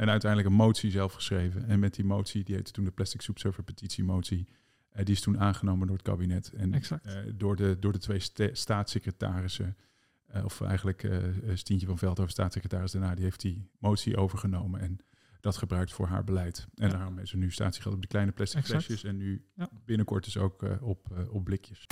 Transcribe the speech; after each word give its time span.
En 0.00 0.10
uiteindelijk 0.10 0.50
een 0.50 0.56
motie 0.56 0.90
zelf 0.90 1.12
geschreven. 1.12 1.66
En 1.66 1.78
met 1.78 1.94
die 1.94 2.04
motie, 2.04 2.44
die 2.44 2.54
heette 2.54 2.72
toen 2.72 2.84
de 2.84 2.90
Plastic 2.90 3.20
Soup 3.20 3.38
Server 3.38 3.62
petitiemotie. 3.62 4.48
Uh, 4.92 5.04
die 5.04 5.14
is 5.14 5.20
toen 5.20 5.40
aangenomen 5.40 5.86
door 5.86 5.96
het 5.96 6.06
kabinet. 6.06 6.52
En 6.52 6.74
uh, 6.74 6.80
door, 7.34 7.56
de, 7.56 7.76
door 7.80 7.92
de 7.92 7.98
twee 7.98 8.20
staatssecretarissen. 8.52 9.76
Uh, 10.34 10.44
of 10.44 10.60
eigenlijk 10.60 11.08
Stientje 11.54 11.86
van 11.86 11.98
Veldhoven, 11.98 12.32
staatssecretaris 12.32 12.92
daarna, 12.92 13.14
die 13.14 13.24
heeft 13.24 13.40
die 13.40 13.70
motie 13.78 14.16
overgenomen. 14.16 14.80
En 14.80 14.98
dat 15.40 15.56
gebruikt 15.56 15.92
voor 15.92 16.06
haar 16.06 16.24
beleid. 16.24 16.66
En 16.74 16.88
ja. 16.88 16.96
daarom 16.96 17.18
is 17.18 17.32
er 17.32 17.38
nu 17.38 17.50
statiegeld 17.50 17.94
op 17.94 18.02
de 18.02 18.08
kleine 18.08 18.32
plastic 18.32 18.64
flesjes. 18.64 19.04
En 19.04 19.16
nu 19.16 19.44
ja. 19.54 19.70
binnenkort 19.84 20.24
dus 20.24 20.36
ook 20.36 20.64
op, 20.80 21.28
op 21.30 21.44
blikjes. 21.44 21.86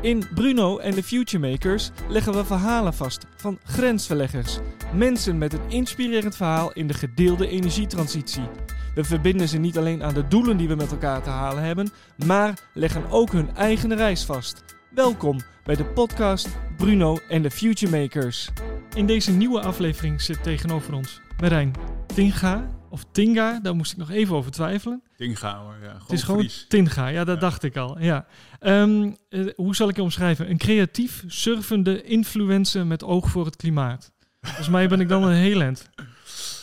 In 0.00 0.24
Bruno 0.34 0.78
en 0.78 0.94
de 0.94 1.02
Futuremakers 1.02 1.90
leggen 2.08 2.32
we 2.32 2.44
verhalen 2.44 2.94
vast 2.94 3.26
van 3.36 3.58
grensverleggers. 3.64 4.58
Mensen 4.94 5.38
met 5.38 5.52
een 5.52 5.68
inspirerend 5.68 6.36
verhaal 6.36 6.72
in 6.72 6.86
de 6.86 6.94
gedeelde 6.94 7.48
energietransitie. 7.48 8.48
We 8.94 9.04
verbinden 9.04 9.48
ze 9.48 9.58
niet 9.58 9.78
alleen 9.78 10.02
aan 10.02 10.14
de 10.14 10.28
doelen 10.28 10.56
die 10.56 10.68
we 10.68 10.74
met 10.74 10.90
elkaar 10.90 11.22
te 11.22 11.30
halen 11.30 11.62
hebben, 11.62 11.90
maar 12.26 12.58
leggen 12.74 13.10
ook 13.10 13.32
hun 13.32 13.56
eigen 13.56 13.96
reis 13.96 14.24
vast. 14.24 14.64
Welkom 14.90 15.40
bij 15.64 15.76
de 15.76 15.84
podcast 15.84 16.48
Bruno 16.76 17.18
en 17.28 17.42
de 17.42 17.50
Futuremakers. 17.50 18.50
In 18.94 19.06
deze 19.06 19.32
nieuwe 19.32 19.60
aflevering 19.60 20.20
zit 20.20 20.42
tegenover 20.42 20.94
ons 20.94 21.20
Marijn 21.40 21.72
Tinga, 22.06 22.79
of 22.90 23.04
Tinga, 23.12 23.60
daar 23.62 23.76
moest 23.76 23.92
ik 23.92 23.98
nog 23.98 24.10
even 24.10 24.36
over 24.36 24.50
twijfelen. 24.50 25.02
Tinga 25.16 25.58
hoor, 25.58 25.74
ja. 25.82 25.96
Het 26.02 26.12
is 26.12 26.22
gewoon 26.22 26.48
Tinga, 26.68 27.06
ja, 27.06 27.24
dat 27.24 27.34
ja. 27.34 27.40
dacht 27.40 27.62
ik 27.62 27.76
al. 27.76 28.00
Ja. 28.00 28.26
Um, 28.60 29.16
uh, 29.30 29.52
hoe 29.56 29.76
zal 29.76 29.88
ik 29.88 29.96
je 29.96 30.02
omschrijven? 30.02 30.50
Een 30.50 30.58
creatief, 30.58 31.24
surfende 31.26 32.02
influencer 32.02 32.86
met 32.86 33.04
oog 33.04 33.30
voor 33.30 33.44
het 33.44 33.56
klimaat. 33.56 34.12
Volgens 34.40 34.68
mij 34.68 34.88
ben 34.88 35.00
ik 35.00 35.08
dan 35.08 35.22
een 35.22 35.34
heel 35.34 35.60
end. 35.60 35.90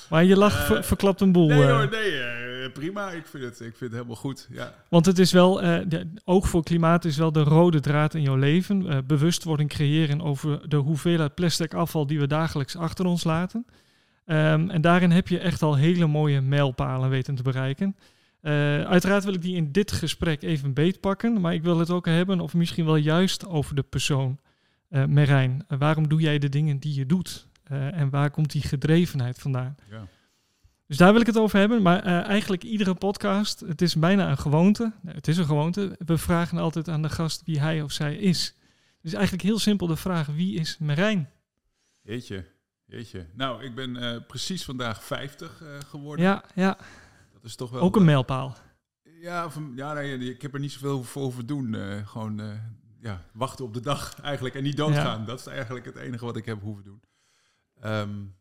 Maar 0.09 0.23
je 0.23 0.37
lach 0.37 0.59
uh, 0.59 0.65
ver, 0.65 0.83
verklapt 0.83 1.21
een 1.21 1.31
boel. 1.31 1.47
Nee 1.47 1.63
hoor, 1.63 1.89
nee, 1.89 2.71
prima. 2.71 3.11
Ik 3.11 3.25
vind, 3.25 3.43
het, 3.43 3.53
ik 3.53 3.59
vind 3.59 3.79
het 3.79 3.91
helemaal 3.91 4.15
goed, 4.15 4.47
ja. 4.51 4.73
Want 4.89 5.05
het 5.05 5.19
is 5.19 5.31
wel, 5.31 5.53
de, 5.87 6.11
oog 6.23 6.49
voor 6.49 6.63
klimaat 6.63 7.05
is 7.05 7.17
wel 7.17 7.31
de 7.31 7.43
rode 7.43 7.79
draad 7.79 8.13
in 8.13 8.21
jouw 8.21 8.35
leven. 8.35 9.05
bewustwording 9.07 9.69
creëren 9.69 10.21
over 10.21 10.69
de 10.69 10.77
hoeveelheid 10.77 11.35
plastic 11.35 11.73
afval 11.73 12.07
die 12.07 12.19
we 12.19 12.27
dagelijks 12.27 12.75
achter 12.75 13.05
ons 13.05 13.23
laten. 13.23 13.65
Um, 14.29 14.69
en 14.69 14.81
daarin 14.81 15.11
heb 15.11 15.27
je 15.27 15.39
echt 15.39 15.61
al 15.61 15.75
hele 15.75 16.07
mooie 16.07 16.41
mijlpalen 16.41 17.09
weten 17.09 17.35
te 17.35 17.43
bereiken. 17.43 17.95
Uh, 18.41 18.51
uiteraard 18.81 19.23
wil 19.23 19.33
ik 19.33 19.41
die 19.41 19.55
in 19.55 19.71
dit 19.71 19.91
gesprek 19.91 20.41
even 20.41 20.73
beetpakken, 20.73 21.41
maar 21.41 21.53
ik 21.53 21.63
wil 21.63 21.79
het 21.79 21.89
ook 21.89 22.05
hebben, 22.05 22.39
of 22.39 22.53
misschien 22.53 22.85
wel 22.85 22.95
juist 22.95 23.47
over 23.47 23.75
de 23.75 23.83
persoon 23.83 24.39
uh, 24.89 25.05
Merijn. 25.05 25.65
Uh, 25.69 25.79
waarom 25.79 26.07
doe 26.07 26.21
jij 26.21 26.39
de 26.39 26.49
dingen 26.49 26.79
die 26.79 26.93
je 26.93 27.05
doet? 27.05 27.47
en 27.67 28.09
waar 28.09 28.31
komt 28.31 28.51
die 28.51 28.61
gedrevenheid 28.61 29.39
vandaan? 29.39 29.75
Ja. 29.89 30.07
Dus 30.85 30.97
daar 30.97 31.11
wil 31.11 31.21
ik 31.21 31.27
het 31.27 31.37
over 31.37 31.59
hebben, 31.59 31.81
maar 31.81 32.03
eigenlijk 32.23 32.63
iedere 32.63 32.93
podcast, 32.93 33.59
het 33.59 33.81
is 33.81 33.95
bijna 33.95 34.29
een 34.29 34.37
gewoonte. 34.37 34.93
Het 35.05 35.27
is 35.27 35.37
een 35.37 35.45
gewoonte. 35.45 35.95
We 36.05 36.17
vragen 36.17 36.57
altijd 36.57 36.87
aan 36.87 37.01
de 37.01 37.09
gast 37.09 37.41
wie 37.45 37.59
hij 37.59 37.81
of 37.81 37.91
zij 37.91 38.15
is. 38.15 38.55
Dus 39.01 39.13
eigenlijk 39.13 39.43
heel 39.43 39.59
simpel 39.59 39.87
de 39.87 39.95
vraag, 39.95 40.27
wie 40.27 40.59
is 40.59 40.77
Merijn? 40.77 41.29
Jeetje. 42.01 42.45
Jeetje. 42.87 43.25
Nou, 43.33 43.63
ik 43.63 43.75
ben 43.75 43.95
uh, 43.95 44.17
precies 44.27 44.65
vandaag 44.65 45.03
50 45.03 45.61
uh, 45.61 45.79
geworden. 45.87 46.25
Ja, 46.25 46.43
ja. 46.55 46.77
Dat 47.33 47.43
is 47.43 47.55
toch 47.55 47.69
wel... 47.69 47.81
Ook 47.81 47.95
een 47.95 48.05
mijlpaal. 48.05 48.57
Ja, 49.03 49.49
van, 49.49 49.73
ja 49.75 49.93
nee, 49.93 50.17
ik 50.17 50.41
heb 50.41 50.53
er 50.53 50.59
niet 50.59 50.71
zoveel 50.71 51.03
voor 51.03 51.21
over 51.21 51.45
doen. 51.45 51.73
Uh, 51.73 52.07
gewoon 52.07 52.59
ja, 52.99 53.21
wachten 53.33 53.65
op 53.65 53.73
de 53.73 53.79
dag 53.79 54.21
eigenlijk 54.21 54.55
en 54.55 54.63
niet 54.63 54.77
doodgaan. 54.77 55.19
Ja. 55.19 55.25
Dat 55.25 55.39
is 55.39 55.45
eigenlijk 55.45 55.85
het 55.85 55.95
enige 55.95 56.25
wat 56.25 56.35
ik 56.35 56.45
heb 56.45 56.61
hoeven 56.61 56.83
doen. 56.83 57.01
Um, 57.85 58.35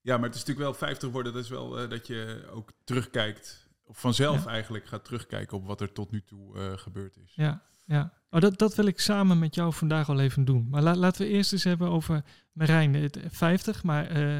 ja, 0.00 0.16
maar 0.16 0.26
het 0.26 0.34
is 0.34 0.44
natuurlijk 0.44 0.66
wel 0.66 0.88
50 0.88 1.10
worden. 1.10 1.32
Dat 1.32 1.42
is 1.42 1.50
wel 1.50 1.88
dat 1.88 2.06
je 2.06 2.48
ook 2.50 2.72
terugkijkt. 2.84 3.68
Of 3.84 4.00
vanzelf 4.00 4.44
ja. 4.44 4.50
eigenlijk 4.50 4.86
gaat 4.86 5.04
terugkijken 5.04 5.56
op 5.56 5.66
wat 5.66 5.80
er 5.80 5.92
tot 5.92 6.10
nu 6.10 6.22
toe 6.22 6.76
gebeurd 6.78 7.16
is. 7.16 7.32
Ja, 7.34 7.62
ja. 7.84 8.12
Oh, 8.32 8.40
dat, 8.40 8.58
dat 8.58 8.74
wil 8.74 8.86
ik 8.86 9.00
samen 9.00 9.38
met 9.38 9.54
jou 9.54 9.72
vandaag 9.72 10.08
al 10.08 10.20
even 10.20 10.44
doen. 10.44 10.66
Maar 10.70 10.82
la, 10.82 10.94
laten 10.94 11.22
we 11.22 11.28
eerst 11.28 11.52
eens 11.52 11.64
hebben 11.64 11.88
over 11.88 12.24
Marijn, 12.52 13.10
50. 13.28 13.82
Maar 13.82 14.10
uh, 14.10 14.38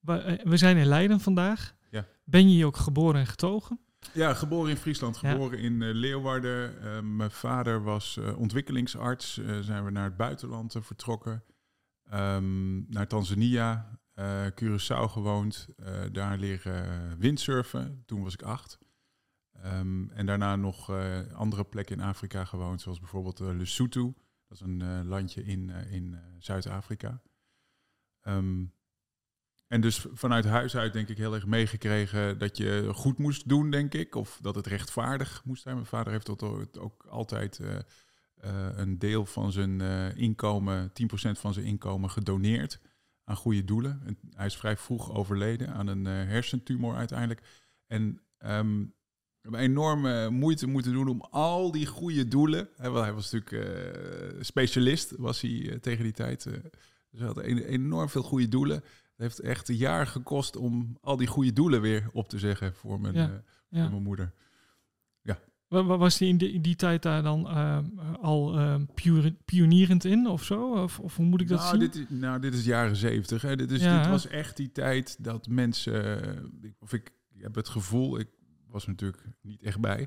we, 0.00 0.40
we, 0.44 0.56
zijn 0.56 0.76
in 0.76 0.86
Leiden 0.86 1.20
vandaag. 1.20 1.74
Ja. 1.90 2.06
Ben 2.24 2.48
je 2.48 2.54
hier 2.54 2.66
ook 2.66 2.76
geboren 2.76 3.20
en 3.20 3.26
getogen? 3.26 3.80
Ja, 4.12 4.34
geboren 4.34 4.70
in 4.70 4.76
Friesland, 4.76 5.16
geboren 5.16 5.58
ja. 5.58 5.64
in 5.64 5.80
uh, 5.80 5.94
Leeuwarden. 5.94 6.74
Uh, 6.82 7.00
mijn 7.00 7.30
vader 7.30 7.82
was 7.82 8.18
ontwikkelingsarts. 8.36 9.40
zijn 9.60 9.84
we 9.84 9.90
naar 9.90 10.04
het 10.04 10.16
buitenland 10.16 10.76
vertrokken. 10.80 11.44
Um, 12.14 12.86
naar 12.88 13.06
Tanzania, 13.06 13.98
Curaçao 14.62 15.04
gewoond. 15.08 15.68
daar 16.12 16.38
leren 16.38 17.18
windsurfen. 17.18 18.02
Toen 18.06 18.22
was 18.22 18.34
ik 18.34 18.42
acht. 18.42 18.78
Um, 19.64 20.10
en 20.10 20.26
daarna 20.26 20.56
nog 20.56 20.90
uh, 20.90 21.20
andere 21.32 21.64
plekken 21.64 21.96
in 21.96 22.02
Afrika 22.02 22.44
gewoond, 22.44 22.80
zoals 22.80 23.00
bijvoorbeeld 23.00 23.40
uh, 23.40 23.56
Lesotho. 23.56 24.14
Dat 24.48 24.60
is 24.60 24.60
een 24.60 24.80
uh, 24.80 25.00
landje 25.04 25.44
in, 25.44 25.70
in 25.70 26.18
Zuid-Afrika. 26.38 27.22
Um, 28.22 28.74
en 29.66 29.80
dus 29.80 30.06
vanuit 30.12 30.44
huis 30.44 30.76
uit 30.76 30.92
denk 30.92 31.08
ik 31.08 31.16
heel 31.16 31.34
erg 31.34 31.46
meegekregen 31.46 32.38
dat 32.38 32.56
je 32.56 32.90
goed 32.94 33.18
moest 33.18 33.48
doen, 33.48 33.70
denk 33.70 33.94
ik. 33.94 34.14
Of 34.14 34.38
dat 34.42 34.54
het 34.54 34.66
rechtvaardig 34.66 35.44
moest 35.44 35.62
zijn. 35.62 35.74
Mijn 35.74 35.86
vader 35.86 36.12
heeft 36.12 36.28
ook, 36.28 36.42
ook 36.78 37.06
altijd 37.08 37.60
een 38.40 38.98
deel 38.98 39.26
van 39.26 39.52
zijn 39.52 39.80
inkomen, 40.16 40.88
10% 40.88 40.92
van 41.14 41.52
zijn 41.52 41.66
inkomen, 41.66 42.10
gedoneerd 42.10 42.80
aan 43.24 43.36
goede 43.36 43.64
doelen. 43.64 44.02
En 44.04 44.18
hij 44.30 44.46
is 44.46 44.56
vrij 44.56 44.76
vroeg 44.76 45.12
overleden 45.12 45.74
aan 45.74 45.86
een 45.86 46.04
hersentumor 46.04 46.94
uiteindelijk. 46.94 47.42
En 47.86 48.22
um, 48.38 48.94
we 49.42 49.48
hebben 49.48 49.70
enorme 49.70 50.30
moeite 50.30 50.66
moeten 50.66 50.92
doen 50.92 51.08
om 51.08 51.20
al 51.20 51.72
die 51.72 51.86
goede 51.86 52.28
doelen. 52.28 52.68
Hij 52.76 52.90
was 52.90 53.32
natuurlijk 53.32 53.50
uh, 53.50 54.42
specialist, 54.42 55.14
was 55.16 55.40
hij 55.40 55.50
uh, 55.50 55.74
tegen 55.74 56.04
die 56.04 56.12
tijd. 56.12 56.44
Uh, 56.46 56.52
dus 57.10 57.18
hij 57.20 57.26
had 57.26 57.36
een, 57.36 57.58
enorm 57.58 58.08
veel 58.08 58.22
goede 58.22 58.48
doelen. 58.48 58.76
Het 58.76 59.16
heeft 59.16 59.40
echt 59.40 59.68
een 59.68 59.76
jaar 59.76 60.06
gekost 60.06 60.56
om 60.56 60.98
al 61.00 61.16
die 61.16 61.26
goede 61.26 61.52
doelen 61.52 61.80
weer 61.80 62.08
op 62.12 62.28
te 62.28 62.38
zeggen 62.38 62.74
voor 62.74 63.00
mijn, 63.00 63.14
ja, 63.14 63.42
ja. 63.68 63.82
voor 63.82 63.90
mijn 63.90 64.02
moeder. 64.02 64.32
Ja. 65.22 65.38
Was 65.68 66.18
hij 66.18 66.28
in, 66.28 66.38
in, 66.38 66.62
die 66.62 66.76
tijd 66.76 67.02
daar 67.02 67.22
dan 67.22 67.46
al 68.20 68.58
pionierend 69.44 70.04
in 70.04 70.26
of 70.26 70.44
zo? 70.44 70.82
Of, 70.82 70.98
of 70.98 71.16
hoe 71.16 71.26
moet 71.26 71.40
ik 71.40 71.48
dat 71.48 71.58
nou, 71.58 71.70
zien? 71.70 71.78
Dit 71.78 71.94
is, 71.94 72.04
nou, 72.08 72.40
dit 72.40 72.54
is 72.54 72.64
jaren 72.64 72.96
zeventig. 72.96 73.56
Dit, 73.56 73.70
is, 73.70 73.82
ja. 73.82 73.98
dit 73.98 74.10
was 74.10 74.26
echt 74.26 74.56
die 74.56 74.72
tijd 74.72 75.16
dat 75.24 75.48
mensen... 75.48 76.52
Of 76.78 76.92
ik 76.92 77.12
heb 77.38 77.54
het 77.54 77.68
gevoel... 77.68 78.18
Ik, 78.18 78.28
was 78.72 78.82
er 78.82 78.90
natuurlijk 78.90 79.24
niet 79.40 79.62
echt 79.62 79.80
bij. 79.80 80.00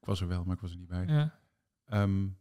Ik 0.00 0.06
was 0.06 0.20
er 0.20 0.28
wel, 0.28 0.44
maar 0.44 0.54
ik 0.54 0.60
was 0.60 0.70
er 0.70 0.78
niet 0.78 0.88
bij. 0.88 1.06
Ja. 1.06 1.40
Um, 2.02 2.38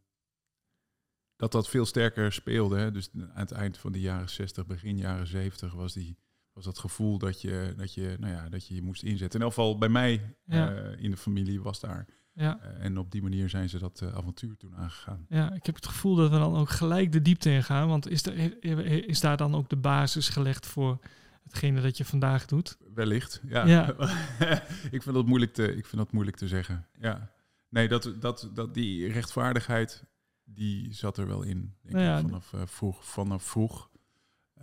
dat 1.38 1.52
dat 1.52 1.70
veel 1.70 1.86
sterker 1.86 2.34
speelde. 2.34 2.78
Hè? 2.78 2.92
Dus 2.92 3.10
aan 3.14 3.30
het 3.34 3.52
eind 3.52 3.78
van 3.78 3.92
de 3.92 4.00
jaren 4.00 4.30
60, 4.30 4.66
begin 4.66 4.98
jaren 4.98 5.28
70 5.28 5.74
was, 5.74 5.94
die, 5.94 6.18
was 6.54 6.66
dat 6.66 6.80
gevoel 6.80 7.18
dat 7.18 7.42
je, 7.42 7.74
dat, 7.78 7.94
je, 7.94 8.16
nou 8.20 8.34
ja, 8.34 8.50
dat 8.50 8.68
je 8.68 8.76
je 8.76 8.82
moest 8.82 9.04
inzetten. 9.04 9.40
In 9.40 9.46
elk 9.46 9.54
geval 9.54 9.78
bij 9.78 9.90
mij 9.90 10.36
ja. 10.46 10.74
uh, 10.74 11.04
in 11.04 11.12
de 11.12 11.18
familie 11.18 11.62
was 11.62 11.80
daar. 11.80 12.06
Ja. 12.34 12.60
Uh, 12.64 12.86
en 12.86 12.98
op 12.98 13.12
die 13.12 13.22
manier 13.22 13.50
zijn 13.50 13.70
ze 13.70 13.80
dat 13.80 14.02
uh, 14.02 14.14
avontuur 14.14 14.58
toen 14.58 14.76
aangegaan. 14.76 15.26
Ja, 15.30 15.54
ik 15.54 15.66
heb 15.66 15.76
het 15.76 15.88
gevoel 15.88 16.16
dat 16.16 16.30
we 16.30 16.38
dan 16.38 16.56
ook 16.56 16.70
gelijk 16.70 17.12
de 17.12 17.22
diepte 17.22 17.50
in 17.50 17.64
gaan. 17.64 17.88
Want 17.88 18.10
is, 18.10 18.26
er, 18.26 19.08
is 19.08 19.20
daar 19.20 19.38
dan 19.38 19.56
ook 19.56 19.70
de 19.70 19.78
basis 19.78 20.30
gelegd 20.30 20.66
voor 20.66 21.00
hetgene 21.48 21.82
dat 21.82 21.98
je 21.98 22.06
vandaag 22.06 22.46
doet? 22.46 22.78
Wellicht, 22.94 23.42
ja. 23.48 23.66
ja. 23.66 23.90
ik, 24.96 25.02
vind 25.04 25.16
dat 25.16 25.26
moeilijk 25.26 25.54
te, 25.54 25.76
ik 25.76 25.86
vind 25.86 25.98
dat 25.98 26.12
moeilijk 26.12 26.38
te 26.38 26.48
zeggen. 26.48 26.88
Ja. 27.00 27.32
Nee, 27.70 27.88
dat, 27.88 28.14
dat, 28.20 28.50
dat 28.54 28.74
die 28.74 29.12
rechtvaardigheid, 29.12 30.04
die 30.44 30.94
zat 30.94 31.18
er 31.18 31.28
wel 31.28 31.44
in. 31.44 31.76
Denk 31.82 31.96
nou 31.96 32.06
ja, 32.06 32.18
ik, 32.18 32.22
vanaf, 32.22 32.54
uh, 32.54 32.62
vroeg, 32.66 33.06
vanaf 33.06 33.44
vroeg. 33.44 33.90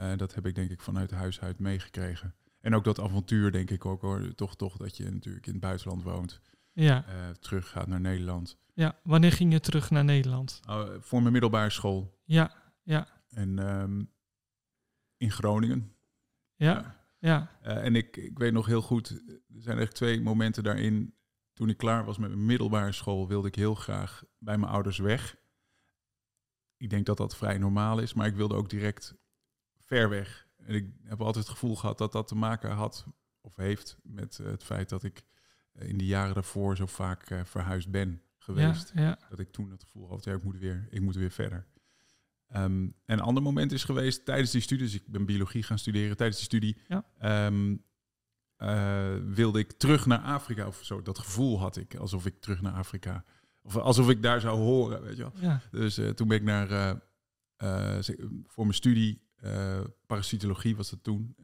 Uh, 0.01 0.17
dat 0.17 0.35
heb 0.35 0.47
ik 0.47 0.55
denk 0.55 0.71
ik 0.71 0.81
vanuit 0.81 1.11
huis 1.11 1.41
uit 1.41 1.59
meegekregen. 1.59 2.35
En 2.61 2.75
ook 2.75 2.85
dat 2.85 3.01
avontuur, 3.01 3.53
denk 3.53 3.71
ik 3.71 3.87
ook 3.87 4.01
hoor. 4.01 4.35
Toch, 4.35 4.57
toch 4.57 4.77
dat 4.77 4.97
je 4.97 5.11
natuurlijk 5.11 5.47
in 5.47 5.53
het 5.53 5.61
buitenland 5.61 6.03
woont. 6.03 6.41
Ja. 6.73 7.05
Uh, 7.09 7.31
terug 7.31 7.69
gaat 7.69 7.87
naar 7.87 8.01
Nederland. 8.01 8.59
Ja, 8.75 8.99
wanneer 9.03 9.33
ging 9.33 9.53
je 9.53 9.61
terug 9.61 9.91
naar 9.91 10.05
Nederland? 10.05 10.61
Oh, 10.69 10.89
voor 11.01 11.21
mijn 11.21 11.33
middelbare 11.33 11.71
school. 11.71 12.21
Ja, 12.25 12.53
ja. 12.83 13.07
En 13.29 13.59
um, 13.59 14.11
in 15.17 15.31
Groningen. 15.31 15.94
Ja, 16.55 17.05
ja. 17.19 17.51
Uh, 17.63 17.85
en 17.85 17.97
ik, 17.97 18.17
ik 18.17 18.39
weet 18.39 18.53
nog 18.53 18.67
heel 18.67 18.83
goed, 18.83 19.11
er 19.29 19.63
zijn 19.63 19.79
echt 19.79 19.95
twee 19.95 20.21
momenten 20.21 20.63
daarin. 20.63 21.15
Toen 21.53 21.69
ik 21.69 21.77
klaar 21.77 22.05
was 22.05 22.19
met 22.19 22.29
mijn 22.29 22.47
middelbare 22.47 22.93
school, 22.93 23.29
wilde 23.29 23.49
ik 23.49 23.55
heel 23.55 23.75
graag 23.75 24.25
bij 24.39 24.59
mijn 24.59 24.73
ouders 24.73 24.99
weg. 24.99 25.37
Ik 26.77 26.91
denk 26.91 27.07
dat 27.07 27.17
dat 27.17 27.37
vrij 27.37 27.59
normaal 27.59 27.99
is, 27.99 28.15
maar 28.15 28.27
ik 28.27 28.35
wilde 28.35 28.55
ook 28.55 28.71
direct 28.71 29.15
ver 29.77 30.09
weg. 30.09 30.47
En 30.57 30.75
ik 30.75 30.93
heb 31.03 31.21
altijd 31.21 31.45
het 31.45 31.53
gevoel 31.55 31.77
gehad 31.77 31.99
dat 31.99 32.13
dat 32.13 32.29
te 32.29 32.35
maken 32.35 32.71
had, 32.71 33.07
of 33.41 33.57
heeft, 33.57 33.97
met 34.03 34.39
uh, 34.39 34.47
het 34.47 34.63
feit 34.65 34.89
dat 34.89 35.03
ik 35.03 35.25
uh, 35.73 35.89
in 35.89 35.99
de 35.99 36.07
jaren 36.07 36.35
daarvoor 36.35 36.77
zo 36.77 36.87
vaak 36.87 37.31
uh, 37.31 37.45
verhuisd 37.45 37.91
ben 37.91 38.23
geweest. 38.37 38.93
Ja, 38.95 39.03
ja. 39.03 39.19
Dat 39.29 39.39
ik 39.39 39.51
toen 39.51 39.71
het 39.71 39.83
gevoel 39.83 40.09
had, 40.09 40.25
ja, 40.25 40.35
ik 40.35 40.43
moet 40.43 40.59
weer, 40.59 40.87
ik 40.91 41.01
moet 41.01 41.17
weer 41.17 41.31
verder. 41.31 41.67
Um, 42.57 42.95
en 43.05 43.19
een 43.19 43.21
ander 43.21 43.43
moment 43.43 43.73
is 43.73 43.85
geweest 43.85 44.25
tijdens 44.25 44.51
die 44.51 44.61
studie, 44.61 44.85
dus 44.85 44.95
ik 44.95 45.07
ben 45.07 45.27
biologie 45.27 45.63
gaan 45.63 45.79
studeren 45.79 46.17
tijdens 46.17 46.39
die 46.39 46.47
studie. 46.47 46.77
Ja. 46.89 47.47
Um, 47.47 47.83
wilde 49.35 49.59
ik 49.59 49.73
terug 49.73 50.07
naar 50.07 50.19
Afrika 50.19 50.67
of 50.67 50.81
zo. 50.83 51.03
Dat 51.03 51.19
gevoel 51.19 51.59
had 51.59 51.77
ik, 51.77 51.95
alsof 51.95 52.27
ik 52.27 52.41
terug 52.41 52.61
naar 52.61 52.73
Afrika, 52.73 53.25
of 53.63 53.77
alsof 53.77 54.11
ik 54.11 54.23
daar 54.23 54.41
zou 54.41 54.59
horen, 54.59 55.03
weet 55.03 55.17
je 55.17 55.23
wel. 55.23 55.33
Ja. 55.41 55.61
Dus 55.71 56.01
toen 56.15 56.29
ben 56.29 56.37
ik 56.37 56.43
naar, 56.43 57.01
voor 58.47 58.65
mijn 58.65 58.75
studie, 58.75 59.23
parasitologie 60.07 60.77
was 60.77 60.91
dat 60.91 61.03
toen, 61.03 61.37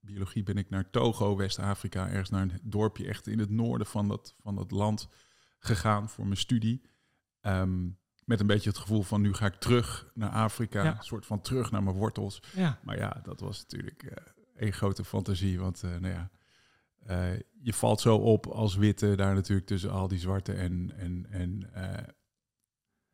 biologie, 0.00 0.42
ben 0.42 0.56
ik 0.56 0.70
naar 0.70 0.90
Togo, 0.90 1.36
West-Afrika, 1.36 2.08
ergens 2.08 2.30
naar 2.30 2.42
een 2.42 2.60
dorpje 2.62 3.06
echt 3.06 3.26
in 3.26 3.38
het 3.38 3.50
noorden 3.50 3.86
van 3.86 4.08
dat, 4.08 4.34
van 4.40 4.54
dat 4.54 4.70
land 4.70 5.08
gegaan 5.58 6.08
voor 6.08 6.24
mijn 6.24 6.36
studie. 6.36 6.82
Ehm, 7.40 7.88
met 8.26 8.40
een 8.40 8.46
beetje 8.46 8.68
het 8.68 8.78
gevoel 8.78 9.02
van 9.02 9.20
nu 9.20 9.34
ga 9.34 9.46
ik 9.46 9.54
terug 9.54 10.10
naar 10.14 10.30
Afrika, 10.30 10.86
een 10.86 11.04
soort 11.04 11.26
van 11.26 11.40
terug 11.40 11.70
naar 11.70 11.82
mijn 11.82 11.96
wortels. 11.96 12.42
Ja. 12.54 12.78
Maar 12.82 12.96
ja, 12.96 13.20
dat 13.22 13.40
was 13.40 13.60
natuurlijk 13.60 14.02
uh, 14.02 14.10
een 14.56 14.72
grote 14.72 15.04
fantasie, 15.04 15.58
want 15.58 15.82
uh, 15.84 15.90
nou 15.96 16.14
ja, 16.14 16.30
uh, 17.10 17.38
je 17.60 17.72
valt 17.72 18.00
zo 18.00 18.16
op 18.16 18.46
als 18.46 18.76
witte 18.76 19.16
daar 19.16 19.34
natuurlijk 19.34 19.66
tussen 19.66 19.90
al 19.90 20.08
die 20.08 20.18
zwarte 20.18 20.52
en, 20.52 20.92
en, 20.96 21.26
en 21.30 21.70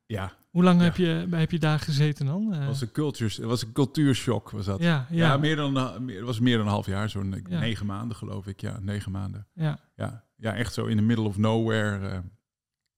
ja. 0.06 0.32
Hoe 0.50 0.62
lang 0.62 0.78
ja. 0.78 0.84
heb, 0.84 0.96
je, 0.96 1.26
heb 1.30 1.50
je 1.50 1.58
daar 1.58 1.78
gezeten 1.78 2.26
dan? 2.26 2.52
Het 2.52 2.66
was 2.66 2.80
een, 2.80 2.92
cultuur, 2.92 3.28
het 3.28 3.44
was 3.44 3.62
een 3.62 3.72
cultuurshock, 3.72 4.50
was 4.50 4.64
dat. 4.64 4.80
Ja, 4.80 5.06
ja. 5.10 5.28
ja 5.28 5.36
meer 5.36 5.56
dan, 5.56 5.74
het 5.76 6.20
was 6.20 6.40
meer 6.40 6.56
dan 6.56 6.66
een 6.66 6.72
half 6.72 6.86
jaar, 6.86 7.08
zo'n 7.08 7.42
negen 7.48 7.86
maanden 7.86 8.16
geloof 8.16 8.46
ik. 8.46 8.60
Ja, 8.60 8.78
negen 8.80 9.12
maanden. 9.12 9.46
Ja. 9.54 9.78
Ja, 9.94 10.24
ja 10.36 10.54
echt 10.54 10.74
zo 10.74 10.86
in 10.86 10.96
the 10.96 11.02
middle 11.02 11.24
of 11.24 11.36
nowhere 11.36 12.22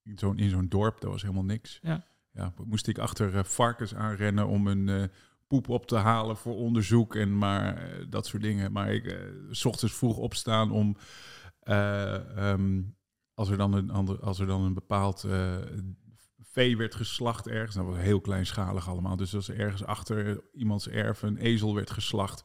in 0.04 0.18
zo'n 0.18 0.38
in 0.38 0.50
zo'n 0.50 0.68
dorp, 0.68 1.00
daar 1.00 1.10
was 1.10 1.22
helemaal 1.22 1.44
niks. 1.44 1.78
Ja. 1.82 2.04
Ja, 2.32 2.52
moest 2.64 2.86
ik 2.86 2.98
achter 2.98 3.34
uh, 3.34 3.44
varkens 3.44 3.94
aanrennen 3.94 4.46
om 4.46 4.66
een 4.66 4.88
uh, 4.88 5.04
poep 5.46 5.68
op 5.68 5.86
te 5.86 5.96
halen 5.96 6.36
voor 6.36 6.54
onderzoek 6.54 7.14
en 7.14 7.38
maar 7.38 7.98
uh, 7.98 8.06
dat 8.08 8.26
soort 8.26 8.42
dingen. 8.42 8.72
Maar 8.72 8.92
ik 8.92 9.18
s 9.50 9.64
ochtends 9.64 9.94
vroeg 9.94 10.16
opstaan 10.16 10.70
om 10.70 10.96
um, 12.38 12.96
als 13.34 13.48
er 13.48 13.56
dan 13.56 13.72
een 13.72 13.90
ander, 13.90 14.20
als 14.20 14.38
er 14.38 14.46
dan 14.46 14.62
een 14.62 14.74
bepaald 14.74 15.26
vee 16.38 16.76
werd 16.76 16.94
geslacht 16.94 17.48
ergens, 17.48 17.74
dat 17.74 17.84
was 17.84 17.96
heel 17.96 18.20
kleinschalig 18.20 18.88
allemaal. 18.88 19.16
Dus 19.16 19.34
als 19.34 19.48
er 19.48 19.58
ergens 19.58 19.84
achter 19.84 20.42
iemands 20.52 20.88
erf 20.88 21.22
een 21.22 21.36
ezel 21.36 21.74
werd 21.74 21.90
geslacht, 21.90 22.44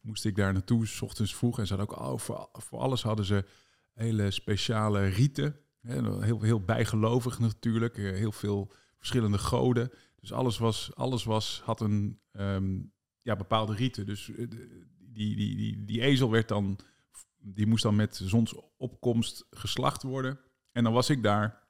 moest 0.00 0.24
ik 0.24 0.36
daar 0.36 0.52
naartoe, 0.52 0.86
s 0.86 1.02
ochtends 1.02 1.34
vroeg. 1.34 1.58
En 1.58 1.66
ze 1.66 1.74
hadden 1.74 1.96
ook 1.96 2.06
oh, 2.06 2.18
voor, 2.18 2.48
voor 2.52 2.78
alles 2.78 3.02
hadden 3.02 3.24
ze 3.24 3.44
hele 3.94 4.30
speciale 4.30 5.06
rieten. 5.06 5.56
Heel, 5.88 6.40
heel 6.40 6.64
bijgelovig 6.64 7.38
natuurlijk, 7.38 7.96
heel 7.96 8.32
veel 8.32 8.72
verschillende 8.96 9.38
goden. 9.38 9.90
Dus 10.20 10.32
alles, 10.32 10.58
was, 10.58 10.94
alles 10.94 11.24
was, 11.24 11.62
had 11.64 11.80
een 11.80 12.20
um, 12.32 12.92
ja, 13.22 13.36
bepaalde 13.36 13.74
riten. 13.74 14.06
Dus 14.06 14.30
die, 14.98 15.36
die, 15.36 15.56
die, 15.56 15.84
die 15.84 16.00
ezel 16.00 16.30
werd 16.30 16.48
dan, 16.48 16.78
die 17.38 17.66
moest 17.66 17.82
dan 17.82 17.96
met 17.96 18.20
zonsopkomst 18.22 19.46
geslacht 19.50 20.02
worden. 20.02 20.38
En 20.72 20.84
dan 20.84 20.92
was 20.92 21.10
ik 21.10 21.22
daar 21.22 21.66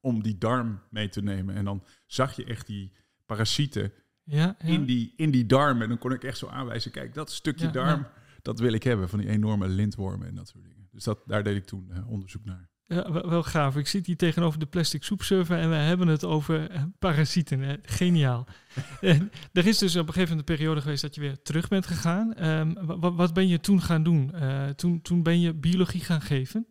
om 0.00 0.22
die 0.22 0.38
darm 0.38 0.82
mee 0.90 1.08
te 1.08 1.22
nemen. 1.22 1.54
En 1.54 1.64
dan 1.64 1.84
zag 2.06 2.36
je 2.36 2.44
echt 2.44 2.66
die 2.66 2.92
parasieten 3.26 3.92
ja, 4.24 4.56
ja. 4.58 4.68
In, 4.68 4.84
die, 4.84 5.12
in 5.16 5.30
die 5.30 5.46
darm. 5.46 5.82
En 5.82 5.88
dan 5.88 5.98
kon 5.98 6.12
ik 6.12 6.24
echt 6.24 6.38
zo 6.38 6.46
aanwijzen, 6.46 6.90
kijk, 6.90 7.14
dat 7.14 7.32
stukje 7.32 7.66
Ja, 7.66 7.72
darm, 7.72 8.06
dat 8.42 8.58
wil 8.58 8.72
ik 8.72 8.82
hebben. 8.82 9.08
Van 9.08 9.18
die 9.18 9.28
enorme 9.28 9.68
lintwormen 9.68 10.28
en 10.28 10.34
dat 10.34 10.48
soort 10.48 10.64
dingen. 10.64 10.88
Dus 10.90 11.04
dat, 11.04 11.22
daar 11.26 11.42
deed 11.42 11.56
ik 11.56 11.64
toen 11.64 11.90
eh, 11.90 12.10
onderzoek 12.10 12.44
naar. 12.44 12.70
Ja, 12.86 13.12
wel, 13.28 13.42
gaaf. 13.42 13.76
Ik 13.76 13.86
zit 13.86 14.06
hier 14.06 14.16
tegenover 14.16 14.58
de 14.58 14.66
plastic 14.66 15.02
soepserver 15.02 15.58
en 15.58 15.68
we 15.68 15.74
hebben 15.74 16.08
het 16.08 16.24
over 16.24 16.70
eh, 16.70 16.82
parasieten. 16.98 17.78
Geniaal. 17.82 18.46
en 19.00 19.30
er 19.52 19.66
is 19.66 19.78
dus 19.78 19.96
op 19.96 20.06
een 20.06 20.12
gegeven 20.12 20.28
moment 20.36 20.48
een 20.50 20.56
periode 20.56 20.80
geweest 20.80 21.02
dat 21.02 21.14
je 21.14 21.20
weer 21.20 21.42
terug 21.42 21.68
bent 21.68 21.86
gegaan. 21.86 22.34
Ehm, 22.34 22.72
wa- 22.86 22.98
wa- 22.98 23.12
wat 23.14 23.34
ben 23.34 23.48
je 23.48 23.60
toen 23.60 23.82
gaan 23.82 24.02
doen? 24.02 24.32
Eh, 24.34 24.68
toen, 24.68 25.02
toen 25.02 25.22
ben 25.22 25.40
je 25.40 25.54
biologie 25.54 26.00
gaan 26.00 26.20
geven. 26.20 26.66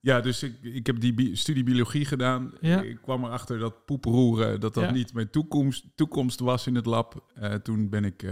Ja, 0.00 0.20
dus 0.20 0.42
ik, 0.42 0.54
ik 0.62 0.86
heb 0.86 1.00
die 1.00 1.14
bi- 1.14 1.34
studie 1.36 1.62
biologie 1.64 2.04
gedaan. 2.04 2.52
Ja. 2.60 2.80
Ik 2.82 2.98
kwam 3.02 3.24
erachter 3.24 3.58
dat 3.58 3.84
poeproeren, 3.84 4.60
dat 4.60 4.74
dat 4.74 4.84
Ja. 4.84 4.90
niet 4.90 5.14
mijn 5.14 5.30
toekomst, 5.30 5.86
toekomst 5.94 6.40
was 6.40 6.66
in 6.66 6.74
het 6.74 6.86
lab. 6.86 7.30
Eh, 7.34 7.54
toen 7.54 7.88
ben 7.88 8.04
ik 8.04 8.26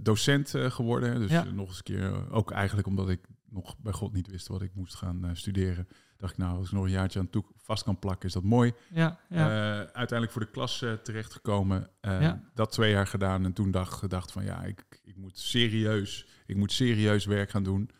docent 0.00 0.52
geworden. 0.56 1.20
Dus 1.20 1.30
nog 1.54 1.68
eens 1.68 1.76
een 1.76 1.82
keer, 1.82 2.30
ook 2.30 2.50
eigenlijk 2.50 2.86
omdat 2.86 3.08
ik 3.08 3.20
nog 3.50 3.78
bij 3.78 3.92
God 3.92 4.12
niet 4.12 4.30
wist 4.30 4.48
wat 4.48 4.62
ik 4.62 4.70
moest 4.74 4.94
gaan 4.94 5.30
studeren. 5.32 5.88
Dacht 6.18 6.32
ik, 6.32 6.38
nou, 6.38 6.58
als 6.58 6.66
ik 6.66 6.72
nog 6.72 6.84
een 6.84 6.90
jaartje 6.90 7.18
aan 7.18 7.30
toe 7.30 7.44
vast 7.56 7.84
kan 7.84 7.98
plakken, 7.98 8.28
is 8.28 8.34
dat 8.34 8.42
mooi. 8.42 8.72
Ja, 8.90 9.18
ja. 9.28 9.48
Eh, 9.48 9.76
uiteindelijk 9.78 10.32
voor 10.32 10.40
de 10.40 10.50
klas 10.50 10.82
eh, 10.82 10.92
terechtgekomen. 10.92 11.90
Eh, 12.00 12.20
Ja. 12.20 12.42
Dat 12.54 12.72
twee 12.72 12.90
jaar 12.90 13.06
gedaan. 13.06 13.44
En 13.44 13.52
toen 13.52 13.70
dacht 13.70 13.92
gedacht 13.92 14.32
van 14.32 14.44
ja, 14.44 14.62
ik, 14.62 15.00
ik 15.04 15.16
moet 15.16 15.38
serieus, 15.38 16.26
ik 16.46 16.56
moet 16.56 16.72
serieus 16.72 17.24
werk 17.24 17.50
gaan 17.50 17.62
doen. 17.62 17.90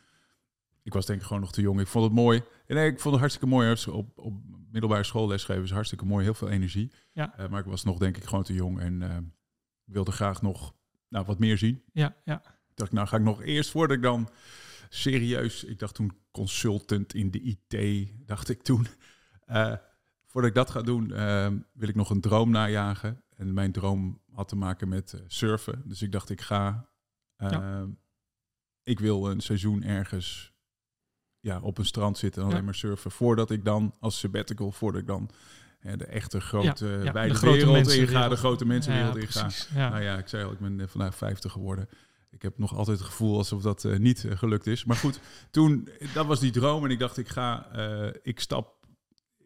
Ik 0.83 0.93
was 0.93 1.07
denk 1.07 1.21
ik 1.21 1.27
gewoon 1.27 1.43
nog 1.43 1.53
te 1.53 1.61
jong. 1.61 1.81
Ik 1.81 1.87
vond 1.87 2.05
het 2.05 2.15
mooi. 2.15 2.43
En 2.67 2.75
nee, 2.75 2.87
ik 2.91 3.01
vond 3.01 3.11
het 3.11 3.21
hartstikke 3.21 3.49
mooi. 3.49 3.77
Op, 3.91 4.19
op 4.19 4.35
middelbare 4.71 5.05
school 5.05 5.29
lesgeven 5.29 5.63
is 5.63 5.71
hartstikke 5.71 6.05
mooi. 6.05 6.25
Heel 6.25 6.35
veel 6.35 6.49
energie. 6.49 6.93
Ja. 7.13 7.35
Maar 7.51 7.61
ik 7.61 7.67
was 7.67 7.85
nog 7.85 7.99
denk 7.99 8.17
ik 8.17 8.25
gewoon 8.25 8.45
te 8.45 8.53
jong. 8.55 8.81
En 8.81 9.35
wilde 9.85 10.13
graag 10.13 10.43
nog 10.43 10.75
nou, 11.09 11.25
wat 11.25 11.39
meer 11.39 11.59
zien. 11.59 11.83
ja, 11.93 12.17
ja. 12.25 12.43
Ik 12.79 12.85
dacht, 12.85 12.93
nou 12.97 13.09
ga 13.09 13.17
ik 13.17 13.23
nog 13.23 13.43
eerst 13.43 13.71
voordat 13.71 13.97
ik 13.97 14.03
dan 14.03 14.29
serieus, 14.89 15.65
ik 15.65 15.79
dacht 15.79 15.95
toen 15.95 16.13
consultant 16.31 17.15
in 17.15 17.31
de 17.31 17.41
IT, 17.41 18.09
dacht 18.27 18.49
ik 18.49 18.63
toen. 18.63 18.87
Eh, 19.45 19.75
voordat 20.27 20.51
ik 20.51 20.57
dat 20.57 20.71
ga 20.71 20.83
doen, 20.83 21.13
eh, 21.13 21.49
wil 21.73 21.89
ik 21.89 21.95
nog 21.95 22.11
een 22.11 22.21
droom 22.21 22.51
najagen. 22.51 23.23
En 23.37 23.55
mijn 23.55 23.73
droom 23.73 24.21
had 24.33 24.49
te 24.49 24.57
maken 24.57 24.89
met 24.89 25.13
eh, 25.13 25.21
surfen. 25.27 25.83
Dus 25.85 26.03
ik 26.03 26.13
dacht, 26.13 26.31
ik 26.31 26.41
ga, 26.41 26.89
eh, 27.37 27.51
Ja. 27.51 27.87
ik 28.83 29.01
wil 29.01 29.31
een 29.31 29.41
seizoen 29.41 29.83
ergens 29.83 30.53
ja, 31.41 31.61
op 31.61 31.79
een 31.79 31.85
strand 31.87 32.19
zitten 32.19 32.41
en 32.43 32.47
alleen 32.47 32.61
Ja. 32.61 32.65
maar 32.65 32.75
surfen. 32.75 33.11
Voordat 33.11 33.51
ik 33.51 33.65
dan, 33.65 33.95
als 34.01 34.19
sabbatical, 34.19 34.73
voordat 34.73 35.01
ik 35.01 35.07
dan 35.07 35.31
de 35.81 36.07
echte 36.07 36.41
grote, 36.41 36.87
ja, 36.87 37.05
de 37.05 37.13
wijde 37.13 37.41
wereld 37.41 37.89
inga, 37.93 38.29
de 38.29 38.37
grote 38.37 38.65
mensenwereld 38.65 39.15
ja, 39.15 39.21
inga. 39.21 39.51
Ja. 39.75 39.89
Nou 39.89 40.03
ja, 40.03 40.19
ik 40.19 40.29
zei 40.29 40.45
al, 40.45 40.53
ik 40.53 40.59
ben 40.59 40.81
eh, 40.81 40.87
vandaag 40.87 41.15
50 41.15 41.53
geworden. 41.53 41.89
Ik 42.31 42.43
heb 42.43 42.59
nog 42.59 42.77
altijd 42.77 42.99
het 42.99 43.07
gevoel 43.07 43.37
alsof 43.37 43.63
dat 43.63 43.85
eh, 43.85 43.99
niet 43.99 44.25
eh, 44.25 44.37
gelukt 44.37 44.67
is. 44.67 44.85
Maar 44.85 44.97
goed, 44.97 45.21
toen, 45.51 45.89
dat 46.15 46.27
was 46.27 46.41
die 46.41 46.51
droom. 46.51 46.85
En 46.85 46.91
ik 46.91 46.99
dacht, 46.99 47.17
ik 47.19 47.29
ga, 47.29 47.71
eh, 47.73 48.15
ik 48.23 48.41
stap. 48.41 48.87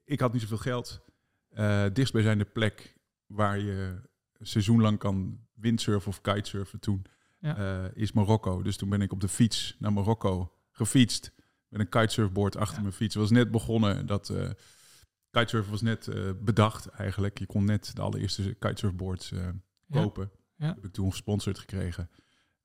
Ik 0.04 0.20
had 0.20 0.32
niet 0.32 0.42
zoveel 0.42 0.58
geld. 0.58 1.00
Eh 1.48 1.84
dichtstbijzijnde 1.92 2.44
plek 2.44 2.96
waar 3.26 3.58
je 3.58 4.00
een 4.38 4.46
seizoen 4.46 4.80
lang 4.80 4.98
kan 4.98 5.40
windsurfen 5.54 6.08
of 6.08 6.20
kitesurfen 6.20 6.80
toen, 6.80 7.04
Ja. 7.38 7.90
is 7.94 8.12
Marokko. 8.12 8.62
Dus 8.62 8.76
toen 8.76 8.88
ben 8.88 9.02
ik 9.02 9.12
op 9.12 9.20
de 9.20 9.28
fiets 9.28 9.76
naar 9.78 9.92
Marokko 9.92 10.52
gefietst. 10.70 11.32
Met 11.68 11.80
een 11.80 11.88
kitesurfboard 11.88 12.56
achter 12.56 12.76
Ja. 12.76 12.82
mijn 12.82 12.94
fiets. 12.94 13.14
Het 13.14 13.22
was 13.22 13.32
net 13.32 13.50
begonnen. 13.50 14.06
Dat 14.06 14.32
kitesurfen 15.30 15.70
was 15.70 15.82
net 15.82 16.10
bedacht 16.44 16.86
eigenlijk. 16.86 17.38
Je 17.38 17.46
kon 17.46 17.64
net 17.64 17.94
de 17.94 18.00
allereerste 18.02 18.54
kitesurfboards 18.54 19.32
kopen. 19.90 20.30
Ja. 20.56 20.66
Heb 20.66 20.84
ik 20.84 20.92
toen 20.92 21.10
gesponsord 21.10 21.58
gekregen. 21.58 22.10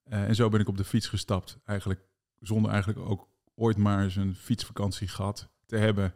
Eh, 0.08 0.22
en 0.28 0.34
zo 0.34 0.48
ben 0.48 0.60
ik 0.60 0.68
op 0.68 0.76
de 0.76 0.84
fiets 0.84 1.06
gestapt. 1.06 1.58
Eigenlijk 1.64 2.00
zonder 2.40 2.70
eigenlijk 2.70 3.00
ook 3.08 3.28
ooit 3.54 3.76
maar 3.76 4.02
eens 4.02 4.16
een 4.16 4.34
fietsvakantie 4.34 5.08
gehad 5.08 5.48
te 5.66 5.76
hebben. 5.76 6.14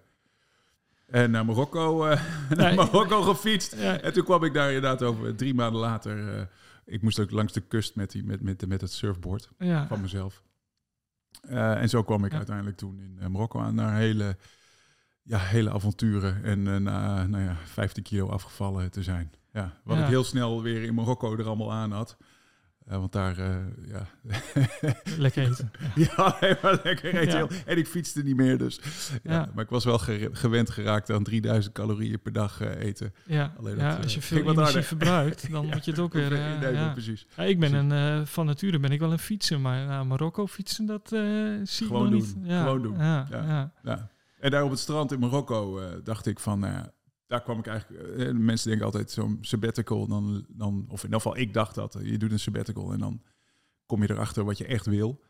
En 1.06 1.30
naar 1.30 1.44
Marokko, 1.44 2.04
eh, 2.06 2.22
naar. 2.56 2.74
Marokko 2.74 3.22
gefietst. 3.22 3.76
Ja. 3.76 4.00
En 4.00 4.12
toen 4.12 4.24
kwam 4.24 4.44
ik 4.44 4.52
daar 4.54 4.66
inderdaad 4.72 5.02
over 5.02 5.36
drie 5.36 5.54
maanden 5.54 5.80
later. 5.80 6.38
eh, 6.38 6.44
ik 6.84 7.02
moest 7.02 7.18
ook 7.20 7.30
langs 7.30 7.52
de 7.52 7.60
kust 7.60 7.94
met, 7.94 8.10
die, 8.10 8.24
met, 8.24 8.40
met, 8.40 8.66
met 8.66 8.80
het 8.80 8.92
surfboard 8.92 9.48
Ja. 9.58 9.86
van 9.86 10.00
mezelf. 10.00 10.42
En 11.48 11.88
zo 11.88 12.02
kwam 12.02 12.24
ik 12.24 12.34
uiteindelijk 12.34 12.76
toen 12.76 13.00
in 13.00 13.32
Marokko 13.32 13.60
aan 13.60 13.74
naar 13.74 13.96
hele, 13.96 14.36
ja, 15.22 15.38
hele 15.38 15.70
avonturen. 15.70 16.44
En 16.44 16.82
na 16.82 17.26
nou 17.26 17.42
ja, 17.44 17.56
15 17.64 18.02
kilo 18.02 18.28
afgevallen 18.28 18.90
te 18.90 19.02
zijn. 19.02 19.32
Ja, 19.52 19.80
wat 19.84 19.98
ik 19.98 20.04
heel 20.04 20.24
snel 20.24 20.62
weer 20.62 20.82
in 20.82 20.94
Marokko 20.94 21.36
er 21.36 21.46
allemaal 21.46 21.72
aan 21.72 21.92
had. 21.92 22.16
Eh, 22.86 22.98
want 22.98 23.12
daar, 23.12 23.38
eh, 23.38 23.56
ja. 23.88 24.06
Lekker 25.18 25.42
eten. 25.50 25.70
ja, 25.94 26.36
helemaal 26.40 26.78
lekker 26.84 27.14
eten. 27.16 27.38
Ja. 27.38 27.46
En 27.66 27.76
ik 27.78 27.86
fietste 27.86 28.22
niet 28.22 28.36
meer, 28.36 28.58
dus. 28.58 28.80
Ja, 29.22 29.32
Ja. 29.32 29.50
Maar 29.54 29.64
ik 29.64 29.70
was 29.70 29.84
wel 29.84 29.98
gewend 30.32 30.70
geraakt 30.70 31.10
aan 31.10 31.22
3000 31.22 31.74
calorieën 31.74 32.20
per 32.20 32.32
dag 32.32 32.60
eh, 32.60 32.80
eten. 32.82 33.14
Ja, 33.26 33.52
Alleen 33.58 33.76
ja 33.76 33.94
dat, 33.94 34.02
als 34.02 34.14
je 34.14 34.22
veel 34.32 34.38
energie 34.38 34.62
harder. 34.62 34.82
verbruikt, 34.82 35.50
dan 35.50 35.66
moet 35.66 35.84
je 35.84 35.90
het 35.90 36.00
ook 36.00 36.12
weer... 36.12 36.30
nee, 36.60 36.72
ja. 36.72 36.92
precies. 36.92 37.26
Ja, 37.36 37.42
ik 37.42 37.60
ben 37.60 37.74
een, 37.90 38.26
van 38.26 38.46
nature 38.46 38.78
ben 38.78 38.90
ik 38.90 39.00
wel 39.00 39.12
een 39.12 39.18
fietser, 39.18 39.60
maar 39.60 39.86
naar 39.86 40.06
Marokko 40.06 40.46
fietsen, 40.46 40.86
dat 40.86 41.08
zie 41.62 41.86
Gewoon 41.86 42.06
ik 42.06 42.12
nog 42.12 42.24
doen. 42.32 42.40
niet. 42.42 42.50
Ja, 42.50 42.62
Gewoon 42.62 42.82
doen. 42.82 42.96
Ja, 42.98 43.26
Ja. 43.30 43.42
ja. 43.46 43.72
Ja. 43.82 44.08
En 44.40 44.50
daar 44.50 44.64
op 44.64 44.70
het 44.70 44.78
strand 44.78 45.12
in 45.12 45.18
Marokko 45.18 45.80
dacht 46.04 46.26
ik 46.26 46.38
van, 46.40 46.58
nou 46.58 46.72
ja, 46.72 46.92
daar 47.32 47.42
kwam 47.42 47.58
ik 47.58 47.66
eigenlijk... 47.66 48.16
eh, 48.16 48.30
mensen 48.32 48.68
denken 48.68 48.86
altijd 48.86 49.10
zo'n 49.10 49.38
sabbatical, 49.40 50.06
dan, 50.06 50.46
dan, 50.48 50.84
of 50.88 50.98
in 50.98 51.04
ieder 51.04 51.20
geval 51.20 51.36
ik 51.38 51.52
dacht 51.54 51.74
dat. 51.74 51.94
eh, 51.94 52.06
Je 52.10 52.18
doet 52.18 52.32
een 52.32 52.38
sabbatical 52.40 52.92
en 52.92 52.98
dan 52.98 53.22
kom 53.86 54.02
je 54.02 54.10
erachter 54.10 54.44
wat 54.44 54.58
je 54.58 54.66
echt 54.66 54.86
wil. 54.86 55.20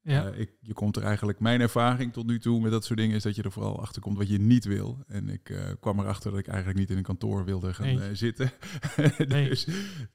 Ja. 0.00 0.30
Eh, 0.30 0.40
ik, 0.40 0.50
je 0.60 0.72
komt 0.72 0.96
er 0.96 1.02
eigenlijk, 1.02 1.40
mijn 1.40 1.60
ervaring 1.60 2.12
tot 2.12 2.26
nu 2.26 2.38
toe 2.38 2.60
met 2.60 2.70
dat 2.70 2.84
soort 2.84 2.98
dingen 2.98 3.16
is 3.16 3.22
dat 3.22 3.36
je 3.36 3.42
er 3.42 3.52
vooral 3.52 3.80
achter 3.80 4.02
komt 4.02 4.16
wat 4.18 4.28
je 4.28 4.38
niet 4.38 4.64
wil. 4.64 5.04
En 5.06 5.28
ik 5.28 5.50
eh, 5.50 5.70
kwam 5.80 5.98
erachter 6.00 6.30
dat 6.30 6.40
ik 6.40 6.46
eigenlijk 6.48 6.78
niet 6.78 6.90
in 6.90 6.96
een 6.96 7.02
kantoor 7.02 7.44
wilde 7.44 7.74
gaan 7.74 7.86
Nee. 7.86 8.00
eh, 8.00 8.14
zitten. 8.14 8.50
Nee. 9.28 9.48
dus 9.48 9.66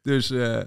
dus 0.01 0.29
eh, 0.31 0.61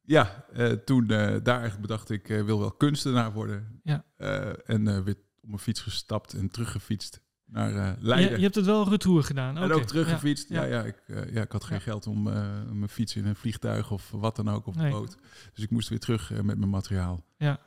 ja, 0.00 0.44
eh, 0.52 0.72
toen 0.72 1.02
eh, 1.02 1.08
daar 1.42 1.58
eigenlijk 1.58 1.80
bedacht 1.80 2.10
ik 2.10 2.28
eh, 2.28 2.42
wil 2.44 2.58
wel 2.58 2.72
kunstenaar 2.72 3.32
worden. 3.32 3.80
Ja. 3.82 4.04
Eh, 4.16 4.52
en 4.70 5.04
weer 5.04 5.16
op 5.40 5.48
mijn 5.48 5.58
fiets 5.58 5.80
gestapt 5.80 6.32
en 6.32 6.50
teruggefietst 6.50 7.20
naar 7.52 7.72
uh, 7.72 7.90
Leiden. 7.98 8.30
Je, 8.30 8.36
je, 8.36 8.42
hebt 8.42 8.54
het 8.54 8.64
wel 8.64 8.88
retour 8.88 9.22
gedaan. 9.22 9.58
En 9.58 9.72
ook 9.72 9.82
teruggefietst. 9.82 10.48
Ja, 10.48 10.62
ja, 10.62 10.68
ja, 10.68 10.82
ik, 10.82 10.96
uh, 11.06 11.32
ja, 11.32 11.42
ik 11.42 11.52
had 11.52 11.64
geen 11.64 11.80
geld 11.80 12.06
om 12.06 12.26
uh, 12.26 12.34
mijn 12.72 12.88
fiets 12.88 13.16
in 13.16 13.26
een 13.26 13.36
vliegtuig 13.36 13.90
of 13.90 14.10
wat 14.10 14.36
dan 14.36 14.50
ook, 14.50 14.66
of 14.66 14.76
een 14.76 14.90
boot. 14.90 15.16
Dus 15.54 15.64
ik 15.64 15.70
moest 15.70 15.88
weer 15.88 15.98
terug 15.98 16.30
met 16.30 16.58
mijn 16.58 16.70
materiaal. 16.70 17.24
Ja. 17.36 17.60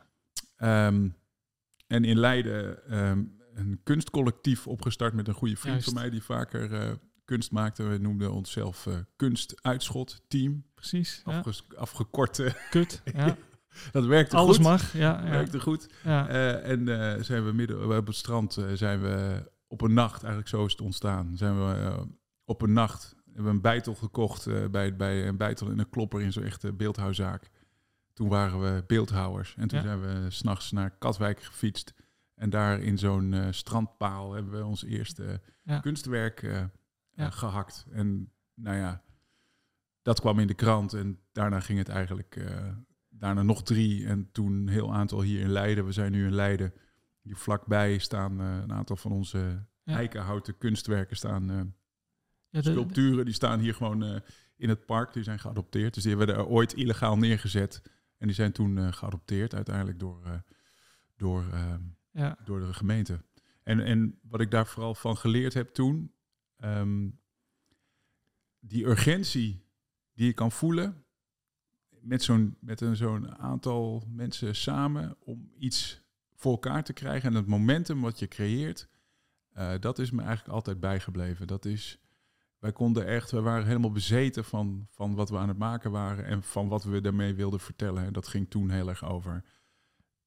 Um, 0.87 1.15
en 1.87 2.03
in 2.03 2.19
Leiden 2.19 2.79
um, 2.99 3.37
een 3.53 3.79
kunstcollectief 3.83 4.67
opgestart 4.67 5.13
met 5.13 5.27
een 5.27 5.33
goede 5.33 5.55
vriend 5.55 5.73
Juist. 5.73 5.89
van 5.89 6.01
mij 6.01 6.09
die 6.09 6.23
vaker 6.23 6.97
kunst 7.25 7.51
maakte. 7.51 7.83
We 7.83 7.97
noemden 7.97 8.31
onszelf 8.31 8.87
kunstuitschot 9.15 10.21
team. 10.27 10.63
Precies. 10.73 11.23
Afgekort. 11.75 12.43
Kut, 12.69 13.01
ja. 13.13 13.35
Dat 13.91 14.05
werkte 14.05 14.35
Alles 14.35 14.55
goed. 14.55 14.65
mag, 14.65 14.93
ja. 14.93 15.21
ja. 15.23 15.29
Werkte 15.29 15.59
goed. 15.59 15.89
Ja. 16.03 16.27
en 16.59 16.85
zijn 17.25 17.45
we 17.45 17.51
midden 17.51 17.97
op 17.97 18.07
het 18.07 18.15
strand 18.15 18.57
zijn 18.73 19.01
we 19.01 19.43
op 19.73 19.81
een 19.81 19.93
nacht, 19.93 20.21
eigenlijk 20.21 20.47
zo 20.47 20.65
is 20.65 20.71
het 20.71 20.81
ontstaan, 20.81 21.37
zijn 21.37 21.65
we 21.65 21.75
uh, 21.75 22.01
op 22.43 22.61
een 22.61 22.73
nacht 22.73 23.15
hebben 23.25 23.43
we 23.43 23.49
een 23.49 23.61
bijtel 23.61 23.95
gekocht 23.95 24.47
uh, 24.47 24.67
bij, 24.67 24.95
bij 24.95 25.27
een 25.27 25.37
bijtel 25.37 25.69
in 25.69 25.79
een 25.79 25.89
klopper 25.89 26.21
in 26.21 26.31
zo'n 26.31 26.43
echte 26.43 26.73
beeldhouwzaak. 26.73 27.49
Toen 28.13 28.29
waren 28.29 28.61
we 28.61 28.83
beeldhouwers 28.87 29.55
en 29.57 29.67
toen 29.67 29.79
ja. 29.79 29.85
zijn 29.85 30.01
we 30.01 30.29
s'nachts 30.29 30.71
naar 30.71 30.97
Katwijk 30.97 31.43
gefietst. 31.43 31.93
En 32.35 32.49
daar 32.49 32.79
in 32.79 32.97
zo'n 32.97 33.31
uh, 33.31 33.47
strandpaal 33.49 34.33
hebben 34.33 34.53
we 34.53 34.65
ons 34.65 34.83
eerste 34.83 35.41
ja. 35.63 35.79
kunstwerk 35.79 36.41
ja. 37.11 37.29
gehakt. 37.29 37.85
En 37.91 38.31
nou 38.53 38.77
ja, 38.77 39.03
dat 40.01 40.19
kwam 40.19 40.39
in 40.39 40.47
de 40.47 40.53
krant 40.53 40.93
en 40.93 41.19
daarna 41.31 41.59
ging 41.59 41.77
het 41.77 41.89
eigenlijk, 41.89 42.55
daarna 43.09 43.43
nog 43.43 43.63
drie 43.63 44.07
en 44.07 44.31
toen 44.31 44.51
een 44.53 44.67
heel 44.67 44.93
aantal 44.93 45.21
hier 45.21 45.39
in 45.39 45.51
Leiden. 45.51 45.85
We 45.85 45.91
zijn 45.91 46.11
nu 46.11 46.25
in 46.25 46.35
Leiden 46.35 46.73
hier 47.23 47.35
vlakbij 47.35 47.97
staan 47.97 48.41
uh, 48.41 48.57
een 48.61 48.73
aantal 48.73 48.95
van 48.95 49.11
onze 49.11 49.65
ja. 49.83 49.95
eikenhouten 49.95 50.57
kunstwerken 50.57 51.15
staan. 51.15 51.51
Uh, 51.51 51.61
ja, 52.49 52.61
de, 52.61 52.71
sculpturen 52.71 53.25
die 53.25 53.33
staan 53.33 53.59
hier 53.59 53.73
gewoon 53.73 54.03
uh, 54.03 54.19
in 54.55 54.69
het 54.69 54.85
park. 54.85 55.13
Die 55.13 55.23
zijn 55.23 55.39
geadopteerd. 55.39 55.93
Dus 55.93 56.03
die 56.03 56.15
hebben 56.15 56.35
er 56.35 56.45
ooit 56.45 56.73
illegaal 56.73 57.17
neergezet. 57.17 57.81
En 58.17 58.27
die 58.27 58.35
zijn 58.35 58.51
toen 58.51 58.93
geadopteerd 58.93 59.55
uiteindelijk 59.55 59.99
door, 59.99 60.43
door, 61.15 61.45
ja. 62.11 62.37
door 62.45 62.59
de 62.59 62.73
gemeente. 62.73 63.23
En, 63.63 63.79
en 63.79 64.19
wat 64.21 64.41
ik 64.41 64.51
daar 64.51 64.67
vooral 64.67 64.95
van 64.95 65.17
geleerd 65.17 65.53
heb 65.53 65.73
toen, 65.73 66.13
um, 66.57 67.19
die 68.59 68.85
urgentie 68.85 69.65
die 70.13 70.25
je 70.25 70.33
kan 70.33 70.51
voelen 70.51 71.05
met 72.03 72.23
zo'n 72.23 72.57
met 72.59 72.81
een 72.81 72.95
zo'n 72.95 73.37
aantal 73.37 74.03
mensen 74.07 74.55
samen 74.55 75.17
om 75.19 75.51
iets 75.57 76.02
voor 76.43 76.51
elkaar 76.51 76.83
te 76.83 76.93
krijgen. 76.93 77.29
En 77.29 77.35
het 77.35 77.47
momentum 77.47 78.01
wat 78.01 78.19
je 78.19 78.27
creëert, 78.27 78.87
uh, 79.57 79.71
dat 79.79 79.99
is 79.99 80.11
me 80.11 80.21
eigenlijk 80.21 80.53
altijd 80.53 80.79
bijgebleven. 80.79 81.47
Dat 81.47 81.65
is, 81.65 81.99
wij 82.59 82.71
konden 82.71 83.05
echt, 83.05 83.31
we 83.31 83.41
waren 83.41 83.67
helemaal 83.67 83.91
bezeten 83.91 84.43
van, 84.43 84.87
van 84.89 85.15
wat 85.15 85.29
we 85.29 85.37
aan 85.37 85.47
het 85.47 85.57
maken 85.57 85.91
waren 85.91 86.25
en 86.25 86.43
van 86.43 86.67
wat 86.67 86.83
we 86.83 87.01
daarmee 87.01 87.33
wilden 87.33 87.59
vertellen. 87.59 88.03
En 88.05 88.13
dat 88.13 88.27
ging 88.27 88.49
toen 88.49 88.69
heel 88.69 88.89
erg 88.89 89.05
over 89.05 89.43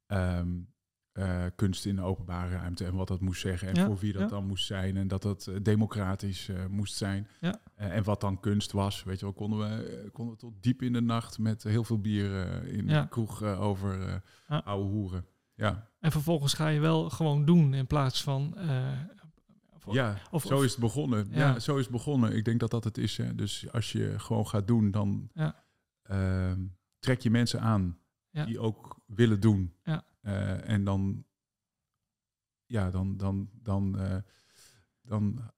um, 0.06 0.74
uh, 1.12 1.44
kunst 1.56 1.86
in 1.86 1.96
de 1.96 2.02
openbare 2.02 2.56
ruimte 2.56 2.84
en 2.84 2.94
wat 2.94 3.08
dat 3.08 3.20
moest 3.20 3.40
zeggen 3.40 3.68
en 3.68 3.74
Ja, 3.74 3.86
voor 3.86 3.96
wie 3.98 4.12
dat 4.12 4.22
ja. 4.22 4.28
dan 4.28 4.46
moest 4.46 4.66
zijn 4.66 4.96
en 4.96 5.08
dat 5.08 5.22
dat 5.22 5.46
eh, 5.46 5.54
democratisch 5.62 6.48
eh, 6.48 6.66
moest 6.66 6.94
zijn. 6.94 7.28
Ja. 7.40 7.60
Eh, 7.74 7.96
en 7.96 8.04
wat 8.04 8.20
dan 8.20 8.40
kunst 8.40 8.72
was, 8.72 9.04
weet 9.04 9.18
je 9.18 9.24
wel, 9.24 9.34
konden 9.34 9.58
we, 9.58 9.84
eh, 9.84 10.10
konden 10.12 10.34
we 10.34 10.40
tot 10.40 10.62
diep 10.62 10.82
in 10.82 10.92
de 10.92 11.00
nacht 11.00 11.38
met 11.38 11.62
heel 11.62 11.84
veel 11.84 12.00
bier 12.00 12.46
eh, 12.46 12.72
in 12.72 12.86
de 12.86 13.06
kroeg 13.08 13.42
eh, 13.42 13.60
over 13.60 14.22
eh 14.46 14.60
oude 14.64 14.88
hoeren. 14.90 15.26
Ja, 15.56 15.90
En 16.00 16.12
vervolgens 16.12 16.54
ga 16.54 16.68
je 16.68 16.80
wel 16.80 17.10
gewoon 17.10 17.44
doen 17.44 17.74
in 17.74 17.86
plaats 17.86 18.22
van... 18.22 18.56
eh, 18.56 18.92
ja 19.90 20.16
of- 20.30 20.42
zo 20.42 20.62
is 20.62 20.70
het 20.70 20.80
begonnen. 20.80 21.26
Ja. 21.30 21.36
Ja. 21.38 21.58
zo 21.58 21.76
is 21.76 21.82
het 21.82 21.92
begonnen. 21.92 22.36
Ik 22.36 22.44
denk 22.44 22.60
dat 22.60 22.70
dat 22.70 22.84
het 22.84 22.98
is. 22.98 23.16
Hè. 23.16 23.34
Dus 23.34 23.72
als 23.72 23.92
je 23.92 24.18
gewoon 24.18 24.46
gaat 24.46 24.66
doen, 24.66 24.90
dan 24.90 25.30
Ja. 25.34 25.64
ehm, 26.02 26.60
trek 26.98 27.20
je 27.20 27.30
mensen 27.30 27.60
aan 27.60 27.98
Ja. 28.30 28.44
die 28.44 28.58
ook 28.58 28.98
willen 29.06 29.40
doen. 29.40 29.74
Ja. 29.84 30.04
Eh, 30.20 30.68
en 30.68 30.84
dan, 30.84 31.24
ja, 32.66 32.90
dan, 32.90 33.16
dan, 33.16 33.50
dan, 33.62 33.98
eh, 33.98 34.16
dan 35.02 35.50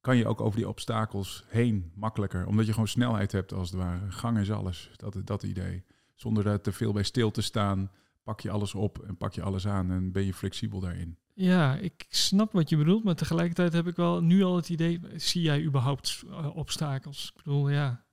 kan 0.00 0.16
je 0.16 0.26
ook 0.26 0.40
over 0.40 0.56
die 0.58 0.68
obstakels 0.68 1.44
heen 1.48 1.92
makkelijker. 1.94 2.46
Omdat 2.46 2.66
je 2.66 2.72
gewoon 2.72 2.88
snelheid 2.88 3.32
hebt, 3.32 3.52
als 3.52 3.70
het 3.70 3.78
ware. 3.80 4.10
Gang 4.10 4.38
is 4.38 4.50
alles, 4.50 4.90
dat, 4.96 5.16
dat 5.24 5.42
idee. 5.42 5.84
Zonder 6.14 6.44
daar 6.44 6.60
te 6.60 6.72
veel 6.72 6.92
bij 6.92 7.02
stil 7.02 7.30
te 7.30 7.42
staan, 7.42 7.90
pak 8.28 8.40
je 8.40 8.50
alles 8.50 8.74
op 8.74 8.98
en 9.06 9.16
pak 9.16 9.32
je 9.32 9.42
alles 9.42 9.66
aan 9.66 9.90
en 9.90 10.12
ben 10.12 10.24
je 10.24 10.34
flexibel 10.34 10.80
daarin. 10.80 11.18
Ja, 11.34 11.76
ik 11.76 12.06
snap 12.08 12.52
wat 12.52 12.68
je 12.68 12.76
bedoelt, 12.76 13.04
maar 13.04 13.14
tegelijkertijd 13.14 13.72
heb 13.72 13.86
ik 13.86 13.96
wel 13.96 14.22
nu 14.22 14.42
al 14.42 14.56
het 14.56 14.68
idee, 14.68 15.00
zie 15.16 15.42
jij 15.42 15.62
überhaupt 15.62 16.22
eh, 16.26 16.56
obstakels? 16.56 17.32
Ik 17.36 17.42
bedoel, 17.42 17.68
ja. 17.68 18.04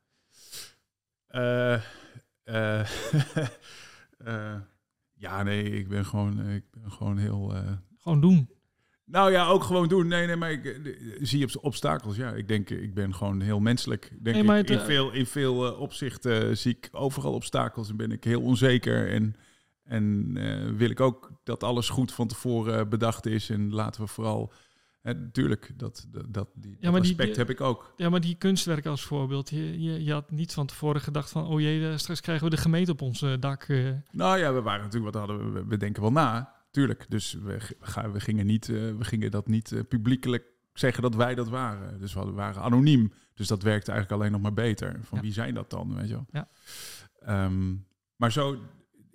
Eh, 1.28 1.74
eh, 2.44 2.90
ja, 5.26 5.44
nee, 5.44 5.64
ik 5.64 5.88
ben 5.88 6.06
gewoon, 6.06 6.50
ik 6.50 6.64
ben 6.72 6.92
gewoon 6.92 7.18
heel. 7.18 7.54
Gewoon 8.00 8.22
doen. 8.22 8.50
Nou 9.06 9.32
ja, 9.32 9.48
ook 9.48 9.64
gewoon 9.64 9.88
doen. 9.88 10.08
Nee, 10.08 10.28
nee, 10.28 10.36
maar 10.36 10.52
ik 10.52 10.82
zie 11.22 11.40
je 11.40 11.62
obstakels. 11.62 12.16
Ja, 12.16 12.32
ik 12.32 12.48
denk, 12.48 12.70
ik 12.70 12.94
ben 12.94 13.16
gewoon 13.16 13.42
heel 13.42 13.60
menselijk. 13.60 14.12
Denk 14.22 14.46
Nee, 14.46 14.60
ik, 14.60 14.70
in 14.70 14.80
veel, 14.80 15.12
in 15.12 15.26
veel 15.26 15.74
opzichten 15.74 16.58
zie 16.58 16.78
ik 16.78 16.90
overal 16.92 17.34
obstakels 17.34 17.90
en 17.90 17.98
ben 17.98 18.12
ik 18.12 18.24
heel 18.24 18.42
onzeker. 18.42 19.10
En, 19.10 19.36
en 19.86 20.32
eh, 20.38 20.72
wil 20.78 20.90
ik 20.90 21.00
ook 21.00 21.32
dat 21.44 21.64
alles 21.64 21.90
goed 21.90 22.12
van 22.14 22.28
tevoren 22.28 22.90
bedacht 22.90 23.26
is. 23.26 23.50
En 23.50 23.74
laten 23.74 24.02
we 24.02 24.08
vooral. 24.08 24.52
Natuurlijk, 25.02 25.72
dat, 25.76 26.06
dat, 26.12 26.26
dat, 26.34 26.48
die, 26.54 26.78
dat 26.80 26.92
maar 26.92 27.02
die- 27.02 27.10
aspect 27.10 27.30
die- 27.30 27.38
heb 27.38 27.50
ik 27.50 27.62
ook. 27.62 27.94
Ja, 27.98 28.10
maar 28.10 28.22
die 28.22 28.36
kunstwerken 28.36 28.92
als 28.92 29.04
voorbeeld, 29.04 29.50
je, 29.50 29.82
je, 29.82 30.04
je 30.04 30.12
had 30.12 30.32
niet 30.32 30.54
van 30.54 30.66
tevoren 30.66 31.02
gedacht 31.02 31.30
van, 31.30 31.46
oh 31.48 31.60
jee, 31.62 31.90
eh, 31.90 31.98
straks 31.98 32.22
krijgen 32.22 32.44
we 32.50 32.56
de 32.56 32.62
gemeente 32.62 32.92
op 32.92 33.02
ons 33.02 33.22
eh, 33.22 33.34
dak. 33.40 33.64
eh. 33.64 33.90
Nou 34.12 34.38
ja, 34.38 34.54
we 34.54 34.62
waren 34.62 34.84
natuurlijk, 34.84 35.14
wat 35.16 35.28
hadden 35.28 35.54
we, 35.54 35.66
we 35.66 35.78
denken 35.78 36.02
wel 36.02 36.12
na, 36.12 36.54
tuurlijk. 36.72 37.06
Dus 37.10 37.34
we, 37.34 37.42
we, 37.80 37.86
gaan- 37.86 38.12
we, 38.12 38.20
gingen, 38.20 38.46
niet, 38.46 38.70
eh, 38.70 38.76
we 38.76 39.04
gingen 39.04 39.32
dat 39.32 39.48
niet 39.48 39.72
eh, 39.72 39.80
publiekelijk 39.90 40.44
zeggen 40.74 41.02
dat 41.04 41.16
wij 41.16 41.36
dat 41.36 41.50
waren. 41.50 42.00
Dus 42.00 42.14
we 42.14 42.32
waren 42.32 42.62
anoniem. 42.62 43.14
Dus 43.34 43.48
dat 43.48 43.64
werkte 43.64 43.92
eigenlijk 43.92 44.22
alleen 44.22 44.32
nog 44.34 44.42
maar 44.42 44.54
beter. 44.66 45.00
Van 45.04 45.18
Ja. 45.18 45.24
wie 45.24 45.34
zijn 45.34 45.54
dat 45.54 45.70
dan, 45.70 45.96
weet 45.96 46.08
je 46.08 46.14
wel? 46.14 46.26
Ja. 46.32 46.48
Ehm, 47.20 47.76
maar 48.16 48.32
zo, 48.32 48.58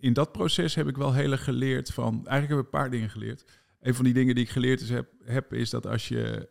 in 0.01 0.13
dat 0.13 0.33
proces 0.33 0.75
heb 0.75 0.89
ik 0.89 0.97
wel 0.97 1.13
heel 1.13 1.33
erg 1.33 1.45
geleerd 1.45 1.93
van... 1.93 2.15
Eigenlijk 2.15 2.49
heb 2.49 2.59
ik 2.59 2.65
een 2.65 2.81
paar 2.81 2.91
dingen 2.91 3.11
geleerd. 3.11 3.45
Een 3.81 3.95
van 3.95 4.05
die 4.05 4.15
dingen 4.15 4.35
die 4.35 4.45
ik 4.45 4.51
geleerd 4.51 4.81
is, 4.81 4.91
heb, 4.91 5.13
heb, 5.25 5.53
is 5.53 5.71
dat 5.71 5.87
als 5.87 6.09
je... 6.09 6.49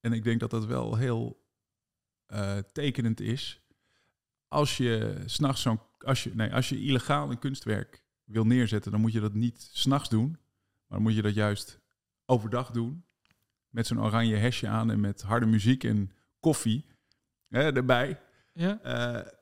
En 0.00 0.12
ik 0.12 0.24
denk 0.24 0.40
dat 0.40 0.50
dat 0.50 0.66
wel 0.66 0.96
heel 0.96 1.44
eh, 2.26 2.58
tekenend 2.72 3.20
is. 3.20 3.60
Als 4.48 4.76
je 4.76 5.22
s'nachts 5.24 5.62
zo'n... 5.62 5.80
Als 5.98 6.24
je, 6.24 6.34
nee, 6.34 6.52
als 6.52 6.68
je 6.68 6.82
illegaal 6.82 7.30
een 7.30 7.38
kunstwerk 7.38 8.04
wil 8.24 8.46
neerzetten, 8.46 8.90
dan 8.90 9.00
moet 9.00 9.12
je 9.12 9.20
dat 9.20 9.34
niet 9.34 9.70
s'nachts 9.72 10.08
doen. 10.08 10.30
Maar 10.30 10.98
dan 10.98 11.02
moet 11.02 11.14
je 11.14 11.22
dat 11.22 11.34
juist 11.34 11.80
overdag 12.26 12.70
doen. 12.70 13.04
Met 13.68 13.86
zo'n 13.86 14.02
oranje 14.02 14.36
hesje 14.36 14.68
aan 14.68 14.90
en 14.90 15.00
met 15.00 15.22
harde 15.22 15.46
muziek 15.46 15.84
en 15.84 16.12
koffie 16.40 16.84
hè, 17.48 17.72
erbij. 17.72 18.20
Ja? 18.52 18.80
Eh, 18.82 19.32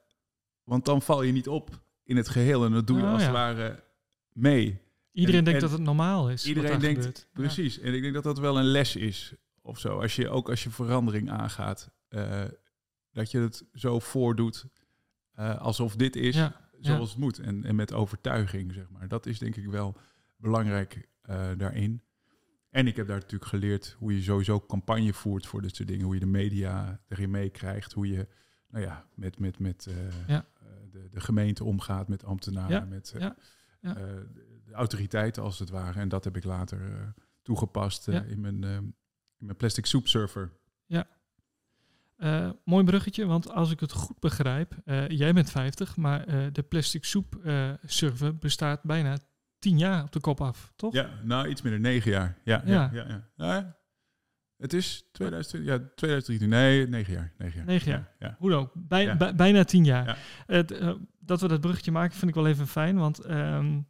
want 0.62 0.84
dan 0.84 1.02
val 1.02 1.22
je 1.22 1.32
niet 1.32 1.48
op 1.48 1.83
in 2.04 2.16
het 2.16 2.28
geheel 2.28 2.64
en 2.64 2.72
dat 2.72 2.86
doe 2.86 2.96
je 2.96 3.02
Oh, 3.02 3.12
als 3.12 3.20
ja. 3.20 3.26
het 3.26 3.36
ware 3.36 3.82
mee. 4.32 4.80
Iedereen 5.12 5.38
En- 5.38 5.44
denkt 5.44 5.62
en 5.62 5.68
dat 5.68 5.78
het 5.78 5.86
normaal 5.86 6.30
is. 6.30 6.46
Iedereen 6.46 6.78
denkt, 6.78 6.96
gebeurt. 6.98 7.18
Ja. 7.18 7.26
precies. 7.32 7.78
En 7.78 7.94
ik 7.94 8.02
denk 8.02 8.14
dat 8.14 8.22
dat 8.24 8.38
wel 8.38 8.58
een 8.58 8.64
les 8.64 8.96
is 8.96 9.34
of 9.62 9.78
zo. 9.78 10.00
Als 10.00 10.16
je, 10.16 10.28
ook 10.28 10.48
als 10.50 10.62
je 10.62 10.70
verandering 10.70 11.30
aangaat, 11.30 11.90
eh, 12.08 12.44
dat 13.12 13.30
je 13.30 13.38
het 13.40 13.64
zo 13.72 13.98
voordoet 13.98 14.66
eh, 15.32 15.60
alsof 15.60 15.96
dit 15.96 16.16
is 16.16 16.34
Ja, 16.34 16.68
zoals 16.80 17.10
het 17.10 17.18
moet. 17.18 17.38
En, 17.38 17.64
en 17.64 17.74
met 17.74 17.92
overtuiging, 17.92 18.72
zeg 18.72 18.88
maar. 18.90 19.08
Dat 19.08 19.26
is 19.26 19.38
denk 19.38 19.56
ik 19.56 19.66
wel 19.66 19.96
belangrijk 20.36 21.08
eh, 21.22 21.48
daarin. 21.56 22.02
En 22.70 22.86
ik 22.86 22.96
heb 22.96 23.06
daar 23.06 23.16
natuurlijk 23.18 23.50
geleerd 23.50 23.96
hoe 23.98 24.14
je 24.14 24.22
sowieso 24.22 24.60
campagne 24.60 25.12
voert 25.12 25.46
voor 25.46 25.62
dit 25.62 25.76
soort 25.76 25.88
dingen. 25.88 26.04
Hoe 26.04 26.14
je 26.14 26.20
de 26.20 26.26
media 26.26 27.00
erin 27.08 27.30
meekrijgt. 27.30 27.92
Hoe 27.92 28.08
je 28.08 28.26
nou 28.68 28.84
ja, 28.84 29.06
met, 29.14 29.38
met, 29.38 29.58
met 29.58 29.88
Ja. 30.26 30.46
Eh, 30.64 30.70
de, 30.90 31.08
de 31.10 31.20
gemeente 31.20 31.64
omgaat, 31.64 32.08
met 32.08 32.24
ambtenaren, 32.24 32.70
Ja, 32.76 32.84
met 32.84 33.12
eh, 33.14 33.20
ja, 33.20 33.36
ja. 33.80 33.96
eh, 33.96 34.02
de, 34.34 34.72
autoriteiten 34.72 35.42
als 35.42 35.58
het 35.58 35.70
ware. 35.70 36.00
En 36.00 36.08
dat 36.08 36.24
heb 36.24 36.36
ik 36.36 36.44
later 36.44 37.12
toegepast 37.42 38.06
Ja. 38.06 38.22
in, 38.22 38.40
mijn, 38.40 38.62
in 38.64 38.94
mijn 39.46 39.56
plastic 39.56 39.86
soup 39.86 40.08
surfer. 40.08 40.52
Eh, 42.16 42.50
mooi 42.64 42.84
bruggetje, 42.84 43.26
want 43.26 43.50
als 43.50 43.70
ik 43.70 43.80
het 43.80 43.92
goed 43.92 44.18
begrijp, 44.20 44.74
jij 45.08 45.32
bent 45.32 45.50
50, 45.50 45.96
maar 45.96 46.52
de 46.52 46.62
plastic 46.62 47.04
soep 47.04 47.40
server 47.84 48.36
bestaat 48.36 48.82
bijna 48.82 49.18
10 49.58 49.78
jaar 49.78 50.02
op 50.02 50.12
de 50.12 50.20
kop 50.20 50.40
af, 50.40 50.72
toch? 50.76 50.92
Ja, 50.92 51.10
nou 51.22 51.48
iets 51.48 51.62
minder, 51.62 51.80
negen 51.80 52.10
jaar. 52.10 52.38
Ja, 52.44 52.62
ja. 52.64 52.72
Ja. 52.72 52.90
ja, 52.92 53.08
ja. 53.08 53.28
Nou 53.36 53.52
ja, 53.54 53.76
het 54.58 54.72
is 54.72 55.04
2020, 55.12 55.72
ja, 55.72 55.78
2013. 55.94 56.48
Nee, 56.48 56.88
negen 56.88 57.12
jaar. 57.12 57.32
Negen 57.38 57.56
jaar. 57.56 57.66
Negen 57.66 57.92
Ja, 57.92 58.12
ja. 58.18 58.36
Hoe 58.38 58.50
dan 58.50 58.60
ook, 58.60 58.72
bij, 58.74 59.04
Ja. 59.04 59.16
bij- 59.16 59.34
bijna 59.34 59.64
10 59.64 59.84
jaar. 59.84 60.06
Ja. 60.06 60.16
Het, 60.46 60.70
eh, 60.70 60.94
dat 61.20 61.40
we 61.40 61.48
dat 61.48 61.60
bruggetje 61.60 61.90
maken 61.92 62.16
vind 62.16 62.28
ik 62.30 62.36
wel 62.36 62.46
even 62.46 62.66
fijn, 62.66 62.96
want 62.96 63.18
ehm, 63.18 63.80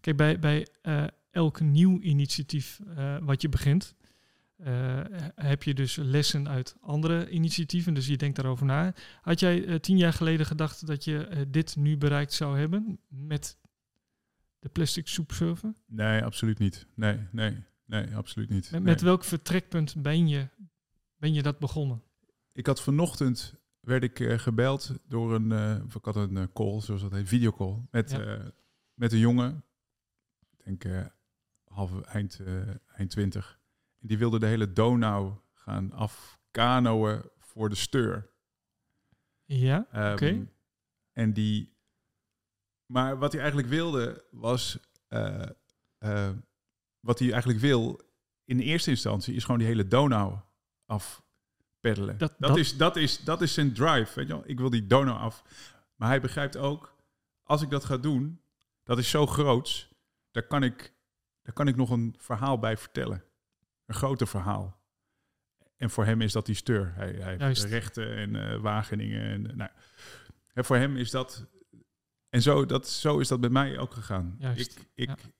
kijk, 0.00 0.16
bij, 0.16 0.38
bij 0.38 0.66
eh, 0.82 1.04
elk 1.30 1.60
nieuw 1.60 2.00
initiatief 2.00 2.80
wat 3.22 3.42
je 3.42 3.48
begint, 3.48 3.94
heb 5.34 5.62
je 5.62 5.74
dus 5.74 5.96
lessen 5.96 6.48
uit 6.48 6.76
andere 6.80 7.28
initiatieven. 7.28 7.94
Dus 7.94 8.06
je 8.06 8.16
denkt 8.16 8.36
daarover 8.36 8.66
na. 8.66 8.94
Had 9.20 9.40
jij 9.40 9.78
tien 9.78 9.96
jaar 9.96 10.12
geleden 10.12 10.46
gedacht 10.46 10.86
dat 10.86 11.04
je 11.04 11.46
dit 11.48 11.76
nu 11.76 11.96
bereikt 11.96 12.32
zou 12.32 12.58
hebben 12.58 12.98
met 13.08 13.58
de 14.58 14.68
plastic 14.68 15.08
soepsurfen? 15.08 15.76
Nee, 15.86 16.22
absoluut 16.24 16.58
niet. 16.58 16.86
Nee, 16.94 17.18
nee, 17.30 17.56
nee, 17.84 18.16
absoluut 18.16 18.48
niet. 18.48 18.70
Met, 18.70 18.82
met 18.82 19.00
welk 19.00 19.24
vertrekpunt 19.24 20.02
ben 20.02 20.28
je, 20.28 20.48
ben 21.16 21.32
je 21.32 21.42
dat 21.42 21.58
begonnen? 21.58 22.02
Ik 22.52 22.66
had 22.66 22.82
vanochtend 22.82 23.54
werd 23.80 24.02
ik 24.02 24.18
uh, 24.18 24.38
gebeld 24.38 24.92
door 25.08 25.34
een, 25.34 25.50
uh, 25.50 25.94
ik 25.94 26.04
had 26.04 26.16
een 26.16 26.36
uh, 26.36 26.44
call, 26.52 26.80
zoals 26.80 27.02
dat 27.02 27.12
heet, 27.12 27.28
videocall, 27.28 27.86
met, 27.90 28.10
ja. 28.10 28.52
met 28.94 29.12
een 29.12 29.18
jongen, 29.18 29.64
ik 30.56 30.64
denk 30.64 31.10
half 31.64 32.00
eind, 32.00 32.40
eind 32.96 33.10
20. 33.10 33.60
En 34.00 34.06
die 34.06 34.18
wilde 34.18 34.38
de 34.38 34.46
hele 34.46 34.72
Donau 34.72 35.32
gaan 35.52 35.92
afkanoën 35.92 37.22
voor 37.38 37.68
de 37.68 37.74
steur. 37.74 38.30
Ja, 39.44 39.86
um, 39.94 40.12
oké. 40.12 40.46
En 41.12 41.32
die, 41.32 41.76
maar 42.86 43.18
wat 43.18 43.32
hij 43.32 43.40
eigenlijk 43.40 43.70
wilde 43.70 44.24
was, 44.30 44.78
wat 47.04 47.18
hij 47.18 47.30
eigenlijk 47.30 47.60
wil 47.60 48.00
in 48.44 48.58
eerste 48.58 48.90
instantie 48.90 49.34
is 49.34 49.44
gewoon 49.44 49.58
die 49.58 49.68
hele 49.68 49.88
Donau 49.88 50.38
af 50.86 51.22
peddelen. 51.80 52.18
Dat, 52.18 52.34
dat, 52.38 52.56
Is, 52.56 52.76
dat, 52.76 52.96
is, 52.96 53.24
dat 53.24 53.42
is 53.42 53.54
zijn 53.54 53.72
drive. 53.72 54.12
Weet 54.14 54.26
je 54.26 54.32
wel? 54.32 54.42
Ik 54.46 54.58
wil 54.58 54.70
die 54.70 54.86
Donau 54.86 55.18
af. 55.18 55.44
Maar 55.96 56.08
hij 56.08 56.20
begrijpt 56.20 56.56
ook, 56.56 56.96
als 57.42 57.62
ik 57.62 57.70
dat 57.70 57.84
ga 57.84 57.96
doen, 57.96 58.40
dat 58.82 58.98
is 58.98 59.10
zo 59.10 59.26
groot, 59.26 59.88
daar 60.30 60.46
kan 60.46 60.62
ik, 60.62 60.94
daar 61.42 61.54
kan 61.54 61.68
ik 61.68 61.76
nog 61.76 61.90
een 61.90 62.14
verhaal 62.18 62.58
bij 62.58 62.76
vertellen. 62.76 63.24
Een 63.86 63.94
groter 63.94 64.26
verhaal. 64.26 64.82
En 65.76 65.90
voor 65.90 66.04
hem 66.04 66.20
is 66.20 66.32
dat 66.32 66.46
die 66.46 66.54
steur. 66.54 66.92
Hij, 66.94 67.12
hij 67.12 67.36
heeft 67.38 67.62
rechten 67.62 68.16
en 68.16 68.34
uh, 68.34 68.60
Wageningen. 68.60 69.22
En, 69.22 69.56
nou, 69.56 69.70
en 70.52 70.64
voor 70.64 70.76
hem 70.76 70.96
is 70.96 71.10
dat... 71.10 71.46
En 72.28 72.42
zo, 72.42 72.66
dat, 72.66 72.88
zo 72.88 73.18
is 73.18 73.28
dat 73.28 73.40
bij 73.40 73.50
mij 73.50 73.78
ook 73.78 73.92
gegaan. 73.92 74.36
Juist. 74.38 74.76
Ik, 74.76 74.88
ik, 74.94 75.10
ik 75.10 75.32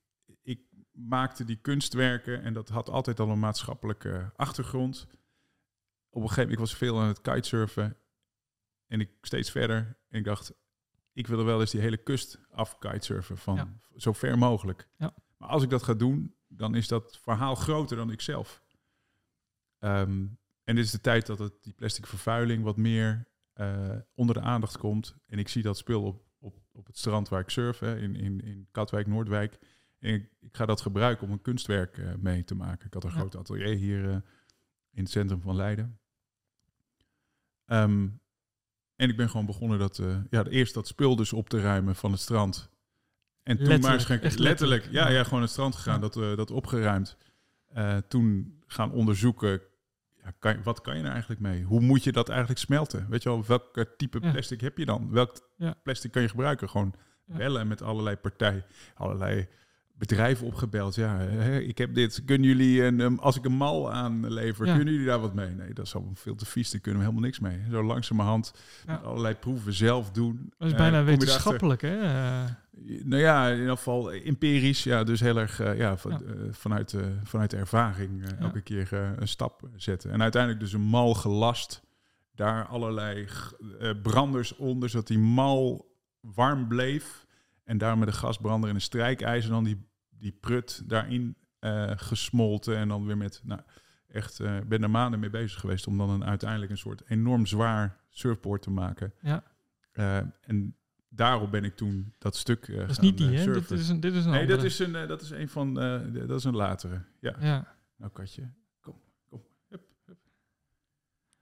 maakte 0.94 1.44
die 1.44 1.56
kunstwerken 1.56 2.42
en 2.42 2.52
dat 2.52 2.68
had 2.68 2.88
altijd 2.88 3.20
al 3.20 3.30
een 3.30 3.38
maatschappelijke 3.38 4.32
achtergrond 4.36 5.06
op 6.14 6.22
een 6.22 6.28
gegeven 6.28 6.50
moment, 6.50 6.50
ik 6.50 6.58
was 6.58 6.74
veel 6.74 7.00
aan 7.00 7.08
het 7.08 7.20
kitesurfen 7.20 7.96
en 8.86 9.00
ik 9.00 9.10
steeds 9.20 9.50
verder. 9.50 9.96
En 10.08 10.18
ik 10.18 10.24
dacht, 10.24 10.54
ik 11.12 11.26
wil 11.26 11.38
er 11.38 11.44
wel 11.44 11.60
eens 11.60 11.70
die 11.70 11.80
hele 11.80 11.96
kust 11.96 12.38
af 12.50 12.78
kitesurfen 12.78 13.38
van 13.38 13.80
zo 13.96 14.12
ver 14.12 14.38
mogelijk. 14.38 14.88
Ja. 14.96 15.14
Maar 15.36 15.48
als 15.48 15.62
ik 15.62 15.70
dat 15.70 15.82
ga 15.82 15.94
doen, 15.94 16.34
dan 16.48 16.74
is 16.74 16.88
dat 16.88 17.18
verhaal 17.22 17.54
groter 17.54 17.96
dan 17.96 18.10
ik 18.10 18.20
zelf. 18.20 18.62
Ehm, 19.78 20.26
en 20.64 20.74
dit 20.74 20.84
is 20.84 20.90
de 20.90 21.00
tijd 21.00 21.26
dat 21.26 21.38
het, 21.38 21.52
die 21.62 21.72
plastic 21.72 22.06
vervuiling 22.06 22.64
wat 22.64 22.76
meer 22.76 23.28
uh, 23.56 23.96
onder 24.14 24.34
de 24.34 24.40
aandacht 24.40 24.78
komt. 24.78 25.16
En 25.26 25.38
ik 25.38 25.48
zie 25.48 25.62
dat 25.62 25.76
spul 25.76 26.02
op, 26.02 26.22
op, 26.38 26.56
op 26.72 26.86
het 26.86 26.98
strand 26.98 27.28
waar 27.28 27.40
ik 27.40 27.50
surf, 27.50 27.78
hè, 27.78 27.98
in, 27.98 28.16
in, 28.16 28.40
in 28.40 28.68
Katwijk, 28.70 29.06
Noordwijk. 29.06 29.58
En 30.04 30.14
ik, 30.14 30.28
ik 30.40 30.56
ga 30.56 30.66
dat 30.66 30.80
gebruiken 30.80 31.26
om 31.26 31.32
een 31.32 31.42
kunstwerk 31.42 31.96
uh, 31.96 32.14
mee 32.18 32.44
te 32.44 32.54
maken. 32.54 32.86
Ik 32.86 32.94
had 32.94 33.04
een 33.04 33.10
ja. 33.10 33.16
groot 33.16 33.36
atelier 33.36 33.76
hier 33.76 34.04
uh, 34.04 34.12
in 34.90 35.02
het 35.02 35.10
centrum 35.10 35.40
van 35.40 35.56
Leiden. 35.56 35.98
Um, 37.66 38.20
en 38.96 39.08
ik 39.08 39.16
ben 39.16 39.30
gewoon 39.30 39.46
begonnen 39.46 39.78
dat, 39.78 39.98
uh, 39.98 40.16
ja, 40.30 40.44
eerst 40.44 40.74
dat 40.74 40.86
spul 40.86 41.16
dus 41.16 41.32
op 41.32 41.48
te 41.48 41.60
ruimen 41.60 41.94
van 41.94 42.10
het 42.12 42.20
strand. 42.20 42.70
En 43.42 43.56
toen 43.56 43.66
letterlijk, 43.66 44.08
maar 44.08 44.18
letterlijk, 44.18 44.38
letterlijk, 44.38 44.88
ja, 44.90 45.08
ja, 45.08 45.24
gewoon 45.24 45.40
het 45.40 45.50
strand 45.50 45.74
gegaan, 45.74 46.00
dat, 46.00 46.14
dat 46.14 46.50
opgeruimd. 46.50 47.16
Toen 48.08 48.58
gaan 48.66 48.92
onderzoeken, 48.92 49.60
ja, 50.22 50.34
kan, 50.38 50.62
wat 50.62 50.80
kan 50.80 50.96
je 50.96 51.02
er 51.02 51.10
eigenlijk 51.10 51.40
mee? 51.40 51.62
Hoe 51.62 51.80
moet 51.80 52.04
je 52.04 52.12
dat 52.12 52.28
eigenlijk 52.28 52.60
smelten? 52.60 53.08
Weet 53.08 53.22
je 53.22 53.28
wel, 53.28 53.44
welk 53.44 53.94
type 53.96 54.20
plastic 54.20 54.60
heb 54.60 54.78
je 54.78 54.84
dan? 54.84 55.10
Welk 55.10 55.48
plastic 55.82 56.12
kan 56.12 56.22
je 56.22 56.28
gebruiken? 56.28 56.68
Gewoon 56.68 56.94
bellen 57.24 57.68
met 57.68 57.82
allerlei 57.82 58.16
partijen, 58.16 58.64
allerlei 58.94 59.48
bedrijven 59.98 60.46
opgebeld. 60.46 60.94
Ja, 60.94 61.18
ik 61.58 61.78
heb 61.78 61.94
dit. 61.94 62.22
Kunnen 62.24 62.48
jullie, 62.48 62.82
een, 62.82 63.00
um, 63.00 63.18
als 63.18 63.36
ik 63.36 63.44
een 63.44 63.56
mal 63.56 63.92
aanlever, 63.92 64.66
ja. 64.66 64.74
kunnen 64.74 64.92
jullie 64.92 65.08
daar 65.08 65.20
wat 65.20 65.34
mee? 65.34 65.50
Nee, 65.50 65.72
dat 65.72 65.86
is 65.86 65.94
allemaal 65.94 66.14
veel 66.14 66.34
te 66.34 66.46
vies. 66.46 66.70
Daar 66.70 66.80
kunnen 66.80 67.00
we 67.00 67.06
helemaal 67.06 67.26
niks 67.26 67.40
mee. 67.40 67.60
Zo 67.70 67.82
langzamerhand 67.82 68.54
ja. 68.86 68.94
allerlei 68.94 69.34
proeven 69.34 69.72
zelf 69.72 70.10
doen. 70.10 70.52
Dat 70.58 70.68
is 70.68 70.74
bijna 70.74 71.00
uh, 71.00 71.04
wetenschappelijk, 71.04 71.82
hè? 71.82 71.96
Nou 73.04 73.22
ja, 73.22 73.48
in 73.48 73.58
ieder 73.58 73.76
geval 73.76 74.12
empirisch. 74.12 74.82
Ja, 74.82 75.04
dus 75.04 75.20
heel 75.20 75.38
erg 75.38 75.60
uh, 75.60 75.78
ja, 75.78 75.96
van, 75.96 76.10
ja. 76.10 76.18
vanuit, 76.50 76.96
vanuit 77.22 77.50
de 77.50 77.56
ervaring 77.56 78.24
elke 78.38 78.60
keer 78.60 78.92
een 78.92 79.28
stap 79.28 79.68
zetten. 79.76 80.10
En 80.10 80.22
uiteindelijk 80.22 80.62
dus 80.62 80.72
een 80.72 80.80
mal 80.80 81.14
gelast. 81.14 81.82
Daar 82.34 82.66
allerlei 82.66 83.26
branders 84.02 84.56
onder, 84.56 84.88
zodat 84.88 85.06
die 85.06 85.18
mal 85.18 85.92
warm 86.20 86.68
bleef. 86.68 87.23
En 87.64 87.78
daar 87.78 87.98
met 87.98 88.08
een 88.08 88.14
gasbrander 88.14 88.68
en 88.68 88.74
een 88.74 88.80
strijkijzer 88.80 89.50
dan 89.50 89.64
die, 89.64 89.88
die 90.08 90.32
prut 90.32 90.82
daarin 90.88 91.36
uh, 91.60 91.92
gesmolten. 91.94 92.76
En 92.76 92.88
dan 92.88 93.06
weer 93.06 93.16
met, 93.16 93.40
nou, 93.44 93.60
echt, 94.08 94.40
uh, 94.40 94.58
ben 94.66 94.82
er 94.82 94.90
maanden 94.90 95.20
mee 95.20 95.30
bezig 95.30 95.60
geweest 95.60 95.86
om 95.86 95.98
dan 95.98 96.10
een, 96.10 96.24
uiteindelijk 96.24 96.70
een 96.70 96.78
soort 96.78 97.02
enorm 97.06 97.46
zwaar 97.46 98.00
surfboard 98.10 98.62
te 98.62 98.70
maken. 98.70 99.14
Ja. 99.20 99.42
Uh, 99.92 100.16
en 100.40 100.76
daarop 101.08 101.50
ben 101.50 101.64
ik 101.64 101.76
toen 101.76 102.14
dat 102.18 102.36
stuk 102.36 102.76
Dat 102.76 102.90
is 102.90 102.98
niet 102.98 103.18
die, 103.18 103.36
hè? 103.36 103.52
Dit 103.52 103.70
is 103.70 103.88
een, 103.88 104.00
dit 104.00 104.14
is 104.14 104.24
een 104.24 104.30
Nee, 104.30 104.46
dat 104.46 104.62
is 104.62 104.78
een, 104.78 104.92
dat 104.92 105.22
is 105.22 105.30
een 105.30 105.48
van, 105.48 105.74
dat 106.12 106.38
is 106.38 106.44
een 106.44 106.56
latere. 106.56 107.04
Ja. 107.20 107.36
ja. 107.40 107.76
Nou, 107.96 108.12
katje, 108.12 108.52
kom, 108.80 109.00
kom. 109.28 109.44
Hup, 109.68 109.82
hup. 110.04 110.18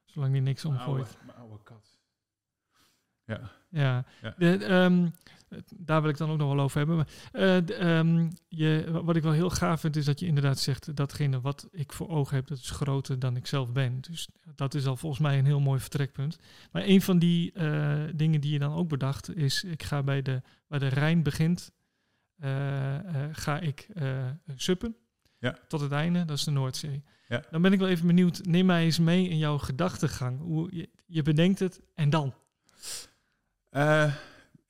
Zolang 0.04 0.32
die 0.32 0.42
niks 0.42 0.64
omgooit. 0.64 1.18
Mijn 1.26 1.38
oude 1.38 1.62
kat. 1.62 2.00
Ja. 3.24 3.50
Ja. 3.68 4.04
ja. 4.22 4.34
De, 4.38 4.72
um, 4.72 5.12
daar 5.76 6.00
wil 6.02 6.10
ik 6.10 6.16
dan 6.16 6.30
ook 6.30 6.38
nog 6.38 6.54
wel 6.54 6.64
over 6.64 6.78
hebben. 6.78 6.96
Maar, 6.96 7.08
uh, 7.32 7.98
um, 7.98 8.30
je, 8.48 9.00
wat 9.04 9.16
ik 9.16 9.22
wel 9.22 9.32
heel 9.32 9.50
gaaf 9.50 9.80
vind, 9.80 9.96
is 9.96 10.04
dat 10.04 10.20
je 10.20 10.26
inderdaad 10.26 10.58
zegt... 10.58 10.96
datgene 10.96 11.40
wat 11.40 11.68
ik 11.70 11.92
voor 11.92 12.08
ogen 12.08 12.36
heb, 12.36 12.46
dat 12.46 12.58
is 12.58 12.70
groter 12.70 13.18
dan 13.18 13.36
ik 13.36 13.46
zelf 13.46 13.72
ben. 13.72 14.00
Dus 14.00 14.28
dat 14.54 14.74
is 14.74 14.86
al 14.86 14.96
volgens 14.96 15.20
mij 15.20 15.38
een 15.38 15.44
heel 15.44 15.60
mooi 15.60 15.80
vertrekpunt. 15.80 16.38
Maar 16.72 16.82
een 16.84 17.02
van 17.02 17.18
die 17.18 17.52
uh, 17.54 18.02
dingen 18.14 18.40
die 18.40 18.52
je 18.52 18.58
dan 18.58 18.74
ook 18.74 18.88
bedacht 18.88 19.36
is... 19.36 19.64
ik 19.64 19.82
ga 19.82 20.02
bij 20.02 20.22
de, 20.22 20.42
waar 20.66 20.80
de 20.80 20.88
Rijn 20.88 21.22
begint, 21.22 21.72
uh, 22.38 22.48
ga 23.32 23.60
ik 23.60 23.88
suppen. 24.56 24.96
Ja. 25.38 25.58
Tot 25.68 25.80
het 25.80 25.92
einde, 25.92 26.24
dat 26.24 26.36
is 26.36 26.44
de 26.44 26.50
Noordzee. 26.50 27.02
Ja. 27.28 27.42
Dan 27.50 27.62
ben 27.62 27.72
ik 27.72 27.78
wel 27.78 27.88
even 27.88 28.06
benieuwd, 28.06 28.44
neem 28.44 28.66
mij 28.66 28.84
eens 28.84 28.98
mee 28.98 29.28
in 29.28 29.38
jouw 29.38 29.58
gedachtegang. 29.58 30.40
Hoe, 30.40 30.76
je, 30.76 30.88
je 31.06 31.22
bedenkt 31.22 31.58
het 31.58 31.80
en 31.94 32.10
dan? 32.10 32.34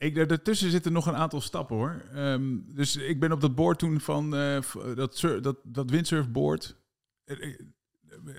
Ik, 0.02 0.28
daartussen 0.28 0.70
zitten 0.70 0.92
nog 0.92 1.06
een 1.06 1.16
aantal 1.16 1.40
stappen 1.40 1.76
hoor. 1.76 2.02
Um, 2.14 2.64
dus 2.74 2.96
ik 2.96 3.20
ben 3.20 3.32
op 3.32 3.40
dat 3.40 3.54
board 3.54 3.78
toen 3.78 4.00
van 4.00 4.34
uh, 4.34 4.60
dat, 4.94 5.20
dat, 5.40 5.56
dat 5.62 5.90
windsurfboard. 5.90 6.76
Uh, 7.24 7.58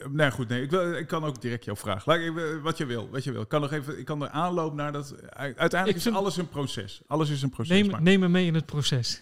nou 0.10 0.32
goed, 0.32 0.48
nee, 0.48 0.62
ik, 0.62 0.70
wil, 0.70 0.94
ik 0.94 1.08
kan 1.08 1.24
ook 1.24 1.42
direct 1.42 1.66
jouw 1.66 1.76
vraag. 1.76 2.06
Laat 2.06 2.20
ik, 2.20 2.60
wat 2.62 2.78
je 2.78 2.86
wil, 2.86 3.10
wat 3.10 3.24
je 3.24 3.32
wil. 3.32 3.42
Ik 3.42 3.48
kan 3.48 3.62
nog 3.62 3.72
even, 3.72 4.00
ik 4.00 4.06
kan 4.06 4.24
er 4.24 4.30
aanloop 4.30 4.74
naar 4.74 4.92
dat. 4.92 5.30
Uiteindelijk 5.36 5.96
is 5.96 6.12
alles 6.12 6.38
een 6.38 6.50
proces. 6.50 7.02
Alles 7.08 7.30
is 7.30 7.42
een 7.42 7.50
proces. 7.50 7.88
Neem, 7.88 8.04
neem 8.04 8.20
me 8.20 8.28
mee 8.28 8.46
in 8.46 8.56
het 8.56 8.66
proces. 8.66 9.22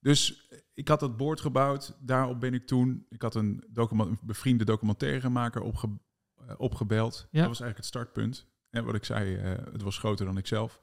Dus 0.00 0.48
ik 0.74 0.88
had 0.88 1.00
dat 1.00 1.16
board 1.16 1.40
gebouwd. 1.40 1.96
Daarop 2.00 2.40
ben 2.40 2.54
ik 2.54 2.66
toen. 2.66 3.06
Ik 3.08 3.22
had 3.22 3.34
een, 3.34 3.64
document, 3.68 4.08
een 4.08 4.18
bevriende 4.22 4.64
documentairemaker 4.64 5.60
opge, 5.60 5.88
opgebeld. 6.56 7.26
Ja. 7.30 7.38
Dat 7.38 7.48
was 7.48 7.60
eigenlijk 7.60 7.76
het 7.76 7.86
startpunt. 7.86 8.46
En 8.70 8.84
wat 8.84 8.94
ik 8.94 9.04
zei, 9.04 9.36
uh, 9.36 9.50
het 9.72 9.82
was 9.82 9.98
groter 9.98 10.26
dan 10.26 10.36
ik 10.36 10.46
zelf. 10.46 10.80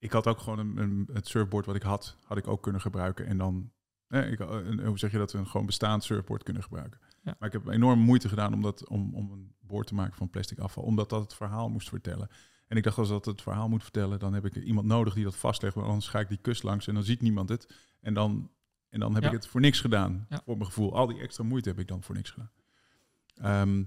Ik 0.00 0.12
had 0.12 0.26
ook 0.26 0.38
gewoon 0.38 0.58
een, 0.58 0.76
een, 0.76 1.08
het 1.12 1.28
surfboard 1.28 1.66
wat 1.66 1.74
ik 1.74 1.82
had, 1.82 2.16
had 2.24 2.36
ik 2.38 2.46
ook 2.48 2.62
kunnen 2.62 2.80
gebruiken. 2.80 3.26
En 3.26 3.38
dan, 3.38 3.72
eh, 4.06 4.32
ik, 4.32 4.38
een, 4.38 4.86
hoe 4.86 4.98
zeg 4.98 5.10
je 5.10 5.18
dat, 5.18 5.32
een 5.32 5.46
gewoon 5.46 5.66
bestaand 5.66 6.04
surfboard 6.04 6.42
kunnen 6.42 6.62
gebruiken. 6.62 7.00
Ja. 7.22 7.34
Maar 7.38 7.48
ik 7.48 7.52
heb 7.54 7.66
enorm 7.66 7.98
moeite 7.98 8.28
gedaan 8.28 8.54
om, 8.54 8.62
dat, 8.62 8.88
om, 8.88 9.14
om 9.14 9.30
een 9.32 9.54
boord 9.60 9.86
te 9.86 9.94
maken 9.94 10.16
van 10.16 10.30
plastic 10.30 10.58
afval. 10.58 10.84
Omdat 10.84 11.08
dat 11.08 11.22
het 11.22 11.34
verhaal 11.34 11.68
moest 11.68 11.88
vertellen. 11.88 12.28
En 12.66 12.76
ik 12.76 12.82
dacht, 12.82 12.98
als 12.98 13.08
dat 13.08 13.24
het 13.24 13.42
verhaal 13.42 13.68
moet 13.68 13.82
vertellen, 13.82 14.18
dan 14.18 14.32
heb 14.34 14.44
ik 14.44 14.54
iemand 14.56 14.86
nodig 14.86 15.14
die 15.14 15.24
dat 15.24 15.36
vastlegt. 15.36 15.74
Want 15.74 15.86
anders 15.86 16.08
ga 16.08 16.20
ik 16.20 16.28
die 16.28 16.38
kust 16.42 16.62
langs 16.62 16.86
en 16.86 16.94
dan 16.94 17.02
ziet 17.02 17.20
niemand 17.20 17.48
het. 17.48 17.74
En 18.00 18.14
dan, 18.14 18.50
en 18.88 19.00
dan 19.00 19.14
heb 19.14 19.22
Ja. 19.22 19.28
ik 19.28 19.34
het 19.34 19.46
voor 19.46 19.60
niks 19.60 19.80
gedaan, 19.80 20.26
Ja. 20.28 20.40
voor 20.44 20.54
mijn 20.56 20.66
gevoel. 20.66 20.94
Al 20.94 21.06
die 21.06 21.20
extra 21.20 21.44
moeite 21.44 21.68
heb 21.68 21.78
ik 21.78 21.88
dan 21.88 22.02
voor 22.02 22.14
niks 22.14 22.30
gedaan. 22.30 22.50
Ehm, 23.34 23.84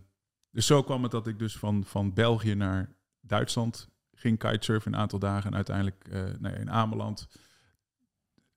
dus 0.51 0.65
zo 0.65 0.83
kwam 0.83 1.03
het 1.03 1.11
dat 1.11 1.27
ik 1.27 1.39
dus 1.39 1.57
van, 1.57 1.83
van 1.85 2.13
België 2.13 2.55
naar 2.55 2.95
Duitsland 3.21 3.89
ging 4.23 4.39
kitesurfen 4.39 4.93
een 4.93 4.99
aantal 4.99 5.19
dagen. 5.19 5.49
En 5.49 5.55
uiteindelijk 5.55 6.07
eh, 6.11 6.23
nee, 6.39 6.55
in 6.55 6.71
Ameland. 6.71 7.27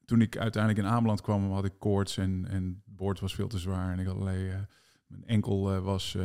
Toen 0.05 0.20
ik 0.20 0.37
uiteindelijk 0.37 0.87
in 0.87 0.92
Ameland 0.92 1.20
kwam, 1.20 1.52
had 1.52 1.64
ik 1.64 1.79
koorts 1.79 2.16
en, 2.16 2.46
en 2.48 2.83
het 2.85 2.96
boord 2.96 3.20
was 3.20 3.35
veel 3.35 3.48
te 3.48 3.59
zwaar. 3.59 3.92
En 3.92 3.98
ik 3.98 4.07
had 4.07 4.14
allerlei, 4.14 4.50
eh, 4.50 4.59
mijn 5.07 5.26
enkel 5.26 5.72
eh, 5.74 5.79
was 5.79 6.16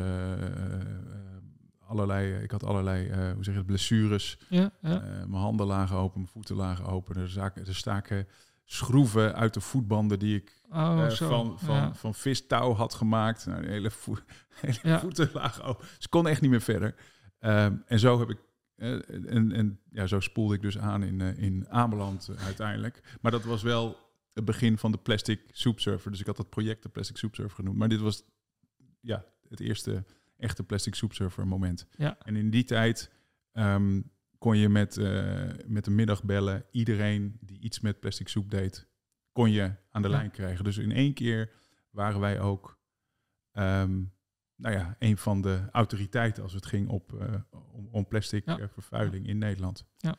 allerlei, 1.92 2.44
ik 2.44 2.52
had 2.52 2.64
allerlei, 2.64 3.08
eh, 3.08 3.18
hoe 3.18 3.44
zeg 3.44 3.54
je 3.54 3.60
het, 3.60 3.66
blessures. 3.66 4.38
Ja, 4.50 4.72
ja. 4.82 5.00
Mijn 5.00 5.42
handen 5.42 5.66
lagen 5.66 5.96
open, 5.96 6.20
mijn 6.20 6.32
voeten 6.32 6.56
lagen 6.56 6.86
open. 6.86 7.16
Er, 7.16 7.30
zaken, 7.30 7.66
er 7.66 7.76
staken 7.76 8.28
schroeven 8.66 9.36
uit 9.36 9.54
de 9.54 9.62
voetbanden 9.62 10.20
die 10.20 10.36
ik 10.36 10.60
Oh, 10.74 11.08
zo. 11.08 11.28
van, 11.28 11.60
van, 11.60 11.76
ja. 11.76 11.94
van 11.94 12.14
vistouw 12.14 12.74
had 12.74 12.94
gemaakt. 12.94 13.46
Nou, 13.46 13.62
de 13.62 13.68
hele, 13.68 13.92
vo 13.92 14.18
hele 14.62 15.00
voeten 15.00 15.30
lagen 15.34 15.64
open. 15.64 15.86
Ze 15.98 16.10
kon 16.10 16.28
echt 16.28 16.42
niet 16.42 16.50
meer 16.50 16.62
verder. 16.62 16.96
Ehm, 17.40 17.76
en 17.86 18.00
zo 18.00 18.20
heb 18.20 18.30
ik. 18.30 18.38
Eh, 18.82 19.34
en, 19.34 19.52
en 19.52 19.80
ja, 19.90 20.08
zo 20.08 20.20
spoelde 20.20 20.56
ik 20.56 20.62
dus 20.62 20.78
aan 20.78 21.04
in, 21.04 21.22
eh, 21.22 21.38
in 21.38 21.70
Ameland 21.70 22.30
uiteindelijk. 22.38 23.18
Maar 23.22 23.32
dat 23.32 23.44
was 23.44 23.62
wel 23.64 23.98
het 24.34 24.46
begin 24.46 24.78
van 24.78 24.92
de 24.92 24.98
plastic 24.98 25.42
soup 25.52 25.80
surfer. 25.80 26.12
Dus 26.12 26.20
ik 26.20 26.26
had 26.26 26.38
dat 26.38 26.50
project 26.50 26.84
de 26.84 26.90
plastic 26.90 27.18
soup 27.18 27.36
surfer 27.36 27.56
genoemd. 27.56 27.78
Maar 27.78 27.90
dit 27.90 28.00
was 28.00 28.24
ja, 29.00 29.26
het 29.50 29.60
eerste 29.60 30.04
echte 30.38 30.64
plastic 30.64 30.96
soup 30.96 31.14
surfer 31.14 31.48
moment. 31.48 31.88
Ja. 31.98 32.18
En 32.20 32.36
in 32.36 32.50
die 32.50 32.64
tijd 32.64 33.12
ehm, 33.52 34.02
kon 34.38 34.58
je 34.58 34.70
met, 34.70 34.98
eh, 34.98 35.50
met 35.66 35.86
de 35.86 35.92
middag 35.92 36.24
bellen. 36.24 36.66
Iedereen 36.72 37.38
die 37.42 37.60
iets 37.60 37.80
met 37.80 38.00
plastic 38.00 38.28
soep 38.28 38.52
deed, 38.52 38.88
kon 39.32 39.52
je 39.52 39.74
aan 39.92 40.02
de 40.02 40.08
Ja. 40.10 40.16
lijn 40.16 40.32
krijgen. 40.32 40.64
Dus 40.64 40.78
in 40.78 40.92
één 40.92 41.14
keer 41.14 41.52
waren 41.90 42.20
wij 42.20 42.40
ook 42.40 42.80
ehm, 43.52 44.04
nou 44.62 44.76
ja, 44.76 44.96
een 45.00 45.18
van 45.18 45.42
de 45.42 45.60
autoriteiten 45.72 46.44
als 46.44 46.54
het 46.54 46.66
ging 46.66 46.90
op, 46.90 47.14
eh, 47.14 47.34
om, 47.72 47.88
om 47.92 48.08
plastic 48.08 48.46
Ja. 48.46 48.58
eh, 48.60 48.68
vervuiling 48.72 49.28
in 49.28 49.38
Nederland. 49.38 49.86
Ja. 49.98 50.16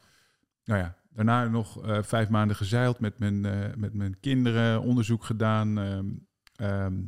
Nou 0.65 0.81
ja, 0.81 0.97
daarna 1.11 1.45
nog 1.49 1.83
eh, 1.85 2.03
vijf 2.03 2.29
maanden 2.29 2.57
gezeild 2.57 3.01
met 3.01 3.19
mijn, 3.19 3.41
met 3.81 3.95
mijn 3.95 4.21
kinderen, 4.21 4.81
onderzoek 4.83 5.25
gedaan, 5.25 5.79
ehm, 6.57 7.03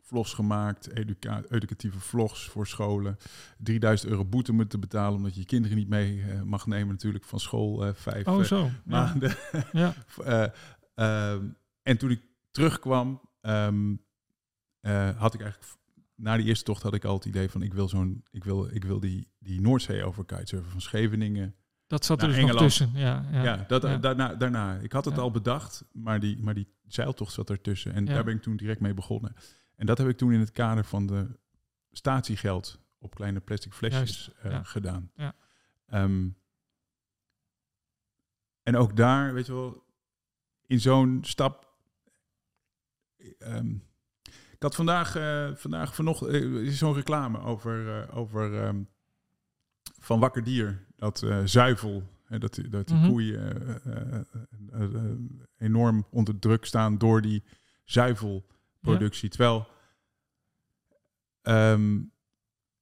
vlogs 0.00 0.32
gemaakt, 0.34 0.90
educa- 0.96 1.42
educatieve 1.48 2.00
vlogs 2.00 2.48
voor 2.48 2.66
scholen. 2.66 3.16
3000 3.58 4.10
euro 4.10 4.24
boete 4.24 4.52
moeten 4.52 4.80
betalen 4.80 5.16
omdat 5.16 5.34
je 5.34 5.40
je 5.40 5.46
kinderen 5.46 5.76
niet 5.76 5.88
mee 5.88 6.24
mag 6.44 6.66
nemen 6.66 6.88
natuurlijk 6.88 7.24
van 7.24 7.40
school. 7.40 7.94
vijf 7.94 8.26
Oh, 8.26 8.42
zo. 8.42 8.62
Ja. 8.64 8.70
maanden. 8.84 9.34
Ja. 9.72 9.94
Eh, 10.24 10.46
ehm, 10.94 11.46
en 11.82 11.98
toen 11.98 12.10
ik 12.10 12.22
terugkwam, 12.50 13.20
had 15.16 15.34
ik 15.34 15.40
eigenlijk 15.40 15.72
na 16.14 16.36
die 16.36 16.46
eerste 16.46 16.64
tocht 16.64 16.82
had 16.82 16.94
ik 16.94 17.04
al 17.04 17.14
het 17.14 17.24
idee 17.24 17.50
van 17.50 17.62
ik 17.62 17.74
wil 17.74 17.88
zo'n 17.88 18.24
ik 18.30 18.44
wil 18.44 18.68
ik 18.74 18.84
wil 18.84 19.00
die 19.00 19.28
die 19.38 19.60
Noordzee 19.60 20.04
over 20.04 20.24
kitesurfen 20.24 20.70
van 20.70 20.80
Scheveningen. 20.80 21.54
Dat 21.86 22.04
zat 22.04 22.22
er 22.22 22.28
dus 22.28 22.36
nog 22.36 22.44
Engeland. 22.44 22.68
tussen. 22.68 22.90
Ja, 22.94 23.26
ja. 23.32 23.42
Ja, 23.42 23.64
dat 23.68 23.82
ja. 23.82 23.96
daarna 23.96 24.34
daarna. 24.34 24.76
Ik 24.76 24.92
had 24.92 25.04
het 25.04 25.18
al 25.18 25.30
bedacht, 25.30 25.84
maar 25.92 26.20
die 26.20 26.38
maar 26.38 26.54
die 26.54 26.68
zeiltocht 26.86 27.32
zat 27.32 27.50
ertussen 27.50 27.92
en 27.92 28.04
daar 28.04 28.24
ben 28.24 28.34
ik 28.36 28.42
toen 28.42 28.56
direct 28.56 28.80
mee 28.80 28.94
begonnen. 28.94 29.34
En 29.76 29.86
dat 29.86 29.98
heb 29.98 30.08
ik 30.08 30.16
toen 30.16 30.32
in 30.32 30.40
het 30.40 30.52
kader 30.52 30.84
van 30.84 31.06
de 31.06 31.38
statiegeld 31.90 32.80
op 32.98 33.14
kleine 33.14 33.40
plastic 33.40 33.72
flesjes 33.72 34.30
eh, 34.42 34.60
gedaan. 34.62 35.10
Ja. 35.14 35.34
Ehm, 35.86 36.28
en 38.62 38.76
ook 38.76 38.96
daar, 38.96 39.34
weet 39.34 39.46
je 39.46 39.52
wel, 39.52 39.84
in 40.66 40.80
zo'n 40.80 41.18
stap. 41.22 41.72
ehm, 43.38 43.74
ik 44.54 44.62
had 44.62 44.74
vandaag, 44.74 45.16
eh, 45.16 45.50
vandaag 45.54 45.94
vanochtend 45.94 46.32
is 46.56 46.78
zo'n 46.78 46.94
reclame 46.94 47.38
over, 47.40 48.00
eh, 48.02 48.16
over 48.16 48.62
ehm, 48.62 48.82
van 50.00 50.20
Wakker 50.20 50.44
Dier, 50.44 50.86
dat 50.96 51.26
zuivel, 51.44 52.02
hè, 52.24 52.38
dat, 52.38 52.54
die- 52.54 52.68
dat 52.68 52.86
die 52.86 52.96
Mhm. 52.96 53.08
koeien 53.08 53.80
enorm 55.58 56.06
onder 56.10 56.38
druk 56.38 56.64
staan 56.64 56.98
door 56.98 57.20
die 57.22 57.42
zuivelproductie. 57.84 59.28
Terwijl, 59.28 59.66
ehm, 61.42 62.00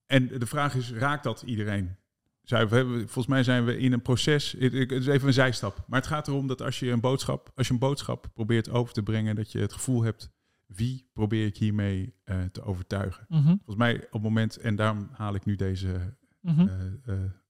en 0.07 0.27
de 0.39 0.47
vraag 0.47 0.75
is, 0.75 0.93
raakt 0.93 1.25
dat 1.25 1.43
iedereen? 1.43 1.97
Volgens 2.45 3.27
mij 3.27 3.43
zijn 3.43 3.65
we 3.65 3.79
in 3.79 3.93
een 3.93 4.03
proces, 4.03 4.53
het 4.59 4.73
het 4.73 4.91
is 4.93 5.07
even 5.07 5.27
een 5.27 5.33
zijstap, 5.33 5.85
maar 5.87 5.99
het 6.01 6.09
gaat 6.09 6.29
erom 6.29 6.47
dat 6.47 6.63
als 6.63 6.79
je 6.79 6.91
een 6.91 7.01
boodschap, 7.01 7.53
als 7.55 7.67
je 7.67 7.73
een 7.73 7.79
boodschap 7.79 8.31
probeert 8.35 8.71
over 8.71 8.95
te 8.95 9.03
brengen, 9.03 9.35
dat 9.37 9.53
je 9.53 9.59
het 9.59 9.73
gevoel 9.73 10.03
hebt, 10.03 10.31
wie 10.75 11.07
probeer 11.13 11.47
ik 11.47 11.57
hiermee 11.57 12.15
eh, 12.25 12.43
te 12.43 12.63
overtuigen? 12.63 13.25
Mhm, 13.29 13.47
Volgens 13.47 13.77
mij 13.77 13.97
op 13.97 14.13
het 14.13 14.23
moment, 14.23 14.57
en 14.57 14.77
daarom 14.77 15.09
haal 15.13 15.35
ik 15.35 15.45
nu 15.45 15.57
deze 15.57 16.17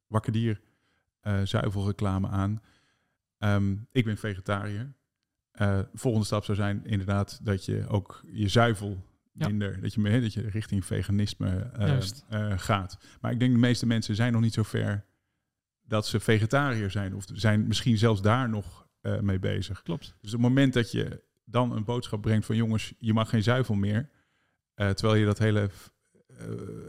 wakker 0.07 0.33
dier 0.33 0.61
eh, 1.21 1.43
zuivelreclame 1.43 2.29
aan. 2.29 2.63
Ehm, 3.39 3.77
ik 3.93 4.05
ben 4.05 4.17
vegetariër. 4.17 4.95
Volgende 5.95 6.27
stap 6.27 6.45
zou 6.45 6.57
zijn 6.57 6.85
inderdaad 6.85 7.45
dat 7.45 7.65
je 7.65 7.87
ook 7.89 8.23
je 8.33 8.49
zuivel 8.49 9.11
Ja. 9.33 9.47
minder, 9.49 9.81
dat 9.81 9.95
je, 9.95 10.21
dat 10.21 10.33
je 10.33 10.49
richting 10.49 10.85
veganisme 10.85 11.71
gaat. 12.57 12.99
Maar 13.21 13.33
ik 13.33 13.39
denk 13.39 13.53
de 13.53 13.59
meeste 13.59 13.87
mensen 13.87 14.15
zijn 14.15 14.33
nog 14.33 14.41
niet 14.43 14.55
zo 14.55 14.63
ver 14.63 15.05
dat 15.83 16.07
ze 16.07 16.21
vegetariër 16.21 16.91
zijn 16.91 17.15
of 17.15 17.25
zijn 17.33 17.67
misschien 17.67 17.99
zelfs 17.99 18.23
daar 18.23 18.49
nog 18.49 18.87
mee 19.21 19.39
bezig. 19.39 19.83
Klopt. 19.83 20.05
Dus 20.21 20.35
op 20.35 20.41
het 20.41 20.49
moment 20.49 20.73
dat 20.73 20.91
je 20.93 21.23
dan 21.45 21.73
een 21.77 21.85
boodschap 21.85 22.21
brengt 22.23 22.47
van 22.47 22.57
jongens, 22.57 22.93
je 22.99 23.13
mag 23.13 23.29
geen 23.29 23.43
zuivel 23.43 23.75
meer, 23.75 24.09
eh, 24.75 24.91
terwijl 24.91 25.19
je 25.21 25.27
dat 25.27 25.39
hele, 25.39 25.71
eh, 26.27 26.37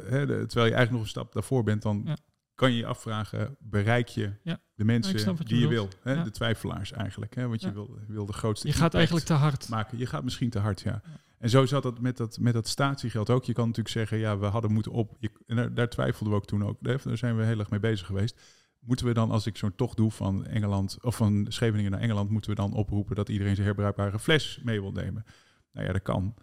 hè, 0.09 0.25
de- 0.25 0.45
terwijl 0.45 0.65
je 0.67 0.73
eigenlijk 0.75 0.91
nog 0.91 1.01
een 1.01 1.07
stap 1.07 1.33
daarvoor 1.33 1.63
bent, 1.63 1.81
dan 1.81 2.01
Ja. 2.05 2.17
kan 2.55 2.71
je 2.71 2.77
je 2.77 2.85
afvragen, 2.85 3.55
bereik 3.59 4.07
je 4.07 4.31
de 4.75 4.83
mensen 4.83 5.35
je 5.37 5.43
die 5.43 5.59
je 5.59 5.67
wil, 5.67 5.87
hè, 6.01 6.23
de 6.23 6.31
twijfelaars 6.31 6.91
eigenlijk, 6.91 7.35
hè, 7.35 7.47
want 7.47 7.61
je 7.61 7.73
wil, 7.73 7.97
wil 8.07 8.25
de 8.25 8.33
grootste 8.33 8.67
Je 8.67 8.73
gaat 8.73 8.93
eigenlijk 8.93 9.25
te 9.25 9.33
hard. 9.33 9.69
maken. 9.69 9.97
Je 9.97 10.05
gaat 10.05 10.23
misschien 10.23 10.49
te 10.49 10.59
hard, 10.59 10.81
ja. 10.81 11.01
En 11.37 11.49
zo 11.49 11.65
zat 11.65 11.83
dat 11.83 11.99
met 11.99 12.17
dat, 12.17 12.37
met 12.39 12.53
dat 12.53 12.67
statiegeld 12.67 13.29
ook. 13.29 13.43
Je 13.45 13.53
kan 13.53 13.67
natuurlijk 13.67 13.95
zeggen, 13.95 14.17
ja, 14.17 14.37
we 14.37 14.45
hadden 14.45 14.71
moeten 14.71 14.91
op. 14.91 15.15
Je, 15.19 15.31
en 15.45 15.55
daar, 15.55 15.73
daar 15.73 15.89
twijfelden 15.89 16.29
we 16.29 16.35
ook 16.39 16.45
toen 16.45 16.63
ook. 16.65 16.77
Daar 16.81 16.99
zijn 17.17 17.37
we 17.37 17.43
heel 17.43 17.59
erg 17.59 17.69
mee 17.69 17.79
bezig 17.79 18.07
geweest. 18.07 18.41
Moeten 18.85 19.05
we 19.05 19.13
dan, 19.13 19.31
als 19.31 19.45
ik 19.45 19.57
zo'n 19.57 19.75
tocht 19.75 19.97
doe 19.97 20.11
van 20.11 20.45
Engeland 20.45 20.97
of 21.01 21.15
van 21.15 21.45
Scheveningen 21.49 21.91
naar 21.91 21.99
Engeland, 21.99 22.29
moeten 22.29 22.49
we 22.49 22.55
dan 22.55 22.73
oproepen 22.73 23.15
dat 23.15 23.29
iedereen 23.29 23.53
zijn 23.55 23.67
herbruikbare 23.67 24.19
fles 24.19 24.59
mee 24.63 24.81
wil 24.81 24.91
nemen? 24.91 25.25
Nou 25.71 25.87
ja, 25.87 25.93
dat 25.93 26.01
kan. 26.01 26.35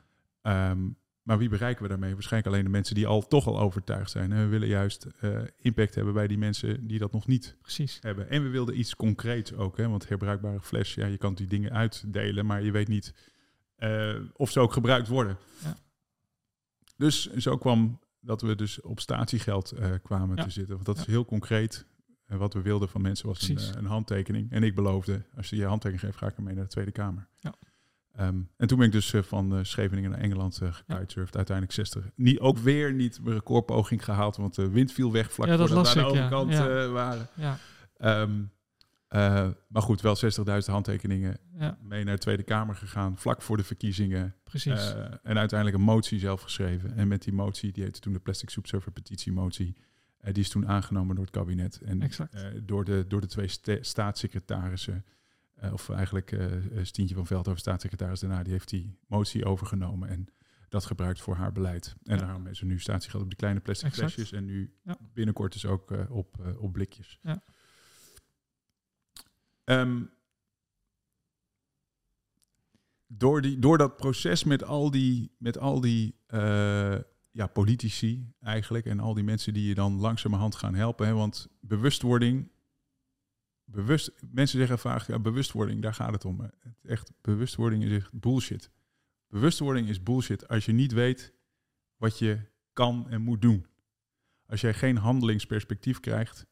Ehm, 0.43 0.89
maar 1.23 1.39
wie 1.39 1.49
bereiken 1.49 1.83
we 1.83 1.89
daarmee? 1.89 2.13
Waarschijnlijk 2.13 2.53
alleen 2.53 2.65
de 2.65 2.71
mensen 2.71 2.95
die 2.95 3.07
al 3.07 3.27
toch 3.27 3.47
al 3.47 3.61
overtuigd 3.61 4.11
zijn. 4.11 4.33
En 4.33 4.39
we 4.39 4.47
willen 4.47 4.69
juist 4.69 5.05
eh, 5.21 5.41
impact 5.59 5.95
hebben 5.95 6.15
bij 6.15 6.27
die 6.27 6.39
mensen 6.39 6.87
die 6.87 6.99
dat 6.99 7.13
nog 7.13 7.27
niet 7.27 7.57
Precies. 7.63 7.99
hebben. 8.01 8.31
En 8.31 8.43
we 8.43 8.49
wilden 8.49 8.79
iets 8.79 8.95
concreets 8.97 9.53
ook, 9.55 9.77
hè? 9.77 9.89
want 9.89 10.09
herbruikbare 10.09 10.61
fles, 10.61 10.95
ja, 10.95 11.07
je 11.07 11.17
kan 11.19 11.35
die 11.35 11.47
dingen 11.47 11.73
uitdelen, 11.73 12.47
maar 12.47 12.63
je 12.63 12.71
weet 12.71 12.89
niet 12.89 13.15
eh, 13.77 14.15
of 14.33 14.51
ze 14.51 14.61
ook 14.61 14.73
gebruikt 14.73 15.09
worden. 15.09 15.37
Ja. 15.65 15.77
Dus 16.97 17.33
zo 17.33 17.57
kwam 17.59 18.01
dat 18.21 18.41
we 18.43 18.55
dus 18.55 18.81
op 18.81 19.01
statiegeld 19.01 19.71
eh, 19.71 19.91
kwamen 20.03 20.37
Ja. 20.37 20.43
te 20.43 20.51
zitten. 20.51 20.75
Want 20.75 20.87
dat 20.87 20.97
Ja. 20.97 21.03
is 21.03 21.09
heel 21.09 21.25
concreet. 21.25 21.87
En 22.31 22.39
wat 22.39 22.55
we 22.55 22.63
wilden 22.63 22.89
van 22.89 23.03
mensen 23.03 23.27
was 23.27 23.49
een, 23.49 23.59
eh, 23.59 23.65
een 23.77 23.85
handtekening. 23.87 24.53
En 24.53 24.63
ik 24.63 24.75
beloofde, 24.75 25.23
als 25.37 25.51
je 25.51 25.57
je 25.57 25.65
handtekening 25.65 26.01
geeft, 26.01 26.17
ga 26.19 26.27
ik 26.27 26.37
ermee 26.37 26.55
naar 26.55 26.65
de 26.65 26.71
Tweede 26.71 26.91
Kamer. 26.91 27.29
Ja. 27.39 27.55
Ehm, 28.13 28.41
en 28.57 28.67
toen 28.67 28.79
ben 28.79 28.87
ik 28.87 28.93
dus 28.93 29.13
eh, 29.13 29.23
van 29.23 29.57
eh, 29.57 29.65
Scheveningen 29.65 30.11
naar 30.11 30.21
Engeland 30.21 30.61
uh, 30.63 30.73
gekitesurfd. 30.73 31.37
Uiteindelijk 31.37 31.77
60. 31.77 32.11
Niet, 32.15 32.39
ook 32.39 32.59
weer 32.59 32.93
niet 32.93 33.21
mijn 33.23 33.35
recordpoging 33.35 34.05
gehaald, 34.05 34.37
want 34.37 34.55
de 34.55 34.71
wind 34.71 34.93
viel 34.93 35.13
weg 35.13 35.33
vlak 35.33 35.49
Ja, 35.49 35.57
dat 35.57 35.69
voordat 35.69 35.93
we 35.95 36.01
aan 36.01 36.07
de 36.07 36.11
ik, 36.13 36.17
ja. 36.31 36.37
overkant 36.37 36.53
Ja. 36.53 36.89
waren. 36.89 37.29
Ja. 37.35 37.59
Eh, 39.09 39.49
maar 39.69 39.83
goed, 39.83 40.01
wel 40.01 40.17
60.000 40.17 40.71
handtekeningen 40.73 41.39
mee 41.83 42.05
naar 42.05 42.15
de 42.15 42.21
Tweede 42.21 42.43
Kamer 42.43 42.75
gegaan, 42.75 43.19
vlak 43.19 43.43
voor 43.43 43.57
de 43.57 43.65
verkiezingen. 43.65 44.35
precies. 44.45 44.95
En 45.23 45.39
uiteindelijk 45.39 45.79
een 45.79 45.85
motie 45.85 46.19
zelf 46.19 46.41
geschreven. 46.41 46.95
En 46.97 47.09
met 47.09 47.23
die 47.23 47.33
motie, 47.33 47.73
die 47.73 47.83
heette 47.85 48.01
toen 48.01 48.13
de 48.13 48.19
Plastic 48.19 48.51
Soup 48.51 48.67
Server 48.67 48.93
petitiemotie, 48.93 49.77
eh 50.21 50.35
die 50.35 50.43
is 50.43 50.49
toen 50.49 50.69
aangenomen 50.69 51.15
door 51.15 51.25
het 51.25 51.35
kabinet. 51.35 51.81
En 51.81 52.03
Exact. 52.03 52.35
eh, 52.35 52.43
door, 52.63 52.85
de, 52.85 53.05
door 53.09 53.21
de 53.21 53.27
twee 53.27 53.49
sta- 53.49 53.83
staatssecretarissen, 53.83 55.05
eh, 55.55 55.73
of 55.73 55.89
eigenlijk 55.91 56.37
Stientje 56.83 57.15
van 57.15 57.27
Veldhoven, 57.27 57.61
staatssecretaris 57.61 58.21
daarna, 58.21 58.43
die 58.43 58.53
heeft 58.53 58.69
die 58.69 58.99
motie 59.07 59.45
overgenomen 59.45 60.09
en 60.09 60.29
dat 60.69 60.85
gebruikt 60.85 61.21
voor 61.21 61.35
haar 61.35 61.53
beleid. 61.53 61.97
En 62.05 62.19
Ja. 62.19 62.25
daarom 62.25 62.47
is 62.47 62.61
er 62.61 62.67
nu 62.67 62.79
statiegeld 62.81 63.23
op 63.23 63.29
die 63.29 63.39
kleine 63.39 63.61
plastic 63.61 63.89
Exact. 63.89 64.13
flesjes 64.13 64.33
en 64.39 64.45
nu 64.45 64.75
Ja. 64.83 64.97
binnenkort 65.13 65.53
dus 65.53 65.67
ook 65.67 65.91
op, 66.11 66.55
op 66.59 66.73
blikjes. 66.73 67.19
Ja. 67.23 67.43
Ehm, 69.65 70.03
door, 73.07 73.41
die, 73.43 73.59
door 73.59 73.79
dat 73.79 73.97
proces 73.97 74.45
met 74.45 74.65
al 74.65 74.91
die, 74.91 75.35
met 75.39 75.59
al 75.59 75.81
die 75.81 76.15
ja, 77.31 77.47
politici 77.47 78.33
eigenlijk 78.41 78.87
en 78.87 79.01
al 79.01 79.15
die 79.15 79.25
mensen 79.25 79.55
die 79.55 79.69
je 79.69 79.75
dan 79.75 79.93
langzamerhand 79.93 80.55
gaan 80.55 80.75
helpen. 80.75 81.07
Hè, 81.07 81.13
want 81.13 81.49
bewustwording, 81.61 82.51
bewust, 83.65 84.13
mensen 84.31 84.59
zeggen 84.59 84.79
vaak, 84.79 85.07
ja, 85.07 85.19
bewustwording, 85.19 85.83
daar 85.83 85.95
gaat 85.95 86.13
het 86.13 86.25
om. 86.25 86.51
Echt, 86.83 87.13
bewustwording 87.21 87.85
is 87.85 87.93
echt 87.93 88.13
bullshit. 88.13 88.71
Bewustwording 89.29 89.89
is 89.89 90.03
bullshit 90.03 90.49
als 90.49 90.65
je 90.65 90.73
niet 90.73 90.93
weet 90.93 91.35
wat 91.97 92.19
je 92.19 92.41
kan 92.73 93.11
en 93.11 93.23
moet 93.23 93.43
doen. 93.43 93.67
Als 94.47 94.61
jij 94.61 94.75
geen 94.75 94.97
handelingsperspectief 94.97 96.01
krijgt, 96.01 96.47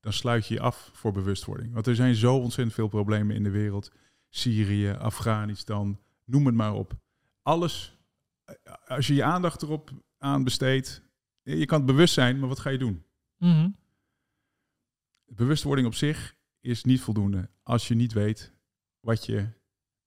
dan 0.00 0.12
sluit 0.12 0.46
je 0.46 0.54
je 0.54 0.60
af 0.60 0.90
voor 0.92 1.12
bewustwording. 1.12 1.72
Want 1.72 1.86
er 1.86 1.94
zijn 1.94 2.14
zo 2.14 2.36
ontzettend 2.36 2.74
veel 2.74 2.88
problemen 2.88 3.36
in 3.36 3.42
de 3.42 3.50
wereld. 3.50 3.92
Syrië, 4.28 4.90
Afghanistan, 4.90 6.00
noem 6.24 6.46
het 6.46 6.54
maar 6.54 6.74
op. 6.74 6.98
Alles, 7.42 7.98
eh, 8.44 8.54
als 8.86 9.06
je 9.06 9.14
je 9.14 9.24
aandacht 9.24 9.62
erop 9.62 9.90
aan 10.18 10.44
besteedt, 10.44 11.02
je 11.42 11.66
kan 11.66 11.78
het 11.78 11.86
bewust 11.86 12.14
zijn, 12.14 12.38
maar 12.38 12.48
wat 12.48 12.58
ga 12.58 12.70
je 12.70 12.78
doen? 12.78 13.04
Mhm. 13.38 13.70
Bewustwording 15.24 15.86
op 15.86 15.94
zich 15.94 16.36
is 16.60 16.84
niet 16.84 17.00
voldoende 17.00 17.50
als 17.62 17.88
je 17.88 17.94
niet 17.94 18.12
weet 18.12 18.54
wat 19.00 19.26
je 19.26 19.48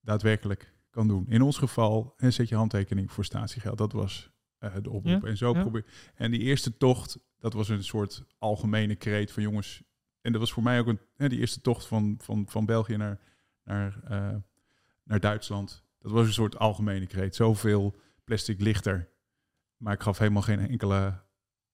daadwerkelijk 0.01 0.73
kan 0.89 1.07
doen. 1.07 1.25
In 1.27 1.41
ons 1.41 1.57
geval 1.57 2.13
en 2.17 2.33
zet 2.33 2.49
je 2.49 2.55
handtekening 2.55 3.11
voor 3.11 3.25
statiegeld. 3.25 3.77
Dat 3.77 3.91
was 3.91 4.31
uh, 4.59 4.73
de 4.81 4.89
oproep. 4.89 5.21
Ja, 5.21 5.27
en 5.27 5.37
zo 5.37 5.53
ja. 5.53 5.61
probeer. 5.61 5.85
En 6.15 6.31
die 6.31 6.39
eerste 6.39 6.77
tocht, 6.77 7.19
dat 7.37 7.53
was 7.53 7.69
een 7.69 7.83
soort 7.83 8.23
algemene 8.37 8.95
kreet 8.95 9.31
van 9.31 9.43
jongens. 9.43 9.83
En 10.21 10.31
dat 10.31 10.41
was 10.41 10.51
voor 10.51 10.63
mij 10.63 10.79
ook 10.79 10.87
een, 10.87 10.99
hè, 11.15 11.29
die 11.29 11.39
eerste 11.39 11.61
tocht 11.61 11.87
van, 11.87 12.15
van, 12.21 12.45
van 12.47 12.65
België 12.65 12.97
naar, 12.97 13.19
naar, 13.63 13.99
eh, 14.03 14.35
naar 15.03 15.19
Duitsland. 15.19 15.83
Dat 15.99 16.11
was 16.11 16.27
een 16.27 16.33
soort 16.33 16.57
algemene 16.57 17.07
kreet. 17.07 17.35
Zoveel 17.35 17.95
plastic 18.23 18.61
lichter. 18.61 19.09
Maar 19.79 19.93
ik 19.93 20.01
gaf 20.01 20.17
helemaal 20.17 20.41
geen 20.41 20.59
enkele 20.59 21.19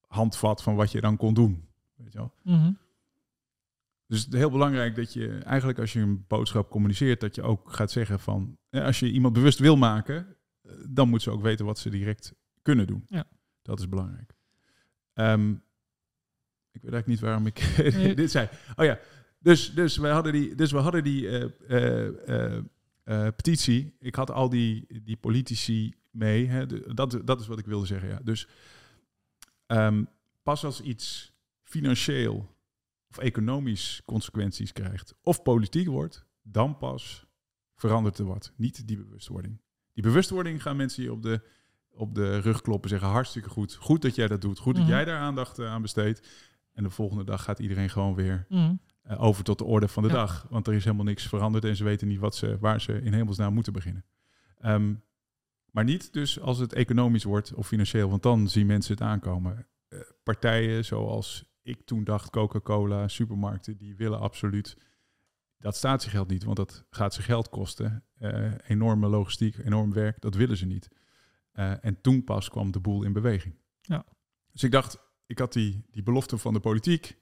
handvat 0.07 0.63
van 0.63 0.75
wat 0.75 0.91
je 0.91 1.01
dan 1.01 1.17
kon 1.17 1.33
doen. 1.33 1.67
Weet 1.95 2.11
je 2.11 2.17
wel? 2.17 2.33
Mhm. 2.41 2.71
Dus 4.07 4.23
het 4.23 4.33
is 4.33 4.39
heel 4.39 4.51
belangrijk 4.51 4.95
dat 4.95 5.13
je 5.13 5.37
eigenlijk 5.37 5.79
als 5.79 5.93
je 5.93 5.99
een 5.99 6.25
boodschap 6.27 6.69
communiceert, 6.69 7.19
dat 7.19 7.35
je 7.35 7.41
ook 7.41 7.73
gaat 7.73 7.91
zeggen 7.91 8.19
van, 8.19 8.57
eh, 8.69 8.83
als 8.83 8.99
je 8.99 9.11
iemand 9.11 9.33
bewust 9.33 9.59
wil 9.59 9.75
maken, 9.77 10.35
eh, 10.61 10.71
dan 10.89 11.09
moet 11.09 11.21
ze 11.21 11.31
ook 11.31 11.41
weten 11.41 11.65
wat 11.65 11.79
ze 11.79 11.89
direct 11.89 12.33
kunnen 12.61 12.87
doen. 12.87 13.03
Ja. 13.07 13.23
Dat 13.61 13.79
is 13.79 13.89
belangrijk. 13.89 14.33
Ehm, 15.13 15.51
ik 16.71 16.81
weet 16.81 16.93
eigenlijk 16.93 17.07
niet 17.07 17.19
waarom 17.19 17.45
ik 17.45 17.75
Nee. 17.95 18.15
dit 18.15 18.31
zei. 18.31 18.49
Oh 18.75 18.85
ja, 18.85 18.99
dus, 19.39 19.73
dus, 19.73 19.97
wij 19.97 20.11
hadden 20.11 20.33
die, 20.33 20.55
dus 20.55 20.71
we 20.71 20.77
hadden 20.77 21.03
die 21.03 21.29
eh, 23.05 23.27
petitie. 23.35 23.95
Ik 23.99 24.15
had 24.15 24.31
al 24.31 24.49
die, 24.49 25.01
die 25.03 25.17
politici 25.17 25.93
mee. 26.15 26.47
Hè. 26.47 26.93
Dat, 26.93 27.21
dat 27.23 27.39
is 27.41 27.47
wat 27.47 27.59
ik 27.59 27.65
wilde 27.65 27.85
zeggen. 27.85 28.09
Ja. 28.09 28.19
Dus 28.23 28.47
ehm, 29.65 30.03
pas 30.43 30.63
als 30.65 30.81
iets 30.81 31.33
financieel 31.63 32.55
of 33.09 33.17
economisch 33.17 34.01
consequenties 34.05 34.71
krijgt, 34.71 35.13
of 35.21 35.41
politiek 35.41 35.87
wordt, 35.87 36.25
dan 36.43 36.77
pas 36.77 37.25
verandert 37.75 38.17
er 38.17 38.25
wat. 38.25 38.51
Niet 38.55 38.87
die 38.87 38.97
bewustwording. 38.97 39.59
Die 39.93 40.03
bewustwording 40.03 40.61
gaan 40.61 40.75
mensen 40.75 41.03
je 41.03 41.11
op 41.11 41.21
de, 41.23 41.41
op 41.89 42.15
de 42.15 42.37
rug 42.39 42.61
kloppen, 42.61 42.89
zeggen 42.89 43.07
hartstikke 43.09 43.49
goed. 43.49 43.73
Goed 43.75 44.01
dat 44.01 44.15
jij 44.15 44.27
dat 44.27 44.41
doet. 44.41 44.59
Goed 44.59 44.73
Mhm. 44.73 44.81
dat 44.81 44.91
jij 44.91 45.05
daar 45.05 45.19
aandacht 45.19 45.59
eh, 45.59 45.67
aan 45.67 45.81
besteedt. 45.81 46.27
En 46.73 46.83
de 46.83 46.89
volgende 46.89 47.23
dag 47.23 47.43
gaat 47.43 47.59
iedereen 47.59 47.89
gewoon 47.89 48.15
weer 48.15 48.45
Mhm. 48.49 48.75
eh, 49.01 49.21
over 49.23 49.43
tot 49.43 49.57
de 49.57 49.63
orde 49.63 49.87
van 49.87 50.03
de 50.03 50.09
Ja. 50.09 50.15
dag. 50.15 50.47
Want 50.49 50.67
er 50.67 50.73
is 50.73 50.83
helemaal 50.83 51.05
niks 51.05 51.27
veranderd 51.27 51.65
en 51.65 51.75
ze 51.75 51.83
weten 51.83 52.07
niet 52.07 52.19
wat 52.19 52.35
ze, 52.35 52.57
waar 52.59 52.81
ze 52.81 53.01
in 53.01 53.13
hemelsnaam 53.13 53.53
moeten 53.53 53.73
beginnen. 53.73 54.05
Ehm, 54.59 54.93
maar 55.75 55.83
niet 55.83 56.13
dus 56.13 56.39
als 56.39 56.57
het 56.57 56.73
economisch 56.73 57.23
wordt 57.23 57.53
of 57.53 57.67
financieel, 57.67 58.09
want 58.09 58.23
dan 58.23 58.49
zien 58.49 58.65
mensen 58.65 58.93
het 58.93 59.03
aankomen. 59.03 59.67
Eh, 59.87 59.99
partijen 60.23 60.85
zoals 60.85 61.53
ik 61.61 61.81
toen 61.85 62.03
dacht, 62.03 62.29
Coca-Cola, 62.29 63.07
supermarkten, 63.07 63.77
die 63.77 63.95
willen 63.95 64.19
absoluut 64.19 64.77
dat 65.57 65.75
statiegeld 65.75 66.29
niet, 66.29 66.43
want 66.43 66.57
dat 66.57 66.85
gaat 66.89 67.13
ze 67.13 67.21
geld 67.21 67.49
kosten. 67.49 68.03
Eh, 68.13 68.51
enorme 68.67 69.07
logistiek, 69.07 69.57
enorm 69.57 69.93
werk, 69.93 70.21
dat 70.21 70.35
willen 70.35 70.57
ze 70.57 70.65
niet. 70.65 70.87
Eh, 71.51 71.85
en 71.85 72.01
toen 72.01 72.23
pas 72.23 72.49
kwam 72.49 72.71
de 72.71 72.79
boel 72.79 73.03
in 73.03 73.13
beweging. 73.13 73.55
Ja. 73.81 74.05
Dus 74.51 74.63
ik 74.63 74.71
dacht, 74.71 74.97
ik 75.25 75.39
had 75.39 75.53
die, 75.53 75.85
die 75.91 76.03
belofte 76.03 76.37
van 76.37 76.53
de 76.53 76.59
politiek. 76.59 77.17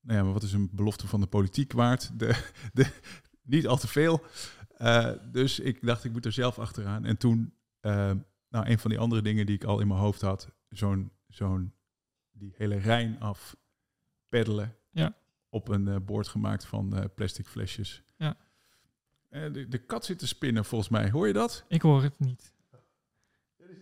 Nou 0.00 0.18
ja, 0.18 0.24
maar 0.24 0.32
wat 0.32 0.42
is 0.42 0.52
een 0.52 0.70
belofte 0.72 1.06
van 1.06 1.20
de 1.20 1.26
politiek 1.26 1.72
waard? 1.72 2.18
De, 2.18 2.50
de, 2.72 2.86
niet 3.42 3.66
al 3.66 3.76
te 3.76 3.88
veel. 3.88 4.22
Dus 5.32 5.58
ik 5.58 5.86
dacht, 5.86 6.04
ik 6.04 6.12
moet 6.12 6.26
er 6.26 6.32
zelf 6.32 6.58
achteraan. 6.58 7.04
En 7.04 7.16
toen, 7.16 7.56
nou, 8.48 8.68
een 8.68 8.78
van 8.78 8.90
die 8.90 8.98
andere 8.98 9.22
dingen 9.22 9.46
die 9.46 9.54
ik 9.54 9.64
al 9.64 9.80
in 9.80 9.86
mijn 9.88 10.00
hoofd 10.00 10.20
had, 10.20 10.48
zo'n, 10.68 11.10
zo'n, 11.28 11.72
die 12.32 12.54
hele 12.56 12.76
Rijn 12.76 13.20
af 13.20 13.56
peddelen. 14.28 14.74
Ja. 14.90 15.14
Op 15.48 15.68
een 15.68 15.88
eh, 15.88 15.96
boord 16.02 16.28
gemaakt 16.28 16.64
van 16.66 16.96
eh, 16.96 17.04
plastic 17.14 17.46
flesjes. 17.46 18.02
Ja. 18.16 18.36
Eh, 19.28 19.52
de, 19.52 19.68
de 19.68 19.78
kat 19.78 20.04
zit 20.04 20.18
te 20.18 20.26
spinnen, 20.26 20.64
volgens 20.64 20.90
mij. 20.90 21.10
Hoor 21.10 21.26
je 21.26 21.32
dat? 21.32 21.64
Ik 21.68 21.82
hoor 21.82 22.02
het 22.02 22.18
niet. 22.18 22.52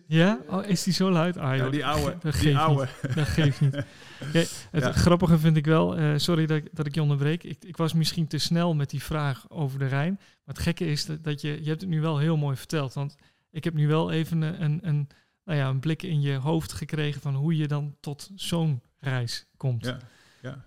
Ja? 0.06 0.40
Oh, 0.48 0.64
is 0.64 0.82
die 0.82 0.92
zo 0.92 1.10
luid? 1.10 1.36
Ah, 1.36 1.56
Ja, 1.56 1.68
die 1.70 1.86
oude. 1.86 2.10
Dat 2.20 2.22
Die 2.22 2.32
geeft 2.32 2.56
oude. 2.56 2.88
niet. 3.02 3.14
Dat 3.14 3.26
geeft 3.26 3.60
niet. 3.60 3.72
Kijk, 4.32 4.48
het 4.70 4.82
Ja. 4.82 4.92
grappige 4.92 5.38
vind 5.38 5.56
ik 5.56 5.64
wel, 5.66 6.18
sorry 6.18 6.46
dat, 6.46 6.56
ik- 6.56 6.68
dat 6.72 6.86
ik 6.86 6.94
je 6.94 7.02
onderbreek. 7.02 7.44
Ik, 7.44 7.64
ik 7.64 7.76
was 7.76 7.92
misschien 7.92 8.26
te 8.26 8.38
snel 8.38 8.74
met 8.74 8.90
die 8.90 9.02
vraag 9.02 9.50
over 9.50 9.78
de 9.78 9.86
Rijn. 9.86 10.14
Maar 10.14 10.54
het 10.54 10.58
gekke 10.58 10.86
is 10.86 11.06
dat, 11.06 11.24
dat 11.24 11.40
je, 11.40 11.48
je 11.62 11.68
hebt 11.68 11.80
het 11.80 11.90
nu 11.90 12.00
wel 12.00 12.18
heel 12.18 12.36
mooi 12.36 12.56
verteld. 12.56 12.92
Want 12.92 13.16
ik 13.56 13.64
heb 13.64 13.74
nu 13.74 13.88
wel 13.88 14.10
even 14.10 14.42
een, 14.42 14.62
een, 14.62 14.88
een, 14.88 15.08
nou 15.44 15.58
ja, 15.58 15.68
een 15.68 15.80
blik 15.80 16.02
in 16.02 16.20
je 16.20 16.34
hoofd 16.34 16.72
gekregen 16.72 17.20
van 17.20 17.34
hoe 17.34 17.56
je 17.56 17.68
dan 17.68 17.96
tot 18.00 18.30
zo'n 18.34 18.80
reis 18.98 19.46
komt. 19.56 19.84
Ja, 19.84 19.98
ja. 20.42 20.64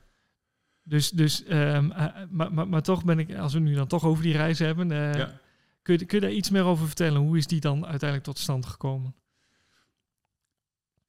Dus, 0.84 1.10
dus 1.10 1.44
ehm, 1.44 1.92
eh, 1.92 2.16
maar, 2.30 2.54
maar, 2.54 2.68
maar 2.68 2.82
toch 2.82 3.04
ben 3.04 3.20
ik, 3.20 3.36
als 3.36 3.54
we 3.54 3.60
nu 3.60 3.74
dan 3.74 3.88
toch 3.88 4.04
over 4.04 4.24
die 4.24 4.38
reis 4.38 4.60
hebben, 4.60 4.92
eh, 4.92 5.14
ja. 5.14 5.40
kun, 5.82 5.98
je, 5.98 6.06
kun 6.06 6.20
je 6.20 6.26
daar 6.26 6.36
iets 6.36 6.50
meer 6.50 6.64
over 6.64 6.86
vertellen? 6.86 7.22
Hoe 7.22 7.38
is 7.38 7.48
die 7.48 7.60
dan 7.60 7.86
uiteindelijk 7.86 8.24
tot 8.24 8.40
stand 8.40 8.66
gekomen? 8.66 9.16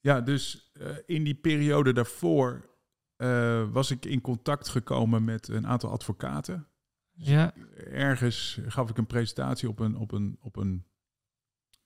Ja, 0.00 0.20
dus 0.20 0.70
eh, 0.72 0.88
in 1.06 1.24
die 1.24 1.34
periode 1.34 1.92
daarvoor 1.92 2.68
eh, 3.16 3.70
was 3.70 3.90
ik 3.90 4.04
in 4.04 4.20
contact 4.20 4.68
gekomen 4.68 5.24
met 5.24 5.48
een 5.48 5.66
aantal 5.66 5.90
advocaten. 5.90 6.66
Ja, 7.12 7.54
Ergens 7.90 8.58
gaf 8.66 8.90
ik 8.90 8.98
een 8.98 9.06
presentatie 9.06 9.68
op 9.68 9.78
een, 9.78 9.96
op 9.96 10.12
een, 10.12 10.38
op 10.40 10.56
een, 10.56 10.84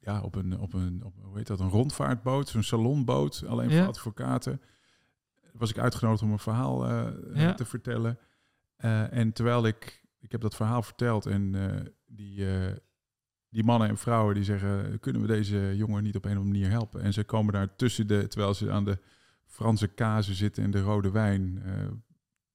ja, 0.04 0.20
op 0.20 0.34
een, 0.34 0.58
op 0.58 0.72
een, 0.74 1.02
op, 1.04 1.14
hoe 1.22 1.36
heet 1.36 1.46
dat, 1.46 1.60
een 1.60 1.68
rondvaartboot, 1.68 2.48
zo'n 2.48 2.62
salonboot, 2.62 3.44
alleen 3.46 3.68
Ja. 3.70 3.78
voor 3.78 3.88
advocaten. 3.88 4.60
Was 5.52 5.70
ik 5.70 5.78
uitgenodigd 5.78 6.22
om 6.22 6.32
een 6.32 6.38
verhaal 6.38 6.86
eh, 6.88 7.06
Ja. 7.34 7.54
te 7.54 7.64
vertellen. 7.64 8.18
Eh, 8.76 9.12
en 9.12 9.32
terwijl 9.32 9.66
ik, 9.66 10.04
ik 10.20 10.32
heb 10.32 10.40
dat 10.40 10.56
verhaal 10.56 10.82
verteld 10.82 11.26
en 11.26 11.54
eh, 11.54 11.80
die, 12.06 12.52
eh, 12.56 12.72
die 13.48 13.64
mannen 13.64 13.88
en 13.88 13.96
vrouwen 13.98 14.34
die 14.34 14.44
zeggen, 14.44 15.00
kunnen 15.00 15.22
we 15.22 15.28
deze 15.28 15.72
jongen 15.76 16.02
niet 16.02 16.16
op 16.16 16.24
een 16.24 16.30
of 16.30 16.36
andere 16.36 16.54
manier 16.58 16.70
helpen? 16.70 17.00
En 17.02 17.12
ze 17.12 17.24
komen 17.24 17.52
daar 17.52 17.76
tussen 17.76 18.06
de, 18.06 18.26
terwijl 18.28 18.54
ze 18.54 18.70
aan 18.70 18.84
de 18.84 18.98
Franse 19.46 19.86
kazen 19.88 20.34
zitten 20.34 20.64
en 20.64 20.70
de 20.70 20.80
rode 20.80 21.10
wijn, 21.10 21.62
eh, 21.64 21.72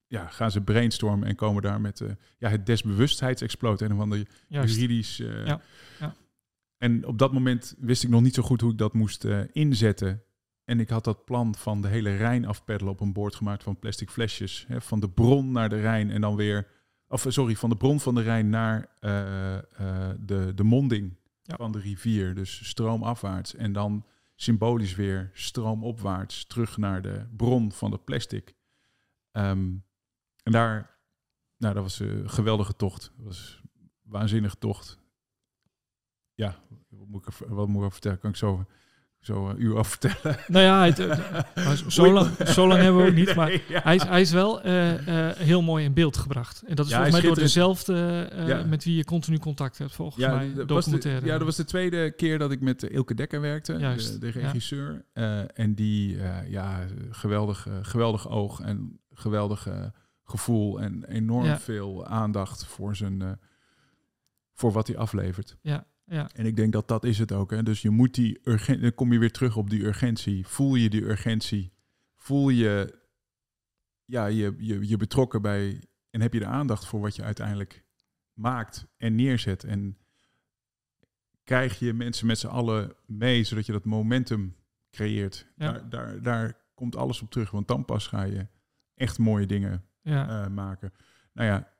ja, 0.07 0.27
gaan 0.27 0.51
ze 0.51 0.61
brainstormen 0.61 1.27
en 1.27 1.35
komen 1.35 1.61
daar 1.61 1.81
met 1.81 2.01
eh, 2.01 2.09
ja, 2.37 2.49
het 2.49 2.65
desbewustheidsexploot. 2.65 3.81
En 3.81 3.95
van 3.95 4.09
de 4.09 4.25
juridisch. 4.47 5.19
eh, 5.19 5.45
Ja, 5.45 5.61
ja. 5.99 6.15
En 6.79 7.05
op 7.05 7.17
dat 7.17 7.33
moment 7.33 7.75
wist 7.79 8.03
ik 8.03 8.09
nog 8.09 8.21
niet 8.21 8.33
zo 8.35 8.43
goed 8.43 8.61
hoe 8.61 8.71
ik 8.71 8.77
dat 8.77 8.93
moest 8.93 9.25
eh, 9.25 9.39
inzetten. 9.51 10.23
En 10.63 10.79
ik 10.79 10.89
had 10.89 11.03
dat 11.03 11.25
plan 11.25 11.55
van 11.55 11.81
de 11.81 11.87
hele 11.87 12.15
Rijn 12.15 12.45
afpeddelen 12.45 12.93
op 12.93 12.99
een 12.99 13.13
boord 13.13 13.35
gemaakt 13.35 13.63
van 13.63 13.79
plastic 13.79 14.09
flesjes. 14.09 14.65
Hè, 14.67 14.81
van 14.81 14.99
de 14.99 15.09
bron 15.09 15.51
naar 15.51 15.69
de 15.69 15.79
Rijn 15.79 16.11
en 16.11 16.21
dan 16.21 16.35
weer. 16.35 16.67
Of 17.07 17.25
eh, 17.25 17.31
sorry, 17.31 17.55
van 17.55 17.69
de 17.69 17.75
bron 17.77 17.99
van 17.99 18.15
de 18.15 18.21
Rijn 18.21 18.49
naar 18.49 18.89
eh, 18.99 19.59
de, 20.19 20.51
de 20.55 20.63
monding 20.63 21.17
Ja. 21.43 21.55
van 21.55 21.71
de 21.71 21.79
rivier. 21.79 22.35
Dus 22.35 22.67
stroomafwaarts. 22.67 23.55
En 23.55 23.73
dan 23.73 24.05
symbolisch 24.35 24.95
weer 24.95 25.29
stroomopwaarts 25.33 26.45
terug 26.47 26.77
naar 26.77 27.01
de 27.01 27.25
bron 27.37 27.71
van 27.71 27.91
het 27.91 28.03
plastic. 28.05 28.55
Ehm, 29.31 29.71
en 30.43 30.51
daar, 30.51 30.97
nou, 31.57 31.73
dat 31.73 31.83
was 31.83 31.99
een 31.99 32.29
geweldige 32.29 32.75
tocht. 32.75 33.11
Dat 33.17 33.25
was 33.25 33.61
een 33.63 33.89
waanzinnige 34.03 34.57
tocht. 34.57 34.97
Ja, 36.39 36.55
wat 36.89 37.07
moet 37.07 37.27
ik, 37.27 37.47
wat 37.47 37.67
moet 37.67 37.85
ik 37.85 37.91
vertellen? 37.91 38.19
Kan 38.19 38.29
ik 38.29 38.35
zo, 38.35 38.65
zo 39.19 39.53
uur 39.57 39.75
over 39.75 39.97
vertellen? 39.99 40.37
Nou 40.47 40.65
ja, 40.65 40.85
het, 40.85 41.83
zo, 41.87 42.11
lang, 42.13 42.29
zo 42.47 42.67
lang 42.67 42.81
hebben 42.81 43.01
we 43.03 43.09
ook 43.09 43.15
niet, 43.15 43.35
maar 43.39 43.47
Nee, 43.47 43.63
ja. 43.67 43.81
hij 43.83 43.95
is, 43.95 44.03
hij 44.03 44.21
is 44.21 44.31
wel 44.31 44.61
eh, 44.61 45.29
eh, 45.29 45.35
heel 45.35 45.61
mooi 45.61 45.85
in 45.85 45.93
beeld 45.93 46.17
gebracht. 46.17 46.63
En 46.65 46.75
dat 46.75 46.85
is 46.85 46.91
Ja, 46.91 46.97
volgens 46.97 47.21
mij 47.21 47.31
door 47.31 47.39
dezelfde 47.39 48.27
eh, 48.31 48.47
Ja. 48.47 48.63
met 48.63 48.83
wie 48.83 48.95
je 48.95 49.03
continu 49.03 49.37
contact 49.37 49.77
hebt, 49.77 49.91
volgens 49.95 50.25
mij, 50.25 50.45
was 50.47 50.55
de, 50.55 50.65
documentaire. 50.65 51.25
ja, 51.25 51.37
dat 51.37 51.45
was 51.45 51.55
de 51.55 51.63
tweede 51.65 52.11
keer 52.11 52.37
dat 52.37 52.51
ik 52.51 52.61
met 52.61 52.83
Ilke 52.83 53.13
Dekker 53.13 53.41
werkte, 53.41 53.73
Juist, 53.73 54.11
de, 54.11 54.19
de 54.19 54.29
regisseur. 54.29 55.05
En 55.53 55.75
die, 55.75 56.17
ja, 56.47 56.85
geweldig, 57.09 57.67
geweldig 57.81 58.29
oog 58.29 58.59
en 58.59 58.99
geweldig 59.13 59.67
gevoel 60.23 60.81
en 60.81 61.03
enorm 61.05 61.57
veel 61.57 62.05
aandacht 62.05 62.65
voor, 62.65 62.95
zijn, 62.95 63.39
voor 64.53 64.71
wat 64.71 64.87
hij 64.87 64.97
aflevert. 64.97 65.57
ja, 65.61 65.85
ja, 66.09 66.29
En 66.33 66.45
ik 66.45 66.55
denk 66.55 66.73
dat 66.73 66.87
dat 66.87 67.03
is 67.03 67.19
het 67.19 67.31
ook. 67.31 67.51
Hè? 67.51 67.63
Dus 67.63 67.81
je 67.81 67.89
moet 67.89 68.13
die 68.13 68.39
urgentie, 68.43 68.81
dan 68.81 68.93
kom 68.93 69.13
je 69.13 69.19
weer 69.19 69.31
terug 69.31 69.57
op 69.57 69.69
die 69.69 69.85
urgentie. 69.85 70.47
Voel 70.47 70.75
je 70.75 70.89
die 70.89 71.03
urgentie? 71.03 71.71
Voel 72.15 72.49
je, 72.49 72.99
ja, 74.05 74.25
je, 74.25 74.55
je, 74.57 74.87
je 74.87 74.97
betrokken 74.97 75.41
bij 75.41 75.83
en 76.09 76.21
heb 76.21 76.33
je 76.33 76.39
de 76.39 76.45
aandacht 76.45 76.85
voor 76.85 76.99
wat 76.99 77.15
je 77.15 77.23
uiteindelijk 77.23 77.83
maakt 78.33 78.87
en 78.97 79.15
neerzet? 79.15 79.63
En 79.63 79.97
krijg 81.43 81.79
je 81.79 81.93
mensen 81.93 82.27
met 82.27 82.39
z'n 82.39 82.47
allen 82.47 82.95
mee, 83.05 83.43
zodat 83.43 83.65
je 83.65 83.71
dat 83.71 83.85
momentum 83.85 84.55
creëert? 84.91 85.47
Ja. 85.55 85.71
Daar, 85.71 85.89
daar, 85.89 86.21
daar 86.21 86.57
komt 86.73 86.95
alles 86.95 87.21
op 87.21 87.31
terug, 87.31 87.51
want 87.51 87.67
dan 87.67 87.85
pas 87.85 88.07
ga 88.07 88.23
je 88.23 88.47
echt 88.95 89.17
mooie 89.17 89.45
dingen 89.45 89.85
ja, 90.01 90.43
eh, 90.43 90.51
maken. 90.51 90.93
Nou 91.33 91.47
ja, 91.47 91.73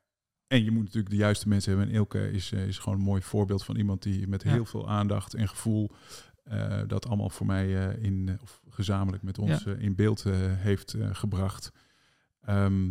en 0.50 0.64
je 0.64 0.72
moet 0.72 0.84
natuurlijk 0.84 1.10
de 1.10 1.16
juiste 1.16 1.48
mensen 1.48 1.72
hebben. 1.72 1.90
En 1.90 1.96
Ilke 1.96 2.32
is, 2.32 2.52
eh, 2.52 2.68
is 2.68 2.78
gewoon 2.78 2.98
een 2.98 3.04
mooi 3.04 3.22
voorbeeld 3.22 3.64
van 3.64 3.76
iemand 3.76 4.04
die 4.04 4.28
met 4.28 4.44
Ja. 4.44 4.52
heel 4.52 4.66
veel 4.66 4.90
aandacht 4.90 5.34
en 5.34 5.50
gevoel 5.50 5.92
eh, 6.44 6.80
dat 6.88 7.08
allemaal 7.08 7.30
voor 7.30 7.46
mij 7.46 7.90
eh, 7.90 8.04
in, 8.04 8.38
of 8.42 8.62
gezamenlijk 8.70 9.24
met 9.24 9.40
ons 9.40 9.64
in 9.66 9.96
beeld 9.96 10.24
heeft 10.58 10.96
gebracht. 11.12 11.72
Ehm, 12.42 12.90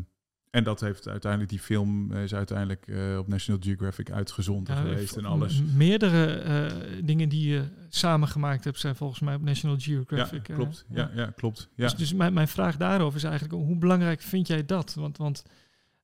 en 0.51 0.65
dat 0.65 0.81
heeft 0.81 1.09
uiteindelijk, 1.09 1.51
die 1.51 1.61
film 1.61 2.13
is 2.13 2.35
uiteindelijk 2.35 2.87
op 3.19 3.29
National 3.29 3.61
Geographic 3.63 4.11
uitgezonden 4.11 4.77
geweest 4.77 5.17
en 5.17 5.25
alles. 5.25 5.63
Meerdere 5.75 6.73
dingen 7.05 7.29
die 7.29 7.49
je 7.49 7.63
samen 7.89 8.29
gemaakt 8.29 8.65
hebt 8.65 8.79
zijn 8.79 8.97
volgens 8.97 9.21
mij 9.21 9.35
op 9.35 9.43
National 9.43 9.79
Geographic. 9.79 10.49
Ja, 10.49 10.55
klopt. 10.55 10.85
ja. 10.89 11.11
ja, 11.15 11.33
klopt. 11.37 11.69
Ja. 11.75 11.85
Dus, 11.85 11.95
dus 11.95 12.15
mijn, 12.15 12.33
mijn 12.33 12.49
vraag 12.49 12.77
daarover 12.77 13.17
is 13.17 13.25
eigenlijk, 13.25 13.55
hoe 13.65 13.79
belangrijk 13.79 14.21
vind 14.21 14.47
jij 14.47 14.65
dat? 14.65 14.95
Want, 14.95 15.17
want 15.17 15.45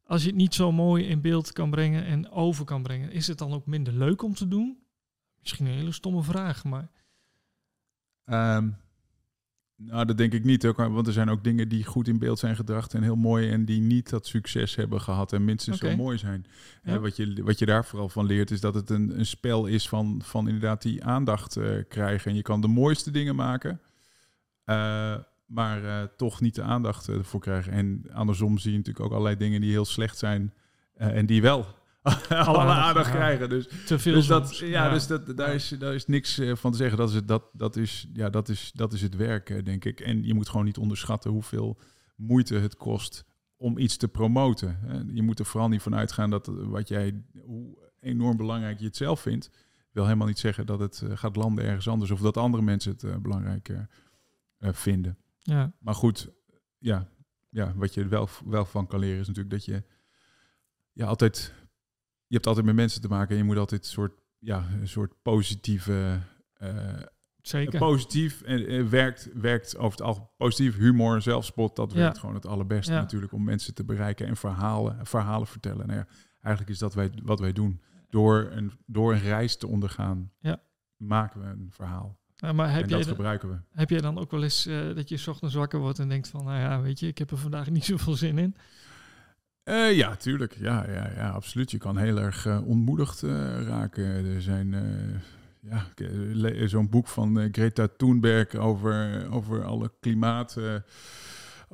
als 0.04 0.22
je 0.22 0.28
het 0.28 0.36
niet 0.36 0.54
zo 0.54 0.72
mooi 0.72 1.04
in 1.04 1.20
beeld 1.20 1.52
kan 1.52 1.70
brengen 1.70 2.04
en 2.04 2.30
over 2.30 2.64
kan 2.64 2.82
brengen, 2.82 3.10
is 3.10 3.26
het 3.26 3.38
dan 3.38 3.52
ook 3.52 3.66
minder 3.66 3.92
leuk 3.92 4.22
om 4.22 4.34
te 4.34 4.48
doen? 4.48 4.78
Misschien 5.40 5.66
een 5.66 5.72
hele 5.72 5.92
stomme 5.92 6.22
vraag, 6.22 6.64
maar. 6.64 6.90
Ehm, 8.24 8.70
nou, 9.76 10.04
dat 10.04 10.18
denk 10.18 10.32
ik 10.32 10.44
niet 10.44 10.66
ook, 10.66 10.76
want 10.76 11.06
er 11.06 11.12
zijn 11.12 11.28
ook 11.28 11.44
dingen 11.44 11.68
die 11.68 11.84
goed 11.84 12.08
in 12.08 12.18
beeld 12.18 12.38
zijn 12.38 12.56
gedacht 12.56 12.94
en 12.94 13.02
heel 13.02 13.16
mooi 13.16 13.50
en 13.50 13.64
die 13.64 13.80
niet 13.80 14.10
dat 14.10 14.26
succes 14.26 14.74
hebben 14.74 15.00
gehad 15.00 15.32
en 15.32 15.44
minstens 15.44 15.78
zo 15.78 15.96
mooi 15.96 16.18
zijn. 16.18 16.46
Ja. 16.82 16.98
wat, 16.98 17.16
je, 17.16 17.42
wat 17.42 17.58
je 17.58 17.66
daar 17.66 17.84
vooral 17.84 18.08
van 18.08 18.26
leert 18.26 18.50
is 18.50 18.60
dat 18.60 18.74
het 18.74 18.90
een, 18.90 19.18
een 19.18 19.26
spel 19.26 19.66
is 19.66 19.88
van, 19.88 20.20
van 20.24 20.46
inderdaad 20.46 20.82
die 20.82 21.04
aandacht 21.04 21.56
uh, 21.56 21.82
krijgen. 21.88 22.30
En 22.30 22.36
je 22.36 22.42
kan 22.42 22.60
de 22.60 22.68
mooiste 22.68 23.10
dingen 23.10 23.34
maken. 23.34 23.80
Uh, 24.66 25.16
maar 25.46 25.82
uh, 25.82 26.02
toch 26.16 26.40
niet 26.40 26.54
de 26.54 26.62
aandacht 26.62 27.08
uh, 27.08 27.16
ervoor 27.16 27.40
krijgen. 27.40 27.72
En 27.72 28.04
andersom 28.12 28.58
zie 28.58 28.70
je 28.70 28.76
natuurlijk 28.76 29.04
ook 29.04 29.10
allerlei 29.10 29.36
dingen 29.36 29.60
die 29.60 29.70
heel 29.70 29.84
slecht 29.84 30.18
zijn 30.18 30.54
uh, 30.96 31.16
en 31.16 31.26
die 31.26 31.42
wel 31.42 31.66
alle 32.28 32.60
aandacht 32.60 33.10
krijgen. 33.10 33.48
Dus, 33.48 33.68
te 33.86 33.98
veel 33.98 34.14
dus 34.14 34.26
dat, 34.26 34.58
ja, 34.58 34.66
ja, 34.66 34.90
dus 34.90 35.06
dat, 35.06 35.36
daar, 35.36 35.54
is, 35.54 35.68
daar 35.68 35.94
is 35.94 36.06
niks 36.06 36.40
van 36.52 36.70
te 36.70 36.76
zeggen. 36.76 36.98
Dat 36.98 37.08
is, 37.08 37.14
het, 37.14 37.28
dat, 37.28 37.44
dat, 37.52 37.76
is, 37.76 38.08
ja, 38.12 38.30
dat, 38.30 38.48
is, 38.48 38.70
dat 38.74 38.92
is 38.92 39.02
het 39.02 39.16
werk, 39.16 39.64
denk 39.64 39.84
ik. 39.84 40.00
En 40.00 40.24
je 40.24 40.34
moet 40.34 40.48
gewoon 40.48 40.64
niet 40.64 40.78
onderschatten 40.78 41.30
hoeveel 41.30 41.78
moeite 42.16 42.54
het 42.54 42.76
kost 42.76 43.24
om 43.56 43.78
iets 43.78 43.96
te 43.96 44.08
promoten. 44.08 44.78
Je 45.12 45.22
moet 45.22 45.38
er 45.38 45.46
vooral 45.46 45.68
niet 45.68 45.82
van 45.82 45.94
uitgaan 45.94 46.30
dat 46.30 46.46
wat 46.46 46.88
jij, 46.88 47.22
hoe 47.42 47.78
enorm 48.00 48.36
belangrijk 48.36 48.78
je 48.78 48.84
het 48.84 48.96
zelf 48.96 49.20
vindt, 49.20 49.50
wil 49.90 50.04
helemaal 50.04 50.26
niet 50.26 50.38
zeggen 50.38 50.66
dat 50.66 50.80
het 50.80 51.02
gaat 51.14 51.36
landen 51.36 51.64
ergens 51.64 51.88
anders 51.88 52.10
of 52.10 52.20
dat 52.20 52.36
andere 52.36 52.62
mensen 52.62 52.96
het 52.96 53.22
belangrijk 53.22 53.70
vinden. 54.60 55.18
Ja. 55.44 55.72
Maar 55.78 55.94
goed, 55.94 56.30
ja, 56.78 57.08
ja, 57.48 57.72
wat 57.76 57.94
je 57.94 58.00
er 58.00 58.08
wel, 58.08 58.28
wel 58.44 58.64
van 58.64 58.86
kan 58.86 58.98
leren 58.98 59.20
is 59.20 59.26
natuurlijk 59.26 59.54
dat 59.54 59.64
je 59.64 59.82
ja, 60.92 61.06
altijd, 61.06 61.52
je 62.26 62.34
hebt 62.34 62.46
altijd 62.46 62.66
met 62.66 62.74
mensen 62.74 63.00
te 63.00 63.08
maken 63.08 63.30
en 63.30 63.36
je 63.36 63.44
moet 63.44 63.56
altijd 63.56 63.84
een 63.84 63.90
soort, 63.90 64.20
ja, 64.38 64.66
een 64.80 64.88
soort 64.88 65.22
positieve, 65.22 66.20
uh, 66.62 67.02
Zeker. 67.40 67.78
positief 67.78 68.42
en 68.42 68.90
werkt, 68.90 69.30
werkt 69.34 69.76
over 69.76 69.90
het 69.90 70.06
algemeen 70.06 70.28
positief 70.36 70.76
humor, 70.76 71.22
zelfspot, 71.22 71.76
dat 71.76 71.92
werkt 71.92 72.18
gewoon 72.18 72.34
het 72.34 72.46
allerbeste 72.46 72.92
natuurlijk 72.92 73.32
om 73.32 73.44
mensen 73.44 73.74
te 73.74 73.84
bereiken 73.84 74.26
en 74.26 74.36
verhalen, 74.36 75.06
verhalen 75.06 75.46
vertellen. 75.46 75.86
Nou 75.86 75.98
ja, 75.98 76.06
eigenlijk 76.40 76.74
is 76.74 76.78
dat 76.78 76.94
wij, 76.94 77.10
wat 77.22 77.40
wij 77.40 77.52
doen. 77.52 77.80
Door 78.08 78.48
een, 78.50 78.72
door 78.86 79.12
een 79.12 79.20
reis 79.20 79.56
te 79.56 79.66
ondergaan, 79.66 80.32
ja. 80.38 80.62
maken 80.96 81.40
we 81.40 81.46
een 81.46 81.70
verhaal. 81.70 82.18
Nou, 82.44 82.56
maar 82.56 82.72
heb 82.72 82.82
en 82.82 82.88
jij 82.88 82.98
dat 82.98 83.08
gebruiken 83.08 83.48
we. 83.48 83.56
Heb 83.72 83.90
jij 83.90 84.00
dan 84.00 84.18
ook 84.18 84.30
wel 84.30 84.42
eens 84.42 84.66
uh, 84.66 84.94
dat 84.94 85.08
je 85.08 85.16
s 85.16 85.26
ochtends 85.26 85.54
wakker 85.54 85.78
wordt 85.78 85.98
en 85.98 86.08
denkt 86.08 86.28
van, 86.28 86.44
nou 86.44 86.58
ja, 86.58 86.80
weet 86.80 87.00
je, 87.00 87.06
ik 87.06 87.18
heb 87.18 87.30
er 87.30 87.38
vandaag 87.38 87.70
niet 87.76 87.84
zoveel 87.84 88.14
zin 88.14 88.38
in? 88.38 88.56
Uh, 89.64 89.96
ja, 89.96 90.16
tuurlijk. 90.16 90.56
Ja, 90.58 90.90
ja, 90.90 91.10
ja, 91.16 91.30
absoluut. 91.30 91.70
Je 91.70 91.78
kan 91.78 91.96
heel 91.96 92.18
erg 92.18 92.46
uh, 92.46 92.66
ontmoedigd 92.66 93.22
raken. 93.66 94.04
Er 94.04 94.42
zijn 94.42 94.74
ja, 95.60 95.86
zo'n 96.66 96.88
boek 96.88 97.08
van 97.08 97.48
Greta 97.52 97.88
Thunberg 97.96 98.54
over, 98.54 99.26
over 99.30 99.64
alle 99.64 99.92
klimaat 100.00 100.56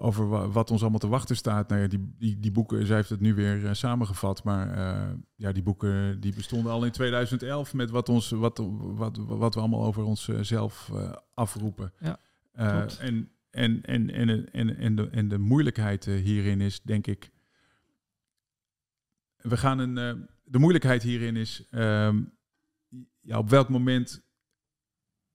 over 0.01 0.51
wat 0.53 0.71
ons 0.71 0.81
allemaal 0.81 0.99
te 0.99 1.09
wachten 1.09 1.37
staat. 1.37 1.69
Nou 1.69 1.81
ja, 1.81 1.87
die, 1.87 2.15
die, 2.19 2.39
die 2.39 2.51
boeken, 2.51 2.87
zij 2.87 2.97
heeft 2.97 3.09
het 3.09 3.21
nu 3.21 3.35
weer 3.35 3.63
uh, 3.63 3.73
samengevat. 3.73 4.45
Maar 4.45 4.77
uh, 4.77 5.11
ja, 5.35 5.53
die 5.53 5.63
boeken 5.63 6.21
die 6.21 6.35
bestonden 6.35 6.73
al 6.73 6.85
in 6.85 6.91
2011 6.91 7.75
met 7.75 7.91
wat, 7.91 8.09
ons, 8.09 8.31
wat, 8.31 8.61
wat, 8.79 9.17
wat 9.17 9.55
we 9.55 9.61
allemaal 9.61 9.85
over 9.85 10.05
onszelf 10.05 10.91
uh, 10.93 11.13
afroepen. 11.35 11.93
Ja, 11.99 12.19
en, 12.53 13.31
en, 13.51 13.83
en, 13.83 14.11
en, 14.11 14.53
en, 14.53 14.77
en, 14.77 14.97
de, 14.97 15.09
en 15.11 15.29
de 15.29 15.39
moeilijkheid 15.39 16.05
hierin 16.05 16.61
is, 16.61 16.83
denk 16.83 17.07
ik. 17.07 17.31
We 19.37 19.57
gaan 19.57 19.79
een. 19.79 20.29
de 20.45 20.59
moeilijkheid 20.59 21.03
hierin 21.03 21.37
is. 21.37 21.67
Um, 21.71 22.33
ja, 23.21 23.39
op 23.39 23.51
welk 23.51 23.69
moment 23.69 24.23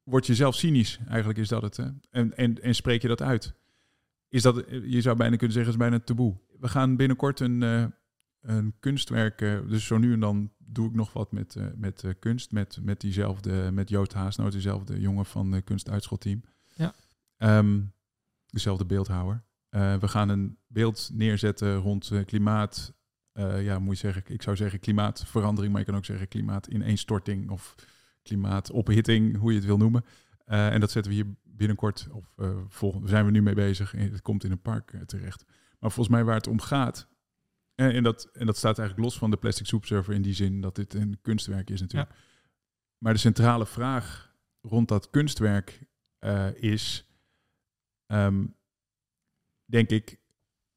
word 0.04 0.26
je 0.26 0.36
zelf 0.36 0.56
cynisch? 0.56 1.00
Eigenlijk 1.08 1.40
is 1.40 1.48
dat 1.48 1.62
het. 1.62 1.78
Hè? 1.78 1.88
En, 2.10 2.38
en, 2.38 2.62
en 2.62 2.76
spreek 2.76 3.02
je 3.02 3.08
dat 3.08 3.22
uit? 3.22 3.54
Is 4.36 4.42
dat, 4.42 4.66
je 4.84 5.02
zou 5.02 5.18
bijna 5.18 5.36
kunnen 5.36 5.56
zeggen, 5.56 5.72
is 5.72 5.80
bijna 5.80 6.00
taboe. 6.00 6.36
We 6.60 6.68
gaan 6.68 6.96
binnenkort 6.96 7.40
een, 7.40 7.62
uh, 7.62 7.86
een 8.42 8.74
kunstwerk, 8.80 9.42
uh, 9.42 9.60
dus 9.68 9.86
zo 9.86 9.98
nu 9.98 10.14
en 10.14 10.20
dan 10.20 10.52
doe 10.58 10.88
ik 10.88 10.96
nog 10.96 11.14
wat 11.14 11.32
met, 11.32 11.56
uh, 11.56 11.66
met 11.76 12.04
kunst, 12.20 12.52
met, 12.52 12.80
met 12.82 13.02
diezelfde, 13.02 13.72
met 13.72 13.90
Joost 13.90 14.14
Haasnoot, 14.14 14.52
dezelfde 14.52 15.00
jongen 15.00 15.26
van 15.26 15.52
het 15.52 15.64
kunstuitschotteam. 15.64 16.44
Ja. 16.74 16.94
Um, 17.38 17.94
dezelfde 18.46 18.86
beeldhouwer. 18.86 19.44
we 19.70 20.08
gaan 20.08 20.30
een 20.30 20.58
beeld 20.68 21.10
neerzetten 21.14 21.76
rond 21.76 22.12
klimaat, 22.26 22.94
ja, 23.60 23.80
moet 23.80 24.00
je 24.00 24.12
zeggen, 24.12 24.34
ik 24.34 24.42
zou 24.42 24.56
zeggen 24.56 24.80
klimaatverandering, 24.80 25.72
maar 25.72 25.82
je 25.82 25.88
kan 25.88 25.98
ook 25.98 26.06
zeggen 26.06 26.28
klimaatineenstorting 26.28 27.50
of 27.50 27.76
klimaatophitting, 28.24 29.38
hoe 29.38 29.52
je 29.52 29.58
het 29.58 29.66
wil 29.66 29.78
noemen. 29.78 30.06
en 30.46 30.80
dat 30.80 30.92
zetten 30.92 31.12
we 31.12 31.18
hier 31.18 31.36
binnenkort, 31.58 32.08
of 32.12 32.34
uh, 32.38 32.62
volgende, 32.68 33.08
zijn 33.08 33.26
we 33.26 33.32
nu 33.32 33.42
mee 33.42 33.54
bezig. 33.54 33.94
En 33.94 34.12
het 34.12 34.22
komt 34.22 34.44
in 34.44 34.52
een 34.52 34.62
park 34.62 34.94
uh, 34.94 35.02
terecht. 35.02 35.46
Maar 35.80 35.92
volgens 35.92 36.16
mij 36.16 36.24
waar 36.24 36.36
het 36.36 36.48
om 36.48 36.60
gaat. 36.60 37.08
En, 37.76 37.94
en, 37.94 38.04
dat, 38.04 38.30
en 38.34 38.46
dat 38.46 38.58
staat 38.58 38.80
eigenlijk 38.80 39.10
los 39.10 39.18
van 39.18 39.32
de 39.32 39.38
plastic 39.38 39.66
soepserver 39.66 40.14
in 40.14 40.22
die 40.22 40.34
zin 40.34 40.62
dat 40.62 40.76
dit 40.76 40.94
een 40.94 41.20
kunstwerk 41.22 41.70
is 41.70 41.82
natuurlijk. 41.82 42.12
Ja. 42.12 42.18
Maar 42.98 43.14
de 43.14 43.20
centrale 43.20 43.66
vraag 43.66 44.36
rond 44.62 44.88
dat 44.88 45.10
kunstwerk 45.10 45.88
uh, 46.20 46.56
is, 46.56 47.10
um, 48.08 48.56
denk 49.66 49.90
ik, 49.90 50.20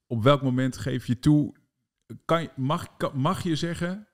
op 0.06 0.22
welk 0.22 0.42
moment 0.42 0.76
geef 0.76 1.06
je 1.06 1.18
toe, 1.18 1.54
kan 2.24 2.42
je, 2.42 2.50
mag, 2.56 2.96
kan, 2.96 3.20
mag 3.20 3.42
je 3.42 3.56
zeggen, 3.56 4.08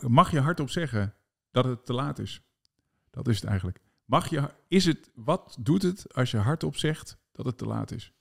mag 0.00 0.30
je 0.30 0.40
hardop 0.40 0.70
zeggen 0.70 1.14
dat 1.50 1.64
het 1.64 1.86
te 1.86 1.92
laat 1.92 2.18
is? 2.18 2.42
Dat 3.10 3.28
is 3.28 3.36
het 3.36 3.44
eigenlijk. 3.44 3.80
Mag 4.10 4.28
je, 4.28 4.50
is 4.68 4.84
het, 4.84 5.10
wat 5.14 5.56
doet 5.60 5.82
het 5.82 6.14
als 6.14 6.30
je 6.30 6.36
hardop 6.36 6.76
zegt 6.76 7.18
dat 7.32 7.46
het 7.46 7.58
te 7.58 7.66
laat 7.66 7.90
is? 7.90 8.12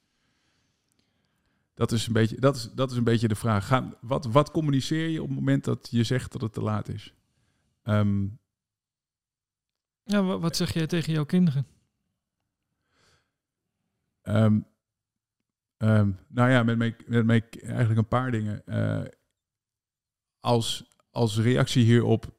Dat 1.73 1.91
is 1.91 2.07
een 2.07 2.13
beetje, 2.13 2.39
dat 2.39 2.55
is, 2.55 2.71
dat 2.71 2.91
is 2.91 2.97
een 2.97 3.03
beetje 3.03 3.27
de 3.27 3.35
vraag. 3.35 3.67
Gaan, 3.67 3.95
wat, 4.01 4.25
wat 4.25 4.51
communiceer 4.51 5.07
je 5.07 5.21
op 5.21 5.27
het 5.27 5.37
moment 5.37 5.63
dat 5.63 5.87
je 5.91 6.03
zegt 6.03 6.31
dat 6.31 6.41
het 6.41 6.53
te 6.53 6.61
laat 6.61 6.87
is? 6.87 7.13
Um, 7.83 8.39
ja, 10.03 10.23
wat 10.23 10.55
zeg 10.55 10.73
jij 10.73 10.87
tegen 10.87 11.13
jouw 11.13 11.25
kinderen? 11.25 11.67
Um, 14.23 14.65
um, 15.77 16.19
nou 16.27 16.49
ja, 16.49 16.63
met 16.63 16.77
met 17.07 17.61
eigenlijk 17.63 17.99
een 17.99 18.07
paar 18.07 18.31
dingen. 18.31 18.61
Uh, 18.65 19.05
als, 20.39 20.91
als 21.11 21.37
reactie 21.37 21.83
hierop 21.83 22.38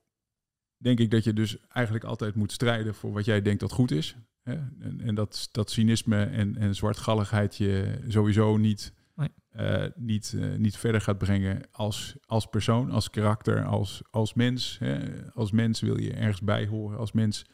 denk 0.81 0.99
ik 0.99 1.11
dat 1.11 1.25
je 1.25 1.33
dus 1.33 1.57
eigenlijk 1.69 2.05
altijd 2.05 2.35
moet 2.35 2.53
strijden 2.53 2.95
voor 2.95 3.13
wat 3.13 3.25
jij 3.25 3.43
denkt 3.43 3.61
dat 3.61 3.73
goed 3.73 3.91
is. 3.91 4.17
Hè? 4.43 4.53
En, 4.81 5.01
en 5.01 5.15
dat, 5.15 5.49
dat 5.53 5.71
cynisme 5.71 6.25
en, 6.25 6.57
en 6.57 6.75
zwartgalligheid 6.75 7.57
je 7.57 8.01
sowieso 8.09 8.57
niet, 8.57 8.93
nee. 9.15 9.29
uh, 9.57 9.87
niet, 9.95 10.33
uh, 10.37 10.57
niet 10.57 10.77
verder 10.77 11.01
gaat 11.01 11.19
brengen 11.19 11.63
als, 11.71 12.17
als 12.27 12.47
persoon, 12.47 12.91
als 12.91 13.11
karakter, 13.11 13.65
als, 13.65 14.03
als 14.11 14.35
mens. 14.35 14.79
Hè? 14.79 15.25
Als 15.33 15.51
mens 15.51 15.81
wil 15.81 16.01
je 16.01 16.13
ergens 16.13 16.41
bij 16.41 16.67
horen. 16.67 16.99
Als 16.99 17.13
mens 17.13 17.47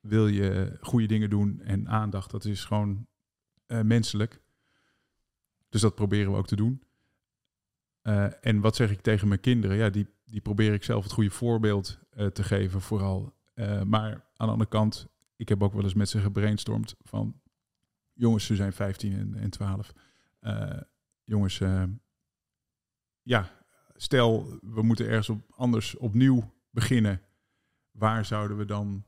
wil 0.00 0.26
je 0.26 0.76
goede 0.80 1.06
dingen 1.06 1.30
doen 1.30 1.60
en 1.60 1.88
aandacht. 1.88 2.30
Dat 2.30 2.44
is 2.44 2.64
gewoon 2.64 3.06
uh, 3.66 3.80
menselijk. 3.80 4.42
Dus 5.68 5.80
dat 5.80 5.94
proberen 5.94 6.32
we 6.32 6.38
ook 6.38 6.46
te 6.46 6.56
doen. 6.56 6.82
en 8.40 8.60
wat 8.60 8.76
zeg 8.76 8.90
ik 8.90 9.00
tegen 9.00 9.28
mijn 9.28 9.40
kinderen? 9.40 9.76
Ja, 9.76 9.90
die, 9.90 10.06
die 10.24 10.40
probeer 10.40 10.72
ik 10.72 10.84
zelf 10.84 11.02
het 11.02 11.12
goede 11.12 11.30
voorbeeld 11.30 11.98
uh, 12.16 12.26
te 12.26 12.42
geven, 12.42 12.80
vooral. 12.80 13.34
Uh, 13.54 13.82
maar 13.82 14.12
aan 14.12 14.46
de 14.46 14.52
andere 14.52 14.70
kant, 14.70 15.08
ik 15.36 15.48
heb 15.48 15.62
ook 15.62 15.72
wel 15.72 15.82
eens 15.82 15.94
met 15.94 16.08
ze 16.08 16.20
gebrainstormd 16.20 16.94
van... 17.02 17.42
Jongens, 18.16 18.44
ze 18.44 18.54
zijn 18.56 18.72
15 18.72 19.12
en, 19.12 19.34
en 19.34 19.50
12. 19.50 19.92
Uh, 20.40 20.70
eh, 20.70 20.80
jongens, 21.24 21.62
ja, 23.22 23.50
stel 23.94 24.58
we 24.62 24.82
moeten 24.82 25.06
ergens 25.06 25.28
op, 25.28 25.42
anders 25.56 25.96
opnieuw 25.96 26.52
beginnen. 26.70 27.20
Waar 27.90 28.24
zouden 28.24 28.56
we 28.56 28.64
dan, 28.64 29.04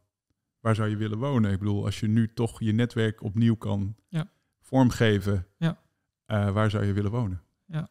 waar 0.61 0.75
zou 0.75 0.89
je 0.89 0.97
willen 0.97 1.19
wonen? 1.19 1.53
Ik 1.53 1.59
bedoel, 1.59 1.85
als 1.85 2.01
je 2.01 2.09
nu 2.09 2.33
toch 2.33 2.61
je 2.61 2.73
netwerk 2.73 3.23
opnieuw 3.23 3.57
kan 3.57 3.97
ja. 4.09 4.31
vormgeven, 4.61 5.47
ja. 5.57 5.79
waar 6.27 6.71
zou 6.71 6.85
je 6.85 6.93
willen 6.93 7.11
wonen? 7.11 7.43
Ja. 7.65 7.89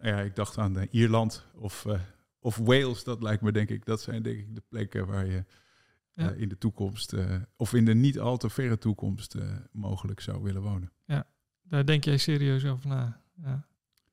Ja, 0.00 0.20
ik 0.20 0.36
dacht 0.36 0.58
aan 0.58 0.86
Ierland 0.90 1.46
of 1.54 1.86
of 2.42 2.56
Wales, 2.56 3.04
dat 3.04 3.22
lijkt 3.22 3.42
me 3.42 3.52
denk 3.52 3.68
ik, 3.68 3.84
dat 3.84 4.00
zijn 4.00 4.22
denk 4.22 4.38
ik 4.38 4.54
de 4.54 4.62
plekken 4.68 5.06
waar 5.06 5.26
je 5.26 5.44
ja. 6.12 6.32
uh, 6.32 6.40
in 6.40 6.48
de 6.48 6.58
toekomst, 6.58 7.12
uh, 7.12 7.36
of 7.56 7.74
in 7.74 7.84
de 7.84 7.94
niet 7.94 8.18
al 8.18 8.36
te 8.36 8.50
verre 8.50 8.78
toekomst, 8.78 9.34
uh, 9.34 9.42
mogelijk 9.72 10.20
zou 10.20 10.42
willen 10.42 10.62
wonen. 10.62 10.92
Ja, 11.04 11.26
daar 11.62 11.86
denk 11.86 12.04
jij 12.04 12.16
serieus 12.16 12.64
over 12.64 12.88
na. 12.88 13.20
Ja. 13.42 13.66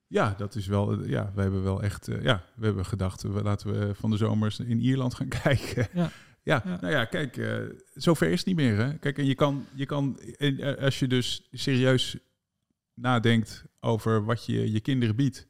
Ja, 0.07 0.33
dat 0.37 0.55
is 0.55 0.67
wel. 0.67 1.05
Ja, 1.05 1.31
we 1.35 1.41
hebben 1.41 1.63
wel 1.63 1.83
echt. 1.83 2.05
ja, 2.21 2.43
we 2.55 2.65
hebben 2.65 2.85
gedacht, 2.85 3.21
we, 3.21 3.43
laten 3.43 3.79
we 3.79 3.95
van 3.95 4.09
de 4.09 4.17
zomers 4.17 4.59
in 4.59 4.79
Ierland 4.79 5.13
gaan 5.13 5.27
kijken. 5.43 5.87
Ja. 5.93 6.11
Ja, 6.43 6.63
nou 6.65 6.93
ja, 6.93 7.05
kijk, 7.05 7.37
uh, 7.37 7.61
zover 7.93 8.27
is 8.27 8.37
het 8.37 8.47
niet 8.47 8.55
meer. 8.55 8.77
Hè? 8.77 8.97
Kijk, 8.97 9.17
en 9.17 9.25
je 9.25 9.35
kan, 9.35 9.65
je 9.73 9.85
kan, 9.85 10.19
als 10.79 10.99
je 10.99 11.07
dus 11.07 11.47
serieus 11.51 12.17
nadenkt 12.93 13.65
over 13.79 14.25
wat 14.25 14.45
je 14.45 14.71
je 14.71 14.79
kinderen 14.79 15.15
biedt, 15.15 15.48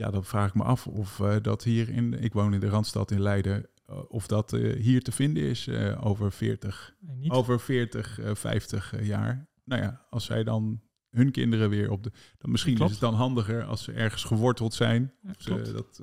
ja, 0.00 0.10
dan 0.10 0.24
vraag 0.24 0.48
ik 0.48 0.54
me 0.54 0.62
af 0.62 0.86
of 0.86 1.22
dat 1.42 1.64
hier 1.64 1.88
in, 1.88 2.22
ik 2.22 2.32
woon 2.32 2.54
in 2.54 2.60
de 2.60 2.68
Randstad 2.68 3.10
in 3.10 3.20
Leiden, 3.20 3.66
eh, 3.90 3.96
of 4.08 4.26
dat 4.26 4.52
eh, 4.52 4.80
hier 4.80 5.02
te 5.02 5.12
vinden 5.12 5.42
is 5.42 5.66
eh, 5.66 6.06
over 6.06 6.32
40, 6.32 6.94
over 7.28 7.60
40, 7.60 8.18
50 8.32 8.94
jaar. 9.02 9.48
Nou 9.64 9.82
ja, 9.82 10.06
als 10.10 10.24
zij 10.24 10.44
dan 10.44 10.80
hun 11.10 11.30
kinderen 11.30 11.70
weer 11.70 11.90
op 11.90 12.02
de. 12.02 12.12
Dan 12.38 12.50
misschien 12.50 12.78
is 12.78 12.90
het 12.90 13.00
dan 13.00 13.14
handiger 13.14 13.64
als 13.64 13.82
ze 13.82 13.92
ergens 13.92 14.24
geworteld 14.24 14.74
zijn. 14.74 15.12
ze, 15.38 15.72
dat, 15.72 15.96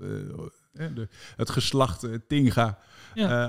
de, 0.72 1.08
het 1.36 1.50
geslacht 1.50 2.08
Tinga, 2.28 2.80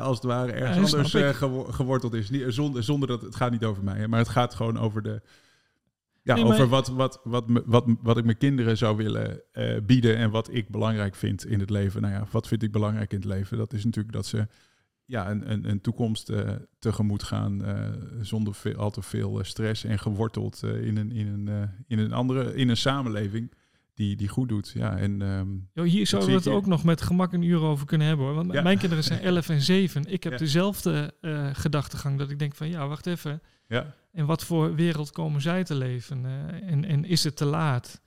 als 0.00 0.16
het 0.16 0.26
ware, 0.26 0.52
ergens 0.52 0.94
anders 0.94 1.36
geworteld 1.74 2.14
is. 2.14 2.30
Niet, 2.30 2.44
zonder, 2.48 2.84
zonder 2.84 3.08
dat 3.08 3.22
het 3.22 3.36
gaat 3.36 3.50
niet 3.50 3.64
over 3.64 3.84
mij, 3.84 4.08
maar 4.08 4.18
het 4.18 4.28
gaat 4.28 4.54
gewoon 4.54 4.78
over 4.78 5.02
de, 5.02 5.22
ja, 6.36 6.42
over 6.42 6.68
wat, 6.68 6.88
wat, 6.88 7.20
wat, 7.24 7.44
wat, 7.66 7.84
wat 8.02 8.16
ik 8.16 8.24
mijn 8.24 8.38
kinderen 8.38 8.76
zou 8.76 8.96
willen 8.96 9.42
uh, 9.52 9.76
bieden 9.86 10.16
en 10.16 10.30
wat 10.30 10.54
ik 10.54 10.68
belangrijk 10.68 11.14
vind 11.14 11.46
in 11.46 11.60
het 11.60 11.70
leven. 11.70 12.02
Nou 12.02 12.14
ja, 12.14 12.26
wat 12.30 12.48
vind 12.48 12.62
ik 12.62 12.72
belangrijk 12.72 13.12
in 13.12 13.18
het 13.18 13.26
leven? 13.26 13.58
Dat 13.58 13.72
is 13.72 13.84
natuurlijk 13.84 14.14
dat 14.14 14.26
ze 14.26 14.46
ja, 15.04 15.30
een, 15.30 15.50
een, 15.50 15.68
een 15.68 15.80
toekomst 15.80 16.30
uh, 16.30 16.50
tegemoet 16.78 17.22
gaan 17.22 17.62
uh, 17.62 17.88
zonder 18.20 18.54
veel, 18.54 18.74
al 18.74 18.90
te 18.90 19.02
veel 19.02 19.44
stress 19.44 19.84
en 19.84 19.98
geworteld 19.98 20.62
in, 20.62 20.96
een, 20.96 21.12
in, 21.12 21.26
een, 21.26 21.70
in 21.86 21.98
een 21.98 22.12
andere, 22.12 22.54
in 22.54 22.68
een 22.68 22.76
samenleving 22.76 23.52
die, 23.94 24.16
die 24.16 24.28
goed 24.28 24.48
doet. 24.48 24.70
Ja, 24.74 24.96
en, 24.96 25.20
um, 25.20 25.68
jo, 25.72 25.82
hier 25.82 26.06
zouden 26.06 26.30
we 26.30 26.36
het 26.36 26.48
ook 26.48 26.66
nog 26.66 26.84
met 26.84 27.00
gemak 27.00 27.32
een 27.32 27.42
uur 27.42 27.60
over 27.60 27.86
kunnen 27.86 28.06
hebben 28.06 28.26
hoor. 28.26 28.34
Want 28.34 28.52
mijn 28.52 28.78
kinderen 28.78 29.04
zijn 29.04 29.20
11 29.20 29.48
en 29.48 29.60
7. 29.60 30.04
Ik 30.04 30.24
heb 30.24 30.38
dezelfde 30.38 31.14
gedachtegang 31.52 32.18
dat 32.18 32.30
ik 32.30 32.38
denk 32.38 32.54
van 32.54 32.68
ja, 32.68 32.88
wacht 32.88 33.06
even. 33.06 33.42
Ja 33.66 33.94
in 34.18 34.26
wat 34.26 34.44
voor 34.44 34.74
wereld 34.74 35.10
komen 35.10 35.40
zij 35.40 35.64
te 35.64 35.74
leven? 35.74 36.24
Uh, 36.24 36.70
en, 36.70 36.84
en 36.84 37.04
is 37.04 37.24
het 37.24 37.36
te 37.36 37.44
laat? 37.44 38.00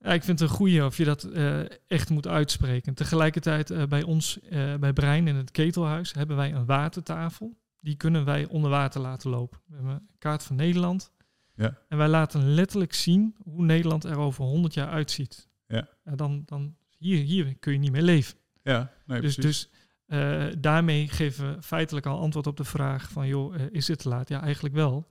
Ja, 0.00 0.12
ik 0.12 0.24
vind 0.24 0.40
het 0.40 0.50
een 0.50 0.56
goede 0.56 0.84
of 0.84 0.96
je 0.96 1.04
dat 1.04 1.24
uh, 1.24 1.60
echt 1.86 2.10
moet 2.10 2.26
uitspreken. 2.26 2.94
Tegelijkertijd 2.94 3.70
uh, 3.70 3.84
bij 3.84 4.02
ons, 4.02 4.38
bij 4.80 4.92
Brein 4.92 5.28
in 5.28 5.34
het 5.36 5.50
ketelhuis, 5.50 6.12
hebben 6.12 6.36
wij 6.36 6.52
een 6.52 6.64
watertafel. 6.64 7.56
Die 7.80 7.96
kunnen 7.96 8.24
wij 8.24 8.46
onder 8.46 8.70
water 8.70 9.00
laten 9.00 9.30
lopen. 9.30 9.60
We 9.66 9.74
hebben 9.74 9.92
een 9.92 10.08
kaart 10.18 10.42
van 10.42 10.56
Nederland. 10.56 11.12
Ja. 11.54 11.78
En 11.88 11.98
wij 11.98 12.08
laten 12.08 12.54
letterlijk 12.54 12.94
zien 12.94 13.36
hoe 13.42 13.64
Nederland 13.64 14.04
er 14.04 14.18
over 14.18 14.44
100 14.44 14.74
jaar 14.74 14.88
uitziet. 14.88 15.48
Ja. 15.66 15.88
dan, 16.04 16.42
dan 16.46 16.76
hier, 16.98 17.24
hier 17.24 17.56
kun 17.58 17.72
je 17.72 17.78
niet 17.78 17.92
meer 17.92 18.02
leven. 18.02 18.38
Ja, 18.62 18.92
nee, 19.06 19.20
dus, 19.20 19.36
dus 19.36 19.70
uh, 20.06 20.46
daarmee 20.58 21.08
geven 21.08 21.54
we 21.54 21.62
feitelijk 21.62 22.06
al 22.06 22.18
antwoord 22.18 22.46
op 22.46 22.56
de 22.56 22.64
vraag 22.64 23.10
van, 23.10 23.26
joh, 23.26 23.54
uh, 23.54 23.62
is 23.70 23.88
het 23.88 23.98
te 23.98 24.08
laat? 24.08 24.28
Ja, 24.28 24.42
eigenlijk 24.42 24.74
wel. 24.74 25.08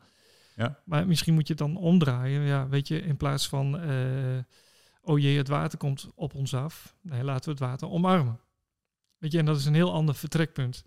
Ja. 0.55 0.79
Maar 0.85 1.07
misschien 1.07 1.33
moet 1.33 1.47
je 1.47 1.53
het 1.53 1.61
dan 1.61 1.77
omdraaien. 1.77 2.41
Ja, 2.41 2.67
weet 2.67 2.87
je, 2.87 3.01
in 3.01 3.17
plaats 3.17 3.47
van, 3.47 3.89
uh, 3.89 4.39
oh 5.01 5.19
jee, 5.19 5.37
het 5.37 5.47
water 5.47 5.77
komt 5.77 6.09
op 6.15 6.35
ons 6.35 6.53
af. 6.53 6.95
Nee, 7.01 7.23
laten 7.23 7.45
we 7.45 7.51
het 7.51 7.59
water 7.59 7.89
omarmen. 7.89 8.39
Weet 9.17 9.31
je, 9.31 9.37
en 9.37 9.45
dat 9.45 9.57
is 9.57 9.65
een 9.65 9.73
heel 9.73 9.93
ander 9.93 10.15
vertrekpunt. 10.15 10.85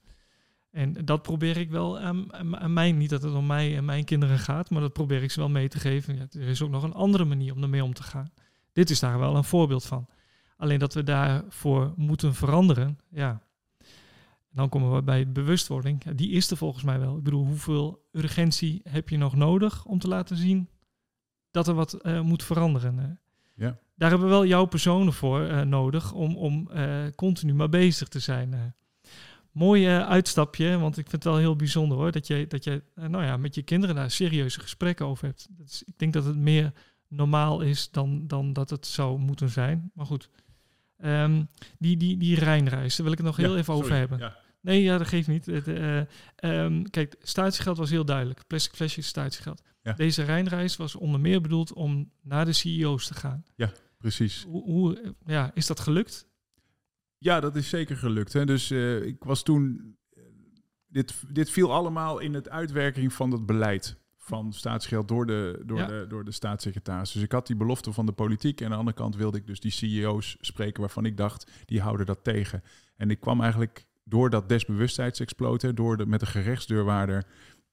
En 0.70 1.04
dat 1.04 1.22
probeer 1.22 1.56
ik 1.56 1.70
wel 1.70 1.98
aan, 1.98 2.34
aan, 2.56 2.72
mij, 2.72 2.92
niet 2.92 3.11
dat 3.11 3.22
het 3.22 3.34
om 3.34 3.46
mij 3.46 3.76
en 3.76 3.84
mijn 3.84 4.04
kinderen 4.04 4.38
gaat, 4.38 4.70
maar 4.70 4.80
dat 4.80 4.92
probeer 4.92 5.22
ik 5.22 5.30
ze 5.30 5.40
wel 5.40 5.48
mee 5.48 5.68
te 5.68 5.78
geven. 5.78 6.16
Ja, 6.16 6.26
er 6.30 6.48
is 6.48 6.62
ook 6.62 6.70
nog 6.70 6.82
een 6.82 6.92
andere 6.92 7.24
manier 7.24 7.54
om 7.54 7.62
ermee 7.62 7.84
om 7.84 7.94
te 7.94 8.02
gaan. 8.02 8.32
Dit 8.72 8.90
is 8.90 9.00
daar 9.00 9.18
wel 9.18 9.36
een 9.36 9.44
voorbeeld 9.44 9.84
van. 9.84 10.09
Alleen 10.56 10.78
dat 10.78 10.94
we 10.94 11.02
daarvoor 11.02 11.92
moeten 11.96 12.34
veranderen, 12.34 12.98
ja, 13.09 13.42
dan 14.51 14.68
komen 14.68 14.94
we 14.94 15.03
bij 15.03 15.32
bewustwording. 15.32 16.05
Die 16.05 16.30
is 16.30 16.51
er 16.51 16.57
volgens 16.57 16.84
mij 16.84 16.99
wel. 16.99 17.16
Ik 17.16 17.22
bedoel, 17.22 17.46
hoeveel 17.46 18.07
urgentie 18.12 18.80
heb 18.88 19.09
je 19.09 19.16
nog 19.16 19.36
nodig 19.36 19.84
om 19.84 19.99
te 19.99 20.09
laten 20.09 20.36
zien 20.36 20.68
dat 21.51 21.68
er 21.68 21.74
wat 21.74 21.99
uh, 22.03 22.20
moet 22.20 22.42
veranderen? 22.42 23.20
Ja. 23.55 23.78
Daar 23.94 24.11
hebben 24.11 24.28
we 24.28 24.34
wel 24.34 24.46
jouw 24.46 24.64
personen 24.64 25.12
voor 25.12 25.40
uh, 25.40 25.61
nodig 25.61 26.12
om, 26.12 26.36
om 26.36 26.68
uh, 26.72 27.07
continu 27.14 27.55
maar 27.55 27.68
bezig 27.68 28.09
te 28.09 28.18
zijn. 28.18 28.74
Mooi 29.51 29.88
uitstapje, 29.88 30.78
want 30.78 30.99
ik 30.99 31.09
vind 31.09 31.24
het 31.24 31.32
wel 31.32 31.36
heel 31.42 31.57
bijzonder 31.57 31.99
hoor, 31.99 32.12
dat 32.12 32.26
je, 32.26 32.46
dat 32.46 32.64
je 32.64 32.82
nou 32.94 33.24
ja, 33.24 33.36
met 33.36 33.55
je 33.55 33.62
kinderen 33.62 33.94
daar 33.94 34.11
serieuze 34.11 34.61
gesprekken 34.61 35.07
over 35.07 35.26
hebt. 35.26 35.49
Ik 35.86 35.99
denk 35.99 36.12
dat 36.12 36.24
het 36.24 36.36
meer 36.36 36.72
normaal 37.09 37.61
is 37.61 37.90
dan, 37.90 38.26
dan 38.26 38.53
dat 38.53 38.70
het 38.70 38.86
zou 38.86 39.18
moeten 39.18 39.49
zijn. 39.49 39.90
Maar 39.94 40.07
goed, 40.07 40.30
um, 41.05 41.49
die, 41.78 41.96
die, 41.96 42.16
die 42.16 42.38
Rijnreis, 42.38 42.96
daar 42.96 43.05
wil 43.05 43.12
ik 43.12 43.18
het 43.18 43.26
nog 43.26 43.36
heel 43.36 43.57
even 43.57 43.74
over 43.74 43.92
hebben. 43.92 44.18
Ja. 44.18 44.36
Nee, 44.61 44.82
ja, 44.82 44.99
dat 44.99 45.07
geeft 45.07 45.28
niet. 45.28 45.46
Het, 45.46 45.68
uh, 45.68 46.01
um, 46.40 46.90
kijk, 46.90 47.16
statiegeld 47.22 47.76
was 47.76 47.90
heel 47.90 48.05
duidelijk. 48.05 48.46
Plastic 48.46 48.74
flesjes, 48.74 49.07
statiegeld. 49.07 49.62
Ja. 49.82 49.92
Deze 49.92 50.22
Rijnreis 50.22 50.76
was 50.76 50.94
onder 50.94 51.20
meer 51.20 51.40
bedoeld 51.40 51.72
om 51.72 52.11
naar 52.22 52.44
de 52.44 52.53
CEO's 52.53 53.07
te 53.07 53.14
gaan. 53.14 53.44
Ja, 53.55 53.72
precies. 53.99 54.44
Hoe, 54.49 54.62
hoe 54.62 55.14
ja, 55.26 55.51
is 55.55 55.66
dat 55.66 55.80
gelukt? 55.80 56.28
Ja, 57.18 57.40
dat 57.40 57.57
is 57.57 57.68
zeker 57.68 57.96
gelukt. 57.96 58.32
Hè. 58.32 58.46
Dus 58.46 58.70
uh, 58.70 59.03
ik 59.03 59.24
was 59.24 59.42
toen... 59.42 59.96
Dit, 60.90 61.14
dit 61.32 61.51
viel 61.51 61.72
allemaal 61.72 62.18
in 62.18 62.34
het 62.34 62.49
uitwerking 62.49 63.12
van 63.12 63.30
het 63.30 63.46
beleid 63.46 63.97
van 64.29 64.53
staatsgeld 64.53 65.09
door 65.09 65.26
de, 65.26 65.62
door, 65.66 65.87
de, 65.87 66.05
door 66.09 66.24
de 66.24 66.33
staatssecretaris. 66.33 67.12
Dus 67.12 67.22
ik 67.22 67.33
had 67.33 67.47
die 67.47 67.57
belofte 67.57 67.93
van 67.93 68.07
de 68.07 68.12
politiek. 68.12 68.61
En 68.61 68.66
aan 68.66 68.72
de 68.72 68.79
andere 68.79 68.97
kant 68.97 69.16
wilde 69.16 69.39
ik 69.39 69.47
dus 69.47 69.61
die 69.61 69.70
CEO's 69.70 70.37
spreken 70.41 70.81
waarvan 70.81 71.05
ik 71.05 71.16
dacht, 71.16 71.51
die 71.64 71.81
houden 71.81 72.07
dat 72.07 72.24
tegen. 72.24 72.62
En 72.97 73.11
ik 73.11 73.20
kwam 73.20 73.41
eigenlijk 73.41 73.87
door 74.05 74.31
dat 74.31 74.49
desbewustheidsexploten, 74.49 75.74
door 75.74 75.97
de, 75.97 76.07
met 76.07 76.20
de 76.20 76.26
gerechtsdeurwaarder 76.26 77.24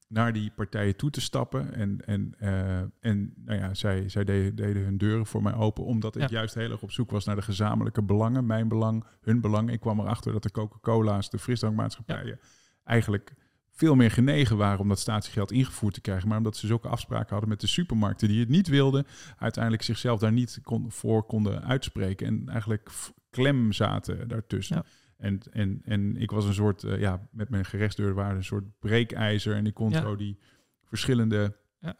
naar 0.07 0.33
die 0.33 0.51
partijen 0.55 0.95
toe 0.95 1.09
te 1.09 1.21
stappen. 1.21 1.73
En, 1.73 2.05
en, 2.05 2.33
uh, 2.39 2.79
en 2.99 3.33
nou 3.35 3.59
ja, 3.59 3.73
zij, 3.73 4.09
zij 4.09 4.23
deden, 4.23 4.55
deden, 4.55 4.83
hun 4.83 4.97
deuren 4.97 5.25
voor 5.25 5.43
mij 5.43 5.53
open, 5.53 5.83
omdat 5.83 6.15
ik 6.15 6.29
juist 6.29 6.55
heel 6.55 6.71
erg 6.71 6.81
op 6.81 6.91
zoek 6.91 7.11
was 7.11 7.25
naar 7.25 7.35
de 7.35 7.41
gezamenlijke 7.41 8.01
belangen. 8.03 8.45
Mijn 8.45 8.67
belang, 8.67 9.05
hun 9.21 9.41
belang. 9.41 9.71
Ik 9.71 9.79
kwam 9.79 9.99
erachter 9.99 10.31
dat 10.31 10.43
de 10.43 10.51
Coca-Cola's, 10.51 11.29
de 11.29 11.39
frisdrankmaatschappijen, 11.39 12.27
ja. 12.27 12.47
eigenlijk 12.83 13.33
veel 13.75 13.95
meer 13.95 14.11
genegen 14.11 14.57
waren 14.57 14.79
om 14.79 14.87
dat 14.87 14.99
statiegeld 14.99 15.51
ingevoerd 15.51 15.93
te 15.93 16.01
krijgen. 16.01 16.27
Maar 16.27 16.37
omdat 16.37 16.57
ze 16.57 16.67
zulke 16.67 16.87
afspraken 16.87 17.29
hadden 17.29 17.49
met 17.49 17.61
de 17.61 17.67
supermarkten 17.67 18.27
die 18.27 18.39
het 18.39 18.49
niet 18.49 18.67
wilden, 18.67 19.05
uiteindelijk 19.37 19.83
zichzelf 19.83 20.19
daar 20.19 20.31
niet 20.31 20.59
kon, 20.63 20.91
voor 20.91 21.23
konden 21.23 21.63
uitspreken. 21.63 22.27
En 22.27 22.49
eigenlijk 22.49 22.89
klem 23.29 23.71
zaten 23.71 24.27
daartussen. 24.27 24.83
En, 25.17 25.39
en, 25.51 25.81
en 25.83 26.15
ik 26.17 26.31
was 26.31 26.45
een 26.45 26.53
soort, 26.53 26.83
uh, 26.83 26.99
ja, 26.99 27.27
met 27.31 27.49
mijn 27.49 27.65
gerechtsdeurwaarde, 27.65 28.35
een 28.35 28.43
soort 28.43 28.79
breekijzer. 28.79 29.55
En 29.55 29.65
ik 29.65 29.73
kon 29.73 29.91
zo 29.91 30.15
die 30.15 30.39
verschillende 30.83 31.55
ja. 31.79 31.95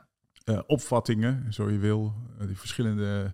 uh, 0.46 0.60
opvattingen, 0.68 1.54
zo 1.54 1.70
je 1.70 1.78
wil, 1.78 2.14
uh, 2.40 2.48
die 2.48 2.58
verschillende 2.58 3.34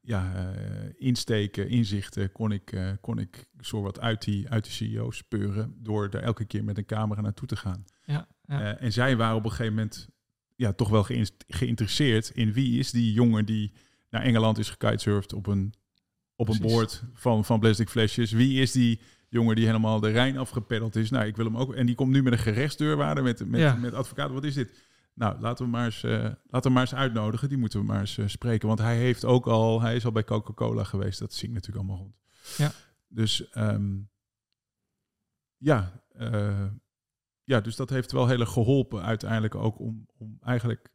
ja, 0.00 0.52
insteken, 0.96 1.68
inzichten, 1.68 2.32
kon 2.32 2.52
ik, 2.52 2.96
kon 3.00 3.18
ik 3.18 3.44
zo 3.60 3.82
wat 3.82 4.00
uit 4.00 4.24
die, 4.24 4.48
uit 4.48 4.64
de 4.64 4.70
CEO 4.70 5.10
speuren 5.10 5.74
door 5.78 6.08
er 6.10 6.22
elke 6.22 6.44
keer 6.44 6.64
met 6.64 6.78
een 6.78 6.84
camera 6.84 7.20
naartoe 7.20 7.48
te 7.48 7.56
gaan. 7.56 7.84
Ja, 8.04 8.28
ja. 8.46 8.76
en 8.76 8.92
zij 8.92 9.16
waren 9.16 9.36
op 9.36 9.44
een 9.44 9.50
gegeven 9.50 9.74
moment 9.74 10.08
ja, 10.56 10.72
toch 10.72 10.88
wel 10.88 11.06
geïnteresseerd 11.46 12.30
in 12.34 12.52
wie 12.52 12.78
is 12.78 12.90
die 12.90 13.12
jongen 13.12 13.46
die 13.46 13.72
naar 14.10 14.22
Engeland 14.22 14.58
is 14.58 14.70
gekitesurfd 14.70 15.32
op 15.32 15.46
een, 15.46 15.74
op 16.36 16.48
een 16.48 16.60
boord 16.60 17.02
van, 17.12 17.44
van 17.44 17.60
plastic 17.60 17.88
flesjes. 17.88 18.32
Wie 18.32 18.60
is 18.60 18.72
die 18.72 19.00
jongen 19.28 19.56
die 19.56 19.66
helemaal 19.66 20.00
de 20.00 20.10
Rijn 20.10 20.38
afgepeddeld 20.38 20.96
is. 20.96 21.10
Nou, 21.10 21.26
ik 21.26 21.36
wil 21.36 21.44
hem 21.44 21.56
ook. 21.56 21.74
En 21.74 21.86
die 21.86 21.94
komt 21.94 22.10
nu 22.10 22.22
met 22.22 22.32
een 22.32 22.38
gerechtsdeurwaarder, 22.38 23.24
met, 23.24 23.48
met, 23.48 23.80
met 23.80 23.94
advocaat. 23.94 24.30
Wat 24.30 24.44
is 24.44 24.54
dit? 24.54 24.88
Nou, 25.20 25.40
laten 25.40 25.64
we 25.64 25.70
maar 25.70 25.84
eens, 25.84 26.02
uh, 26.02 26.22
laten 26.22 26.62
we 26.62 26.70
maar 26.70 26.82
eens 26.82 26.94
uitnodigen. 26.94 27.48
Die 27.48 27.58
moeten 27.58 27.80
we 27.80 27.86
maar 27.86 28.00
eens 28.00 28.16
uh, 28.16 28.26
spreken. 28.26 28.68
Want 28.68 28.80
hij 28.80 28.96
heeft 28.96 29.24
ook 29.24 29.46
al, 29.46 29.80
hij 29.80 29.96
is 29.96 30.04
al 30.04 30.12
bij 30.12 30.24
Coca-Cola 30.24 30.84
geweest. 30.84 31.18
Dat 31.18 31.32
zie 31.32 31.48
ik 31.48 31.54
natuurlijk 31.54 31.86
allemaal 31.86 32.02
rond. 32.02 32.16
Ja. 32.56 32.70
Dus 33.08 33.56
um, 33.56 34.10
ja, 35.56 36.02
uh, 36.16 36.66
ja, 37.44 37.60
dus 37.60 37.76
dat 37.76 37.90
heeft 37.90 38.12
wel 38.12 38.26
heel 38.26 38.40
erg 38.40 38.52
geholpen 38.52 39.02
uiteindelijk 39.02 39.54
ook 39.54 39.78
om, 39.78 40.06
om 40.18 40.38
eigenlijk 40.42 40.90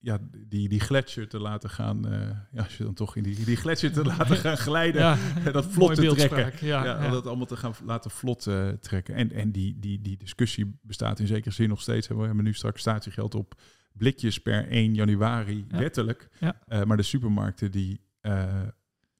ja, 0.00 0.18
die, 0.48 0.68
die 0.68 0.80
gletsjer 0.80 1.28
te 1.28 1.38
laten 1.38 1.70
gaan. 1.70 2.12
Uh, 2.12 2.30
ja, 2.52 2.62
als 2.62 2.76
je 2.76 2.84
dan 2.84 2.94
toch 2.94 3.16
in 3.16 3.22
die, 3.22 3.44
die 3.44 3.56
gletsjer 3.56 3.92
te 3.92 4.04
laten 4.16 4.36
gaan 4.36 4.56
glijden. 4.56 5.00
ja, 5.00 5.16
dat 5.52 5.66
vlot 5.66 5.94
te 5.94 6.14
trekken. 6.14 6.66
Ja, 6.66 6.84
ja, 6.84 7.10
Dat 7.10 7.26
allemaal 7.26 7.46
te 7.46 7.56
gaan 7.56 7.74
laten 7.84 8.10
vlot 8.10 8.46
uh, 8.46 8.68
trekken. 8.68 9.14
En, 9.14 9.32
en 9.32 9.52
die, 9.52 9.78
die, 9.78 10.00
die 10.00 10.16
discussie 10.16 10.78
bestaat 10.82 11.18
in 11.18 11.26
zekere 11.26 11.54
zin 11.54 11.68
nog 11.68 11.80
steeds. 11.80 12.08
We 12.08 12.14
hebben 12.14 12.44
nu 12.44 12.54
straks 12.54 12.80
statiegeld 12.80 13.34
op 13.34 13.60
blikjes 13.92 14.38
per 14.38 14.68
1 14.68 14.94
januari 14.94 15.66
wettelijk. 15.68 16.28
Uh, 16.40 16.82
maar 16.82 16.96
de 16.96 17.02
supermarkten 17.02 17.70
die, 17.70 18.00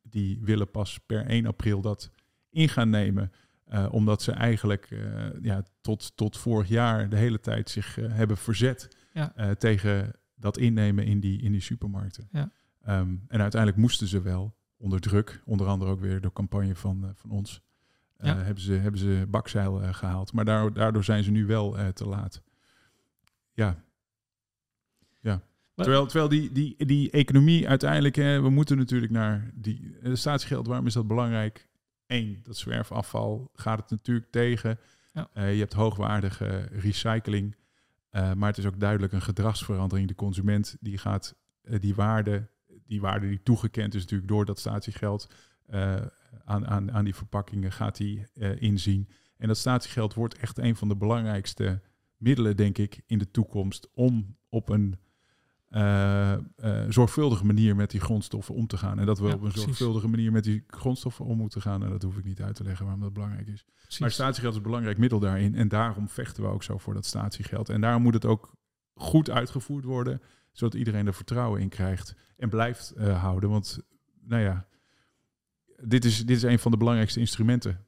die 0.03 0.39
willen 0.43 0.70
pas 0.70 0.99
per 1.07 1.26
1 1.26 1.47
april 1.47 1.81
dat 1.81 2.11
in 2.51 2.68
gaan 2.68 2.91
nemen. 2.91 3.33
omdat 3.91 4.22
ze 4.22 4.33
eigenlijk 4.33 4.89
ja, 5.43 5.62
tot, 5.81 6.16
tot 6.16 6.37
vorig 6.37 6.68
jaar 6.68 7.09
de 7.09 7.16
hele 7.16 7.41
tijd 7.41 7.70
zich 7.70 7.95
hebben 7.95 8.37
verzet 8.37 8.89
tegen 9.59 10.12
dat 10.39 10.59
innemen 10.59 11.05
in 11.05 11.20
die, 11.20 11.43
in 11.43 11.53
die 11.53 11.61
supermarkten. 11.61 12.28
Ja. 12.32 12.51
Um, 12.89 13.24
en 13.28 13.41
uiteindelijk 13.41 13.80
moesten 13.80 14.07
ze 14.07 14.22
wel. 14.22 14.57
onder 14.78 15.01
druk, 15.01 15.43
onder 15.45 15.66
andere 15.66 15.91
ook 15.91 16.01
weer 16.01 16.20
door 16.20 16.32
campagne 16.32 16.74
van, 16.74 17.12
van 17.14 17.30
ons, 17.30 17.62
hebben, 18.16 18.62
ze, 18.62 18.72
hebben 18.72 19.01
ze 19.01 19.26
bakzeil 19.28 19.93
gehaald. 19.93 20.32
Maar 20.32 20.45
daardoor, 20.45 20.72
daardoor 20.72 21.05
zijn 21.05 21.24
ze 21.24 21.30
nu 21.30 21.47
wel 21.47 21.93
te 21.93 22.09
laat. 22.09 22.43
Ja. 23.53 23.84
Ja. 25.20 25.43
Terwijl, 25.74 26.07
terwijl 26.07 26.28
die, 26.28 26.53
die, 26.53 26.86
die 26.86 27.11
economie 27.11 27.68
uiteindelijk, 27.68 28.14
hè, 28.14 28.41
we 28.43 28.51
moeten 28.51 28.76
natuurlijk 28.76 29.12
naar 29.12 29.51
die 29.55 29.97
de 30.03 30.16
statiegeld, 30.16 30.66
waarom 30.66 30.86
is 30.86 30.93
dat 30.93 31.07
belangrijk? 31.07 31.68
Eén, 32.07 32.41
dat 32.43 32.57
zwerfafval 32.57 33.51
gaat 33.55 33.80
het 33.80 33.91
natuurlijk 33.91 34.30
tegen. 34.30 34.78
Ja. 35.12 35.28
Uh, 35.34 35.53
je 35.53 35.59
hebt 35.59 35.72
hoogwaardige 35.72 36.68
recycling. 36.72 37.57
Uh, 38.13 38.33
maar 38.33 38.49
het 38.49 38.59
is 38.59 38.67
ook 38.67 38.81
duidelijk 38.81 39.13
een 39.13 39.23
gedragsverandering. 39.23 40.09
De 40.09 40.15
consument 40.15 40.77
die 40.81 40.99
gaat 40.99 41.37
uh, 41.63 41.81
die 41.81 41.95
waarde, 41.95 42.49
die 42.87 43.01
waarde 43.01 43.29
die 43.29 43.43
toegekend 43.43 43.95
is 43.95 44.01
natuurlijk 44.01 44.29
door 44.29 44.45
dat 44.45 44.59
statiegeld 44.59 45.31
aan, 46.45 46.67
aan, 46.67 46.93
aan 46.93 47.05
die 47.05 47.15
verpakkingen, 47.15 47.73
gaat 47.73 47.97
die 47.97 48.27
inzien. 48.59 49.09
En 49.37 49.49
dat 49.49 49.57
statiegeld 49.57 50.15
wordt 50.15 50.39
echt 50.39 50.59
een 50.59 50.77
van 50.77 50.89
de 50.89 50.97
belangrijkste 50.97 51.81
middelen, 52.17 52.57
denk 52.57 52.79
ik, 52.79 53.03
in 53.07 53.19
de 53.19 53.31
toekomst 53.31 53.91
om 53.95 54.37
op 54.49 54.69
een 54.69 54.99
uh, 55.71 56.35
zorgvuldige 56.89 57.47
manier 57.47 57.77
met 57.77 57.91
die 57.91 58.01
grondstoffen 58.01 58.55
om 58.55 58.66
te 58.66 58.77
gaan. 58.77 58.99
En 58.99 59.07
dat 59.07 59.19
we 59.19 59.35
op 59.35 59.43
een 59.43 59.53
zorgvuldige 59.53 60.09
manier 60.09 60.33
met 60.33 60.45
die 60.45 60.64
grondstoffen 60.66 61.25
om 61.25 61.37
moeten 61.37 61.62
gaan. 61.62 61.85
En 61.85 61.91
dat 61.91 62.03
hoef 62.03 62.16
ik 62.16 62.25
niet 62.25 62.43
uit 62.43 62.55
te 62.55 62.64
leggen 62.64 62.85
waarom 62.85 63.03
dat 63.03 63.12
belangrijk 63.12 63.49
is. 63.49 63.64
Maar 63.99 64.11
statiegeld 64.11 64.53
is 64.53 64.57
een 64.57 64.64
belangrijk 64.64 64.99
middel 64.99 65.19
daarin. 65.19 65.55
En 65.55 65.69
daarom 65.69 66.09
vechten 66.09 66.43
we 66.43 66.49
ook 66.49 66.62
zo 66.62 66.79
voor 66.79 66.95
dat 66.95 67.07
statiegeld. 67.07 67.69
En 67.69 67.81
daarom 67.81 68.03
moet 68.03 68.14
het 68.14 68.25
ook 68.25 68.57
goed 68.95 69.31
uitgevoerd 69.31 69.85
worden, 69.85 70.23
zodat 70.53 70.75
iedereen 70.75 71.07
er 71.07 71.14
vertrouwen 71.14 71.61
in 71.61 71.69
krijgt 71.69 72.14
en 72.37 72.49
blijft 72.49 72.93
uh, 72.97 73.23
houden. 73.23 73.51
Want, 73.51 73.79
nou 74.21 74.43
ja, 74.43 74.66
dit 75.83 76.05
is, 76.05 76.27
dit 76.27 76.37
is 76.37 76.43
een 76.43 76.59
van 76.59 76.71
de 76.71 76.77
belangrijkste 76.77 77.21
instrumenten 77.21 77.85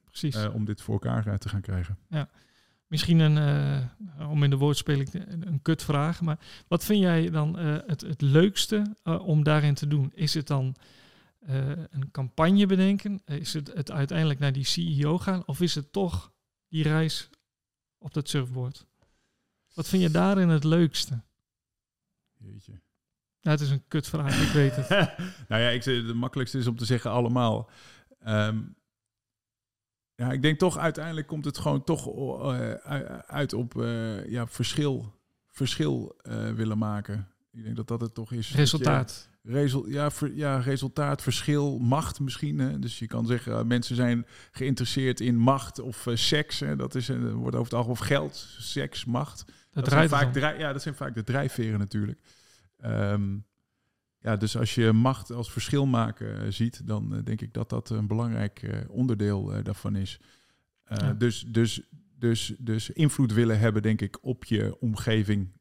om 0.53 0.65
dit 0.65 0.81
voor 0.81 0.93
elkaar 0.93 1.39
te 1.39 1.49
gaan 1.49 1.61
krijgen. 1.61 1.97
Ja. 2.09 2.29
Misschien 2.91 3.19
een, 3.19 3.37
uh, 4.19 4.29
om 4.29 4.43
in 4.43 4.49
de 4.49 4.57
woordspeling 4.57 5.13
een, 5.13 5.61
kutvraag, 5.61 6.21
maar 6.21 6.39
wat 6.67 6.83
vind 6.83 6.99
jij 6.99 7.29
dan 7.29 7.59
uh, 7.59 7.77
het, 7.85 8.01
het 8.01 8.21
leukste 8.21 8.95
uh, 9.03 9.27
om 9.27 9.43
daarin 9.43 9.73
te 9.73 9.87
doen? 9.87 10.11
Is 10.13 10.33
het 10.33 10.47
dan 10.47 10.75
een 11.89 12.11
campagne 12.11 12.65
bedenken? 12.65 13.21
Is 13.25 13.53
het, 13.53 13.73
het 13.73 13.91
uiteindelijk 13.91 14.39
naar 14.39 14.51
die 14.51 14.63
CEO 14.63 15.17
gaan? 15.17 15.45
Of 15.45 15.61
is 15.61 15.75
het 15.75 15.91
toch 15.91 16.33
die 16.67 16.83
reis 16.83 17.29
op 17.97 18.13
dat 18.13 18.29
surfboard? 18.29 18.85
Wat 19.73 19.87
vind 19.87 20.01
je 20.01 20.11
daarin 20.11 20.49
het 20.49 20.63
leukste? 20.63 21.21
Jeetje. 22.37 22.81
Ja, 23.39 23.51
het 23.51 23.61
is 23.61 23.69
een 23.69 23.87
kutvraag, 23.87 24.41
ik 24.41 24.53
weet 24.53 24.75
het. 24.75 24.89
nou 25.49 25.61
ja, 25.61 25.69
ik, 25.69 25.83
de 25.83 26.13
makkelijkste 26.15 26.57
is 26.57 26.67
om 26.67 26.77
te 26.77 26.85
zeggen 26.85 27.11
allemaal. 27.11 27.69
Um, 28.27 28.75
ja, 30.21 30.31
ik 30.31 30.41
denk 30.41 30.59
toch 30.59 30.77
uiteindelijk 30.77 31.27
komt 31.27 31.45
het 31.45 31.57
gewoon 31.57 31.83
toch 31.83 32.07
uh, 32.15 32.73
uit 33.27 33.53
op 33.53 33.75
uh, 33.75 34.29
ja, 34.29 34.47
verschil, 34.47 35.13
verschil 35.47 36.15
uh, 36.23 36.51
willen 36.51 36.77
maken. 36.77 37.27
Ik 37.51 37.63
denk 37.63 37.75
dat 37.75 37.87
dat 37.87 38.01
het 38.01 38.13
toch 38.13 38.31
is. 38.31 38.55
Resultaat. 38.55 39.29
Resul 39.43 39.89
ja, 39.89 40.11
ver, 40.11 40.35
ja, 40.35 40.59
resultaat, 40.59 41.21
verschil, 41.21 41.79
macht 41.79 42.19
misschien. 42.19 42.59
Hè? 42.59 42.79
Dus 42.79 42.99
je 42.99 43.07
kan 43.07 43.25
zeggen, 43.25 43.67
mensen 43.67 43.95
zijn 43.95 44.25
geïnteresseerd 44.51 45.19
in 45.19 45.37
macht 45.37 45.79
of 45.79 46.07
seks. 46.13 46.59
Hè? 46.59 46.75
Dat 46.75 46.95
is, 46.95 47.07
wordt 47.07 47.55
over 47.55 47.63
het 47.63 47.73
algemeen 47.73 47.99
of 47.99 47.99
geld, 47.99 48.47
seks, 48.59 49.05
macht. 49.05 49.45
Dat, 49.45 49.83
dat 49.83 49.93
zijn 49.93 50.09
vaak 50.09 50.35
ja, 50.35 50.73
dat 50.73 50.81
zijn 50.81 50.95
vaak 50.95 51.15
de 51.15 51.23
drijfveren 51.23 51.79
natuurlijk. 51.79 52.19
Um, 52.85 53.45
ja, 54.21 54.35
dus 54.35 54.57
als 54.57 54.75
je 54.75 54.91
macht 54.91 55.31
als 55.31 55.51
verschil 55.51 55.85
maken 55.85 56.41
eh, 56.41 56.51
ziet, 56.51 56.87
dan 56.87 57.15
uh, 57.15 57.23
denk 57.23 57.41
ik 57.41 57.53
dat 57.53 57.69
dat 57.69 57.89
een 57.89 58.07
belangrijk 58.07 58.61
uh, 58.61 58.89
onderdeel 58.89 59.63
daarvan 59.63 59.95
is. 59.95 60.19
Ja. 60.85 61.13
dus, 61.13 61.45
dus, 61.47 61.81
dus, 62.17 62.55
dus 62.59 62.89
invloed 62.89 63.33
willen 63.33 63.59
hebben, 63.59 63.81
denk 63.81 64.01
ik, 64.01 64.17
op 64.21 64.45
je 64.45 64.79
omgeving. 64.79 65.59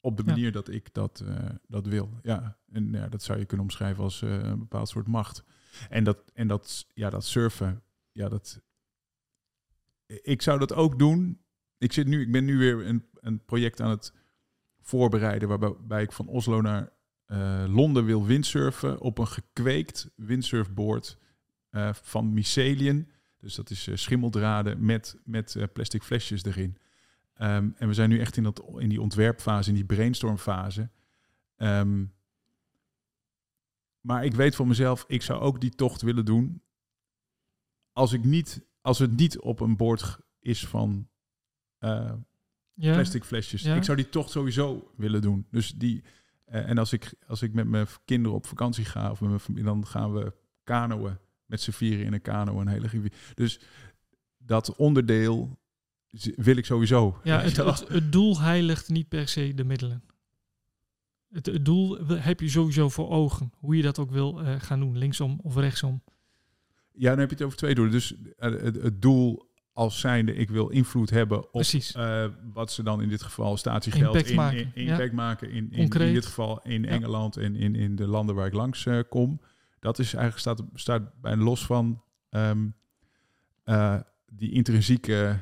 Op 0.00 0.16
de 0.16 0.24
manier 0.24 0.44
ja. 0.44 0.50
dat 0.50 0.68
ik 0.68 0.94
dat, 0.94 1.24
dat 1.66 1.86
wil. 1.86 2.18
Ja, 2.22 2.58
en 2.72 2.92
ja, 2.92 3.08
dat 3.08 3.22
zou 3.22 3.38
je 3.38 3.44
kunnen 3.44 3.66
omschrijven 3.66 4.02
als 4.04 4.20
een 4.22 4.58
bepaald 4.58 4.88
soort 4.88 5.06
macht. 5.06 5.44
En 5.88 6.04
dat, 6.04 6.30
en 6.34 6.48
dat, 6.48 6.86
ja, 6.94 7.10
dat 7.10 7.24
surfen, 7.24 7.82
ja, 8.12 8.28
dat. 8.28 8.62
Ik 10.06 10.42
zou 10.42 10.58
dat 10.58 10.72
ook 10.72 10.98
doen. 10.98 11.42
Ik, 11.78 11.92
zit 11.92 12.06
nu, 12.06 12.20
ik 12.20 12.32
ben 12.32 12.44
nu 12.44 12.58
weer 12.58 12.86
een, 12.86 13.08
een 13.14 13.44
project 13.44 13.80
aan 13.80 13.90
het 13.90 14.14
voorbereiden, 14.80 15.48
waarbij 15.48 16.02
ik 16.02 16.12
van 16.12 16.28
Oslo 16.28 16.60
naar 16.60 16.92
Londen 17.66 18.04
wil 18.04 18.26
windsurfen 18.26 19.00
op 19.00 19.18
een 19.18 19.26
gekweekt 19.26 20.10
windsurfboard 20.16 21.18
uh, 21.70 21.92
van 21.92 22.32
mycelium. 22.32 23.08
Dus 23.38 23.54
dat 23.54 23.70
is 23.70 23.86
uh, 23.86 23.96
schimmeldraden 23.96 24.84
met, 24.84 25.18
met 25.24 25.56
plastic 25.72 26.02
flesjes 26.02 26.44
erin. 26.44 26.76
Um, 27.38 27.74
en 27.76 27.88
we 27.88 27.94
zijn 27.94 28.08
nu 28.08 28.18
echt 28.20 28.36
in, 28.36 28.42
dat, 28.42 28.62
in 28.76 28.88
die 28.88 29.00
ontwerpfase, 29.00 29.68
in 29.68 29.74
die 29.74 29.84
brainstormfase. 29.84 30.90
Um, 31.56 32.12
maar 34.00 34.24
ik 34.24 34.34
weet 34.34 34.54
van 34.54 34.68
mezelf, 34.68 35.04
ik 35.08 35.22
zou 35.22 35.40
ook 35.40 35.60
die 35.60 35.74
tocht 35.74 36.02
willen 36.02 36.24
doen. 36.24 36.62
Als, 37.92 38.12
ik 38.12 38.24
niet, 38.24 38.64
als 38.80 38.98
het 38.98 39.16
niet 39.16 39.40
op 39.40 39.60
een 39.60 39.76
boord 39.76 40.18
is 40.40 40.66
van 40.66 41.08
ja. 41.78 42.18
plastic 42.74 43.24
flesjes. 43.24 43.62
Ja. 43.62 43.74
Ik 43.74 43.84
zou 43.84 43.96
die 43.96 44.08
tocht 44.08 44.30
sowieso 44.30 44.92
willen 44.96 45.22
doen. 45.22 45.46
Dus 45.50 45.72
die, 45.74 46.04
en 46.44 46.78
als 46.78 46.92
ik, 46.92 47.14
als 47.26 47.42
ik 47.42 47.52
met 47.52 47.68
mijn 47.68 47.86
kinderen 48.04 48.36
op 48.36 48.46
vakantie 48.46 48.84
ga, 48.84 49.10
of 49.10 49.20
met 49.20 49.28
mijn 49.28 49.40
familie, 49.40 49.64
dan 49.64 49.86
gaan 49.86 50.12
we 50.12 50.34
kanoën 50.64 51.16
met 51.52 51.60
z'n 51.60 51.70
vieren 51.70 52.04
in 52.04 52.12
een 52.12 52.22
kano 52.22 52.60
een 52.60 52.68
hele 52.68 52.86
rivier. 52.86 53.12
Dus 53.34 53.60
dat 54.38 54.76
onderdeel 54.76 55.58
wil 56.36 56.56
ik 56.56 56.64
sowieso. 56.64 57.20
Ja, 57.22 57.40
het, 57.40 57.56
het, 57.66 57.88
het, 57.88 58.12
doel 58.12 58.40
heiligt 58.40 58.88
niet 58.88 59.08
per 59.08 59.28
se 59.28 59.54
de 59.54 59.64
middelen. 59.64 60.02
Het, 61.30 61.46
het, 61.46 61.64
doel 61.64 62.06
heb 62.06 62.40
je 62.40 62.48
sowieso 62.48 62.88
voor 62.88 63.10
ogen, 63.10 63.52
hoe 63.56 63.76
je 63.76 63.82
dat 63.82 63.98
ook 63.98 64.10
wil 64.10 64.40
uh, 64.40 64.54
gaan 64.58 64.80
doen, 64.80 64.98
linksom 64.98 65.40
of 65.42 65.56
rechtsom. 65.56 66.02
Ja, 66.92 67.10
dan 67.10 67.18
heb 67.18 67.28
je 67.28 67.34
het 67.34 67.44
over 67.44 67.58
twee 67.58 67.74
doelen. 67.74 67.92
Dus 67.92 68.12
uh, 68.12 68.26
het, 68.38 68.82
het 68.82 69.02
doel 69.02 69.50
als 69.72 70.00
zijnde 70.00 70.34
ik 70.34 70.50
wil 70.50 70.68
invloed 70.68 71.10
hebben 71.10 71.52
op 71.52 71.62
uh, 71.96 72.26
wat 72.52 72.72
ze 72.72 72.82
dan 72.82 73.02
in 73.02 73.08
dit 73.08 73.22
geval 73.22 73.56
statiegeld 73.56 74.04
impact 74.04 74.28
in, 74.28 74.36
maken, 74.36 74.58
in, 74.58 74.70
in, 74.74 74.86
impact 74.86 75.12
maken 75.12 75.50
in, 75.50 75.70
in, 75.72 75.88
in, 75.88 76.12
dit 76.12 76.26
geval 76.26 76.60
in 76.62 76.84
Engeland 76.84 77.36
en 77.36 77.56
in, 77.56 77.74
in 77.74 77.96
de 77.96 78.06
landen 78.06 78.34
waar 78.34 78.46
ik 78.46 78.52
langs 78.52 78.84
uh, 78.84 79.00
kom. 79.08 79.40
Dat 79.80 79.98
is 79.98 80.14
eigenlijk 80.14 80.38
staat, 80.38 80.62
staat 80.74 81.20
bijna 81.20 81.42
los 81.42 81.66
van 81.66 82.02
um, 82.30 82.74
uh, 83.64 84.00
die 84.26 84.52
intrinsieke 84.52 85.38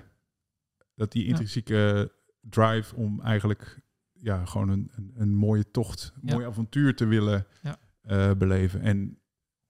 dat 0.94 1.12
die 1.12 1.26
intrinsieke 1.26 2.12
drive 2.40 2.96
om 2.96 3.20
eigenlijk 3.20 3.80
ja, 4.12 4.44
gewoon 4.44 4.68
een, 4.68 4.90
een, 4.96 5.12
een 5.14 5.34
mooie 5.34 5.70
tocht, 5.70 6.12
een 6.14 6.32
mooi 6.34 6.46
avontuur 6.46 6.96
te 6.96 7.06
willen 7.06 7.46
beleven. 8.38 8.80
En 8.80 9.18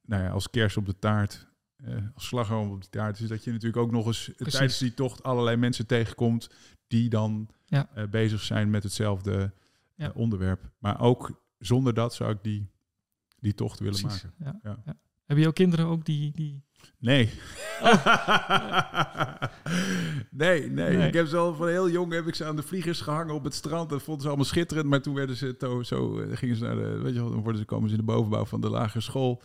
nou 0.02 0.22
ja, 0.22 0.30
als 0.30 0.50
kers 0.50 0.76
op 0.76 0.86
de 0.86 0.98
taart 0.98 1.49
uh, 1.88 1.94
als 2.14 2.26
slagroom 2.26 2.70
op 2.70 2.80
die 2.80 2.90
taart 2.90 3.20
is 3.20 3.28
dat 3.28 3.44
je 3.44 3.50
natuurlijk 3.50 3.82
ook 3.82 3.90
nog 3.90 4.06
eens 4.06 4.30
Precies. 4.36 4.54
tijdens 4.54 4.78
die 4.78 4.94
tocht 4.94 5.22
allerlei 5.22 5.56
mensen 5.56 5.86
tegenkomt 5.86 6.50
die 6.86 7.08
dan 7.08 7.48
ja. 7.66 7.88
uh, 7.96 8.04
bezig 8.04 8.40
zijn 8.40 8.70
met 8.70 8.82
hetzelfde 8.82 9.52
ja. 9.94 10.08
uh, 10.08 10.16
onderwerp. 10.16 10.70
Maar 10.78 11.00
ook 11.00 11.42
zonder 11.58 11.94
dat 11.94 12.14
zou 12.14 12.30
ik 12.30 12.38
die, 12.42 12.70
die 13.38 13.54
tocht 13.54 13.78
willen 13.78 14.00
Precies. 14.00 14.22
maken. 14.22 14.60
Ja. 14.62 14.80
Ja. 14.84 14.96
Hebben 15.24 15.44
jouw 15.44 15.52
kinderen 15.52 15.86
ook 15.86 16.04
die... 16.04 16.32
die... 16.34 16.62
Nee. 16.98 17.26
nee, 20.30 20.70
nee, 20.70 20.96
nee. 20.96 21.06
Ik 21.06 21.14
heb 21.14 21.26
ze 21.26 21.36
al 21.36 21.54
van 21.54 21.68
heel 21.68 21.90
jong 21.90 22.12
heb 22.12 22.26
ik 22.26 22.34
ze 22.34 22.44
aan 22.44 22.56
de 22.56 22.62
vliegers 22.62 23.00
gehangen 23.00 23.34
op 23.34 23.44
het 23.44 23.54
strand. 23.54 23.90
Dat 23.90 24.02
vonden 24.02 24.22
ze 24.22 24.28
allemaal 24.28 24.46
schitterend. 24.46 24.88
Maar 24.88 25.00
toen 25.00 25.14
werden 25.14 25.36
ze 25.36 25.56
to, 25.56 25.82
zo, 25.82 26.24
gingen 26.30 26.56
ze 26.56 26.64
naar 26.64 26.76
de, 26.76 26.98
weet 26.98 27.14
je 27.14 27.18
dan 27.18 27.42
worden 27.42 27.60
ze 27.60 27.64
komen 27.64 27.88
ze 27.88 27.94
in 27.94 28.00
de 28.00 28.12
bovenbouw 28.12 28.44
van 28.44 28.60
de 28.60 28.70
lagere 28.70 29.00
school 29.00 29.42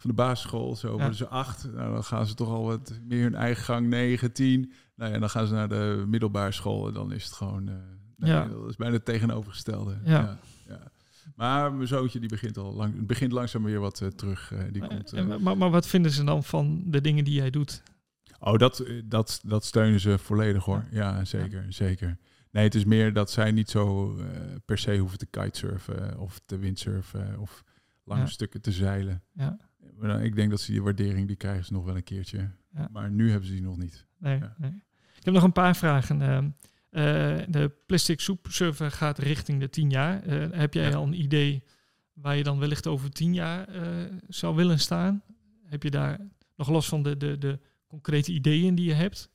van 0.00 0.10
de 0.10 0.16
basisschool. 0.16 0.76
Zo 0.76 0.90
worden 0.90 1.14
ze 1.14 1.28
acht. 1.28 1.72
Nou, 1.72 1.92
dan 1.92 2.04
gaan 2.04 2.26
ze 2.26 2.34
toch 2.34 2.48
al 2.48 2.64
wat 2.64 3.00
meer 3.08 3.22
hun 3.22 3.34
eigen 3.34 3.64
gang. 3.64 3.88
Negen, 3.88 4.32
tien. 4.32 4.72
Nou 4.96 5.12
ja, 5.12 5.18
dan 5.18 5.30
gaan 5.30 5.46
ze 5.46 5.54
naar 5.54 5.68
de 5.68 6.04
middelbare 6.08 6.52
school. 6.52 6.88
En 6.88 6.94
dan 6.94 7.12
is 7.12 7.24
het 7.24 7.32
gewoon... 7.32 7.68
Uh, 7.68 7.74
nee, 8.16 8.30
ja. 8.30 8.44
Dat 8.44 8.68
is 8.68 8.76
bijna 8.76 8.94
het 8.94 9.04
tegenovergestelde. 9.04 9.98
Ja. 10.04 10.38
ja. 10.68 10.90
Maar 11.36 11.72
mijn 11.72 11.88
zoontje 11.88 12.20
die 12.20 12.28
begint 12.28 12.56
al 12.56 12.74
lang, 12.74 13.06
begint 13.06 13.32
langzaam 13.32 13.64
weer 13.64 13.80
wat 13.80 14.00
uh, 14.00 14.08
terug. 14.08 14.52
Uh, 14.52 14.60
die 14.72 14.86
komt, 14.86 15.14
uh, 15.14 15.36
maar, 15.36 15.56
maar 15.56 15.70
wat 15.70 15.86
vinden 15.86 16.10
ze 16.10 16.24
dan 16.24 16.44
van 16.44 16.82
de 16.86 17.00
dingen 17.00 17.24
die 17.24 17.34
jij 17.34 17.50
doet? 17.50 17.82
Oh, 18.38 18.58
dat, 18.58 18.84
dat, 19.04 19.40
dat 19.44 19.64
steunen 19.64 20.00
ze 20.00 20.18
volledig 20.18 20.64
hoor. 20.64 20.84
Ja, 20.90 21.24
zeker, 21.24 21.64
zeker. 21.68 22.18
Nee, 22.50 22.64
het 22.64 22.74
is 22.74 22.84
meer 22.84 23.12
dat 23.12 23.30
zij 23.30 23.52
niet 23.52 23.70
zo 23.70 24.16
per 24.64 24.78
se 24.78 24.96
hoeven 24.96 25.18
te 25.18 25.26
kitesurfen 25.26 26.18
of 26.18 26.40
te 26.46 26.58
windsurfen 26.58 27.38
of 27.38 27.64
lange 28.04 28.26
stukken 28.26 28.60
te 28.60 28.72
zeilen. 28.72 29.22
Ja. 29.32 29.58
Maar 29.98 30.24
ik 30.24 30.34
denk 30.34 30.50
dat 30.50 30.60
ze 30.60 30.72
die 30.72 30.82
waardering, 30.82 31.26
die 31.26 31.36
krijgen 31.36 31.64
ze 31.64 31.72
nog 31.72 31.84
wel 31.84 31.96
een 31.96 32.02
keertje. 32.02 32.50
Ja. 32.74 32.88
Maar 32.92 33.10
nu 33.10 33.30
hebben 33.30 33.48
ze 33.48 33.54
die 33.54 33.62
nog 33.62 33.76
niet. 33.76 34.06
Nee, 34.18 34.38
ja. 34.38 34.54
nee. 34.58 34.82
Ik 35.16 35.24
heb 35.24 35.34
nog 35.34 35.42
een 35.42 35.52
paar 35.52 35.76
vragen. 35.76 36.20
Uh, 36.20 36.36
uh, 36.38 37.44
de 37.48 37.72
plastic 37.86 38.20
soep 38.20 38.46
server 38.50 38.90
gaat 38.90 39.18
richting 39.18 39.60
de 39.60 39.70
tien 39.70 39.90
jaar. 39.90 40.26
Uh, 40.26 40.46
heb 40.50 40.74
jij 40.74 40.94
al 40.94 41.06
een 41.06 41.20
idee 41.20 41.62
waar 42.12 42.36
je 42.36 42.42
dan 42.42 42.58
wellicht 42.58 42.86
over 42.86 43.10
tien 43.10 43.34
jaar 43.34 43.68
zou 44.28 44.56
willen 44.56 44.78
staan? 44.78 45.22
heb 45.70 45.82
je 45.82 45.90
daar 45.90 46.18
nog 46.56 46.68
los 46.68 46.88
van 46.88 47.02
de, 47.02 47.16
de, 47.16 47.38
de 47.38 47.58
concrete 47.86 48.32
ideeën 48.32 48.74
die 48.74 48.86
je 48.86 48.94
hebt? 48.94 49.30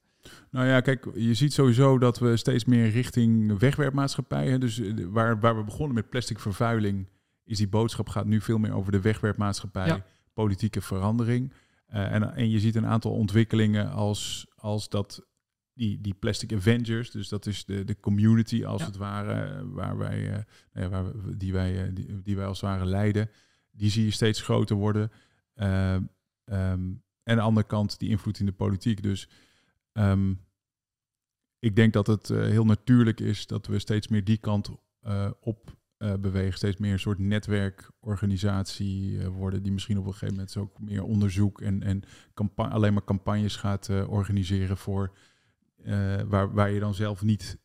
Nou 0.51 0.67
ja, 0.67 0.81
kijk, 0.81 1.07
je 1.15 1.33
ziet 1.33 1.53
sowieso 1.53 1.97
dat 1.97 2.19
we 2.19 2.37
steeds 2.37 2.65
meer 2.65 2.89
richting 2.89 3.59
wegwerpmaatschappij. 3.59 4.57
Dus 4.57 4.79
eh, 4.79 4.93
waar, 5.09 5.39
waar 5.39 5.57
we 5.57 5.63
begonnen 5.63 5.95
met 5.95 6.09
plastic 6.09 6.39
vervuiling, 6.39 7.09
is 7.45 7.57
die 7.57 7.67
boodschap 7.67 8.09
gaat 8.09 8.25
nu 8.25 8.41
veel 8.41 8.57
meer 8.57 8.73
over 8.73 8.91
de 8.91 9.01
wegwerpmaatschappij, 9.01 10.03
politieke 10.35 10.81
verandering. 10.81 11.53
Uh, 11.89 12.11
en, 12.11 12.35
en 12.35 12.49
je 12.49 12.59
ziet 12.59 12.75
een 12.75 12.85
aantal 12.85 13.11
ontwikkelingen 13.11 13.91
als, 13.91 14.47
als 14.55 14.89
dat 14.89 15.27
die, 15.73 16.01
die 16.01 16.13
Plastic 16.13 16.53
Avengers, 16.53 17.11
dus 17.11 17.29
dat 17.29 17.45
is 17.45 17.65
de, 17.65 17.83
de 17.83 17.99
community 17.99 18.65
als 18.65 18.85
het 18.85 18.97
ware, 18.97 19.67
waar 19.69 19.97
wij, 19.97 20.29
uh, 20.29 20.37
nou 20.73 20.89
waar 20.89 21.05
we, 21.05 21.37
die, 21.37 21.53
wij, 21.53 21.93
die, 21.93 22.21
die, 22.21 22.35
wij 22.35 22.45
als 22.45 22.61
het 22.61 22.69
ware 22.69 22.85
leiden, 22.85 23.29
die 23.71 23.89
zie 23.89 24.03
je 24.05 24.11
steeds 24.11 24.41
groter 24.41 24.75
worden. 24.75 25.11
Uh, 25.55 25.93
um, 25.93 26.03
en 26.45 27.03
aan 27.23 27.35
de 27.35 27.41
andere 27.41 27.67
kant 27.67 27.99
die 27.99 28.09
invloed 28.09 28.39
in 28.39 28.45
de 28.45 28.51
politiek. 28.51 29.03
Dus 29.03 29.29
um, 29.93 30.39
ik 31.59 31.75
denk 31.75 31.93
dat 31.93 32.07
het 32.07 32.27
heel 32.27 32.65
natuurlijk 32.65 33.19
is 33.19 33.47
dat 33.47 33.67
we 33.67 33.79
steeds 33.79 34.07
meer 34.07 34.23
die 34.23 34.37
kant 34.37 34.69
op 35.39 35.77
uh, 35.97 36.13
bewegen. 36.13 36.57
Steeds 36.57 36.77
meer 36.77 36.93
een 36.93 36.99
soort 36.99 37.19
netwerkorganisatie 37.19 39.29
worden, 39.29 39.63
die 39.63 39.71
misschien 39.71 39.97
op 39.97 40.05
een 40.05 40.11
gegeven 40.11 40.35
moment 40.35 40.57
ook 40.57 40.79
meer 40.79 41.03
onderzoek 41.03 41.61
en, 41.61 41.83
en 41.83 42.03
alleen 42.55 42.93
maar 42.93 43.03
campagnes 43.03 43.55
gaat 43.55 43.89
organiseren 44.07 44.77
voor 44.77 45.11
waar, 46.27 46.53
waar 46.53 46.71
je 46.71 46.79
dan 46.79 46.93
zelf 46.93 47.21
niet 47.21 47.57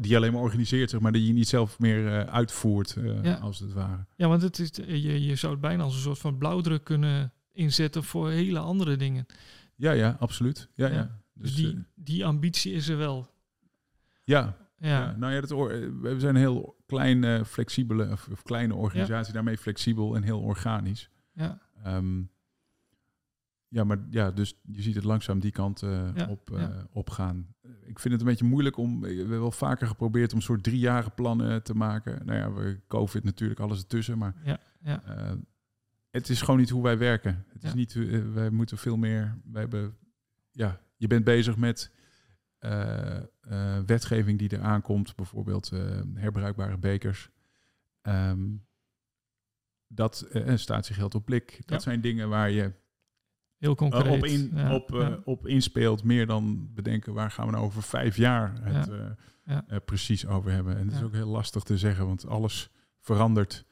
die 0.00 0.16
alleen 0.16 0.32
maar 0.32 0.42
organiseert, 0.42 0.90
zeg 0.90 1.00
maar, 1.00 1.12
die 1.12 1.26
je 1.26 1.32
niet 1.32 1.48
zelf 1.48 1.78
meer 1.78 2.26
uitvoert, 2.26 2.96
ja. 3.22 3.34
als 3.34 3.58
het 3.58 3.72
ware. 3.72 4.06
Ja, 4.16 4.28
want 4.28 4.42
het 4.42 4.58
is, 4.58 4.70
je, 4.86 5.24
je 5.24 5.36
zou 5.36 5.52
het 5.52 5.60
bijna 5.60 5.82
als 5.82 5.94
een 5.94 6.00
soort 6.00 6.18
van 6.18 6.38
blauwdruk 6.38 6.84
kunnen 6.84 7.32
inzetten 7.52 8.04
voor 8.04 8.30
hele 8.30 8.58
andere 8.58 8.96
dingen. 8.96 9.26
Ja, 9.74 9.92
ja, 9.92 10.16
absoluut. 10.20 10.68
Ja, 10.74 10.86
ja. 10.86 10.94
ja. 10.94 11.20
Dus, 11.34 11.54
dus 11.54 11.54
die, 11.54 11.84
die 11.94 12.24
ambitie 12.24 12.72
is 12.72 12.88
er 12.88 12.96
wel. 12.96 13.30
Ja, 14.24 14.56
ja. 14.78 14.88
ja. 14.88 15.16
nou 15.16 15.32
ja, 15.32 15.40
dat, 15.40 15.50
we 15.50 16.14
zijn 16.18 16.34
een 16.34 16.40
heel 16.40 16.76
klein, 16.86 17.44
flexibele 17.44 18.10
of, 18.10 18.28
of, 18.32 18.42
kleine 18.42 18.74
organisatie, 18.74 19.32
daarmee 19.32 19.58
flexibel 19.58 20.16
en 20.16 20.22
heel 20.22 20.40
organisch. 20.40 21.10
Ja. 21.32 21.60
Um, 21.86 22.30
ja, 23.68 23.84
maar 23.84 23.98
ja, 24.10 24.30
dus 24.30 24.54
je 24.62 24.82
ziet 24.82 24.94
het 24.94 25.04
langzaam 25.04 25.40
die 25.40 25.50
kant 25.50 25.82
uh, 25.82 26.08
ja, 26.14 26.26
op, 26.28 26.50
uh, 26.50 26.60
ja. 26.60 26.86
opgaan. 26.92 27.54
Ik 27.62 27.98
vind 27.98 28.14
het 28.14 28.22
een 28.22 28.28
beetje 28.28 28.44
moeilijk 28.44 28.76
om. 28.76 29.00
We 29.00 29.14
hebben 29.14 29.40
wel 29.40 29.50
vaker 29.50 29.86
geprobeerd 29.86 30.32
om 30.32 30.40
soort 30.40 30.62
driejarige 30.62 31.10
plannen 31.10 31.62
te 31.62 31.74
maken. 31.74 32.26
Nou 32.26 32.38
ja, 32.38 32.52
we 32.52 32.80
COVID 32.86 33.24
natuurlijk, 33.24 33.60
alles 33.60 33.78
ertussen. 33.78 34.18
Maar 34.18 34.34
ja, 34.44 34.58
ja. 34.80 35.02
Uh, 35.08 35.32
het 36.10 36.28
is 36.28 36.40
gewoon 36.40 36.60
niet 36.60 36.70
hoe 36.70 36.82
wij 36.82 36.98
werken. 36.98 37.44
Het 37.48 37.64
is 37.64 37.74
niet, 37.74 37.92
wij 38.32 38.50
moeten 38.50 38.78
veel 38.78 38.96
meer. 38.96 39.38
Wij 39.44 39.60
hebben, 39.60 39.96
ja, 40.50 40.80
je 40.96 41.06
bent 41.06 41.24
bezig 41.24 41.56
met 41.56 41.92
wetgeving 43.86 44.38
die 44.38 44.48
er 44.48 44.62
aankomt, 44.62 45.16
bijvoorbeeld 45.16 45.70
herbruikbare 46.14 46.78
bekers. 46.78 47.30
Um, 48.02 48.66
dat 49.86 50.28
statiegeld 50.54 51.14
op 51.14 51.24
blik. 51.24 51.60
Dat 51.66 51.82
zijn 51.82 52.00
dingen 52.00 52.28
waar 52.28 52.50
je 52.50 52.72
Heel 53.58 53.74
concreet. 53.74 54.16
Op, 54.16 54.24
in, 54.24 54.50
ja, 54.54 54.74
op, 54.74 54.90
ja. 54.90 55.18
op 55.24 55.46
inspeelt, 55.46 56.04
meer 56.04 56.26
dan 56.26 56.70
bedenken 56.74 57.14
waar 57.14 57.30
gaan 57.30 57.46
we 57.46 57.52
nou 57.52 57.64
over 57.64 57.82
vijf 57.82 58.16
jaar 58.16 58.52
het 59.44 59.84
precies 59.84 60.26
over 60.26 60.50
hebben. 60.50 60.76
En 60.76 60.86
het 60.86 60.96
is 60.96 61.02
ook 61.02 61.12
heel 61.12 61.28
lastig 61.28 61.62
te 61.62 61.78
zeggen, 61.78 62.06
want 62.06 62.26
alles 62.26 62.70
verandert 62.98 63.64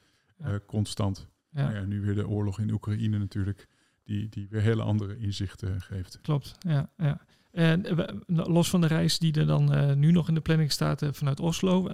constant. 0.67 1.29
Nou 1.51 1.75
ja, 1.75 1.85
nu 1.85 2.01
weer 2.01 2.15
de 2.15 2.29
oorlog 2.29 2.59
in 2.59 2.73
Oekraïne 2.73 3.19
natuurlijk, 3.19 3.69
die, 4.05 4.29
die 4.29 4.49
weer 4.49 4.61
hele 4.61 4.83
andere 4.83 5.17
inzichten 5.17 5.81
geeft. 5.81 6.21
Klopt, 6.21 6.55
ja. 6.59 6.91
ja. 6.97 7.21
En 7.57 7.85
los 8.27 8.71
van 8.71 8.81
de 8.81 8.87
reis 8.87 9.19
die 9.19 9.35
er 9.35 9.47
dan 9.47 9.95
nu 9.99 10.13
nog 10.13 10.29
in 10.29 10.35
de 10.35 10.41
planning 10.41 10.73
staat 10.73 11.03
vanuit 11.11 11.41
Oslo, 11.41 11.91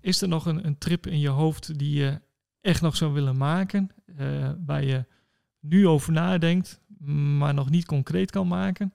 is 0.00 0.22
er 0.22 0.28
nog 0.28 0.46
een, 0.46 0.66
een, 0.66 0.78
trip 0.78 1.06
in 1.06 1.20
je 1.20 1.28
hoofd 1.28 1.78
die 1.78 1.94
je 1.94 2.20
echt 2.60 2.82
nog 2.82 2.96
zou 2.96 3.12
willen 3.12 3.36
maken, 3.36 3.90
waar 4.66 4.84
je 4.84 5.04
nu 5.60 5.86
over 5.86 6.12
nadenkt, 6.12 6.80
maar 7.38 7.54
nog 7.54 7.70
niet 7.70 7.86
concreet 7.86 8.30
kan 8.30 8.48
maken. 8.48 8.92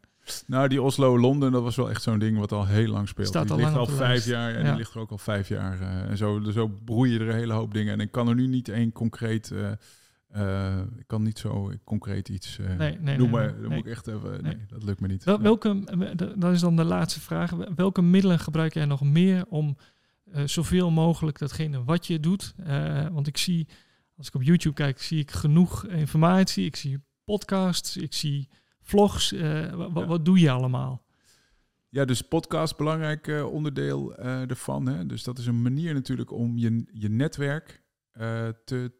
Nou, 0.47 0.67
die 0.67 0.81
Oslo-Londen, 0.81 1.51
dat 1.51 1.63
was 1.63 1.75
wel 1.75 1.89
echt 1.89 2.01
zo'n 2.01 2.19
ding 2.19 2.37
wat 2.37 2.51
al 2.51 2.65
heel 2.65 2.87
lang 2.87 3.07
speelt. 3.07 3.27
Staat 3.27 3.43
die 3.43 3.51
al 3.51 3.57
ligt 3.57 3.75
al 3.75 3.85
vijf 3.85 3.99
lijst. 3.99 4.27
jaar 4.27 4.55
en 4.55 4.63
ja. 4.63 4.69
die 4.69 4.77
ligt 4.77 4.93
er 4.93 4.99
ook 4.99 5.11
al 5.11 5.17
vijf 5.17 5.47
jaar. 5.47 5.81
Uh, 5.81 6.09
en 6.09 6.17
zo, 6.17 6.41
zo 6.51 6.67
broeien 6.67 7.21
er 7.21 7.29
een 7.29 7.35
hele 7.35 7.53
hoop 7.53 7.73
dingen. 7.73 7.93
En 7.93 7.99
ik 7.99 8.11
kan 8.11 8.27
er 8.27 8.35
nu 8.35 8.47
niet 8.47 8.69
één 8.69 8.91
concreet... 8.91 9.49
Uh, 9.53 9.71
uh, 10.35 10.79
ik 10.97 11.07
kan 11.07 11.23
niet 11.23 11.39
zo 11.39 11.71
concreet 11.83 12.29
iets 12.29 12.57
nee, 12.77 12.97
nee, 12.99 13.17
noemen. 13.17 13.45
Nee, 13.45 13.61
dan 13.61 13.69
moet 13.69 13.85
ik 13.85 13.91
echt 13.91 14.07
even... 14.07 14.43
Nee, 14.43 14.57
dat 14.67 14.83
lukt 14.83 14.99
me 14.99 15.07
niet. 15.07 15.23
Wel, 15.23 15.41
welke, 15.41 15.83
dat 16.37 16.53
is 16.53 16.59
dan 16.59 16.75
de 16.75 16.83
laatste 16.83 17.19
vraag. 17.19 17.51
Welke 17.75 18.01
middelen 18.01 18.39
gebruik 18.39 18.73
jij 18.73 18.85
nog 18.85 19.01
meer 19.01 19.45
om 19.47 19.77
zoveel 20.45 20.91
mogelijk 20.91 21.39
datgene 21.39 21.83
wat 21.83 22.07
je 22.07 22.19
doet? 22.19 22.53
want 23.11 23.27
ik 23.27 23.37
zie, 23.37 23.67
als 24.17 24.27
ik 24.27 24.35
op 24.35 24.43
YouTube 24.43 24.75
kijk, 24.75 25.01
zie 25.01 25.19
ik 25.19 25.31
genoeg 25.31 25.87
informatie. 25.87 26.65
Ik 26.65 26.75
zie 26.75 27.03
podcasts, 27.23 27.97
ik 27.97 28.13
zie 28.13 28.49
vlogs. 28.81 29.33
Uh, 29.33 29.69
ja. 29.69 29.91
Wat 29.91 30.25
doe 30.25 30.39
je 30.39 30.51
allemaal? 30.51 31.05
Ja, 31.89 32.05
dus 32.05 32.21
podcast, 32.21 32.77
belangrijk 32.77 33.27
uh, 33.27 33.53
onderdeel 33.53 34.19
uh, 34.19 34.49
ervan. 34.49 34.87
Hè? 34.87 35.05
Dus 35.05 35.23
dat 35.23 35.37
is 35.37 35.45
een 35.45 35.61
manier 35.61 35.93
natuurlijk 35.93 36.31
om 36.31 36.57
je, 36.57 36.85
je 36.91 37.09
netwerk 37.09 37.83
te, 38.65 38.91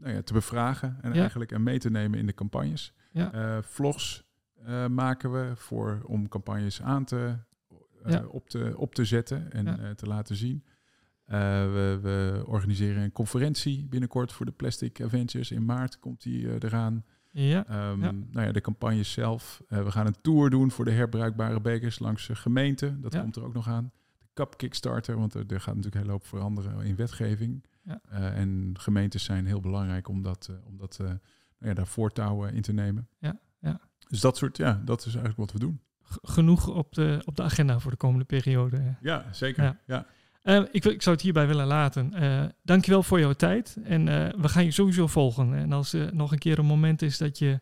nou 0.00 0.14
ja, 0.14 0.22
te 0.22 0.32
bevragen 0.32 0.98
en 1.00 1.12
ja. 1.12 1.20
eigenlijk 1.20 1.52
en 1.52 1.62
mee 1.62 1.78
te 1.78 1.90
nemen 1.90 2.18
in 2.18 2.26
de 2.26 2.34
campagnes. 2.34 2.92
Ja. 3.12 3.62
vlogs 3.62 4.26
maken 4.88 5.32
we 5.32 5.52
voor 5.56 6.02
om 6.06 6.28
campagnes 6.28 6.82
aan 6.82 7.04
te, 7.04 7.36
op, 8.28 8.48
te, 8.48 8.74
op 8.76 8.94
te 8.94 9.04
zetten 9.04 9.52
en 9.52 9.96
te 9.96 10.06
laten 10.06 10.36
zien. 10.36 10.64
we, 11.24 11.98
we, 12.02 12.42
organiseren 12.46 13.02
een 13.02 13.12
conferentie 13.12 13.86
binnenkort 13.88 14.32
voor 14.32 14.46
de 14.46 14.52
Plastic 14.52 15.00
Avengers. 15.02 15.50
In 15.50 15.64
maart 15.64 15.98
komt 15.98 16.22
die 16.22 16.64
eraan. 16.64 17.04
Ja, 17.32 17.90
um, 17.90 18.02
ja. 18.02 18.10
Nou 18.10 18.46
ja, 18.46 18.52
de 18.52 18.60
campagne 18.60 19.02
zelf. 19.02 19.62
Uh, 19.68 19.84
we 19.84 19.90
gaan 19.90 20.06
een 20.06 20.20
tour 20.20 20.50
doen 20.50 20.70
voor 20.70 20.84
de 20.84 20.90
herbruikbare 20.90 21.60
bekers 21.60 21.98
langs 21.98 22.28
gemeenten. 22.32 23.00
Dat 23.00 23.12
ja. 23.12 23.20
komt 23.20 23.36
er 23.36 23.44
ook 23.44 23.54
nog 23.54 23.68
aan. 23.68 23.92
De 24.18 24.26
CAP 24.34 24.56
Kickstarter, 24.56 25.16
want 25.16 25.34
er, 25.34 25.44
er 25.48 25.60
gaat 25.60 25.74
natuurlijk 25.74 25.94
een 25.94 26.00
hele 26.00 26.12
hoop 26.12 26.26
veranderen 26.26 26.84
in 26.84 26.96
wetgeving. 26.96 27.64
Ja. 27.88 28.00
Uh, 28.12 28.38
en 28.38 28.74
gemeentes 28.78 29.24
zijn 29.24 29.46
heel 29.46 29.60
belangrijk 29.60 30.08
om, 30.08 30.22
dat, 30.22 30.50
om 30.64 30.76
dat, 30.76 30.98
nou 30.98 31.18
ja, 31.58 31.74
daar 31.74 31.86
voortouwen 31.86 32.54
in 32.54 32.62
te 32.62 32.72
nemen. 32.72 33.08
Ja, 33.18 33.38
ja. 33.60 33.80
Dus 34.08 34.20
dat 34.20 34.36
soort, 34.36 34.56
ja, 34.56 34.82
dat 34.84 34.98
is 34.98 35.14
eigenlijk 35.14 35.36
wat 35.36 35.52
we 35.52 35.58
doen. 35.58 35.80
Genoeg 36.22 36.68
op 36.68 36.94
de, 36.94 37.22
op 37.24 37.36
de 37.36 37.42
agenda 37.42 37.78
voor 37.78 37.90
de 37.90 37.96
komende 37.96 38.24
periode. 38.24 38.96
Ja, 39.00 39.24
zeker. 39.32 39.78
ja. 39.86 40.06
Uh, 40.42 40.62
ik, 40.70 40.84
ik, 40.84 41.02
zou 41.02 41.14
het 41.14 41.24
hierbij 41.24 41.46
willen 41.46 41.66
laten. 41.66 42.12
Uh, 42.22 42.44
dankjewel 42.62 43.02
voor 43.02 43.20
jouw 43.20 43.32
tijd. 43.32 43.76
En 43.84 44.06
uh, 44.06 44.28
we 44.36 44.48
gaan 44.48 44.64
je 44.64 44.70
sowieso 44.70 45.06
volgen. 45.06 45.54
En 45.54 45.72
als 45.72 45.92
er 45.92 46.14
nog 46.14 46.32
een 46.32 46.38
keer 46.38 46.58
een 46.58 46.66
moment 46.66 47.02
is 47.02 47.18
dat 47.18 47.38
je 47.38 47.60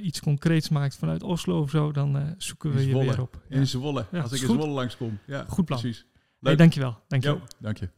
iets 0.00 0.20
concreets 0.20 0.68
maakt 0.68 0.96
vanuit 0.96 1.22
Oslo 1.22 1.60
of 1.60 1.70
zo, 1.70 1.92
dan 1.92 2.34
zoeken 2.38 2.72
we 2.72 2.86
je 2.86 2.98
weer 2.98 3.20
op. 3.20 3.42
In 3.48 3.66
Zwolle, 3.66 4.06
ja, 4.10 4.20
als 4.20 4.32
ik 4.32 4.40
in 4.40 4.46
Zwolle 4.46 4.66
langskom. 4.66 5.18
Ja, 5.26 5.44
goed 5.48 5.64
plan. 5.64 5.80
Precies. 5.80 6.06
Hey, 6.40 6.56
dankjewel. 6.56 6.98
dankjewel. 7.08 7.38
Yo, 7.38 7.46
dank 7.58 7.78
je. 7.78 7.88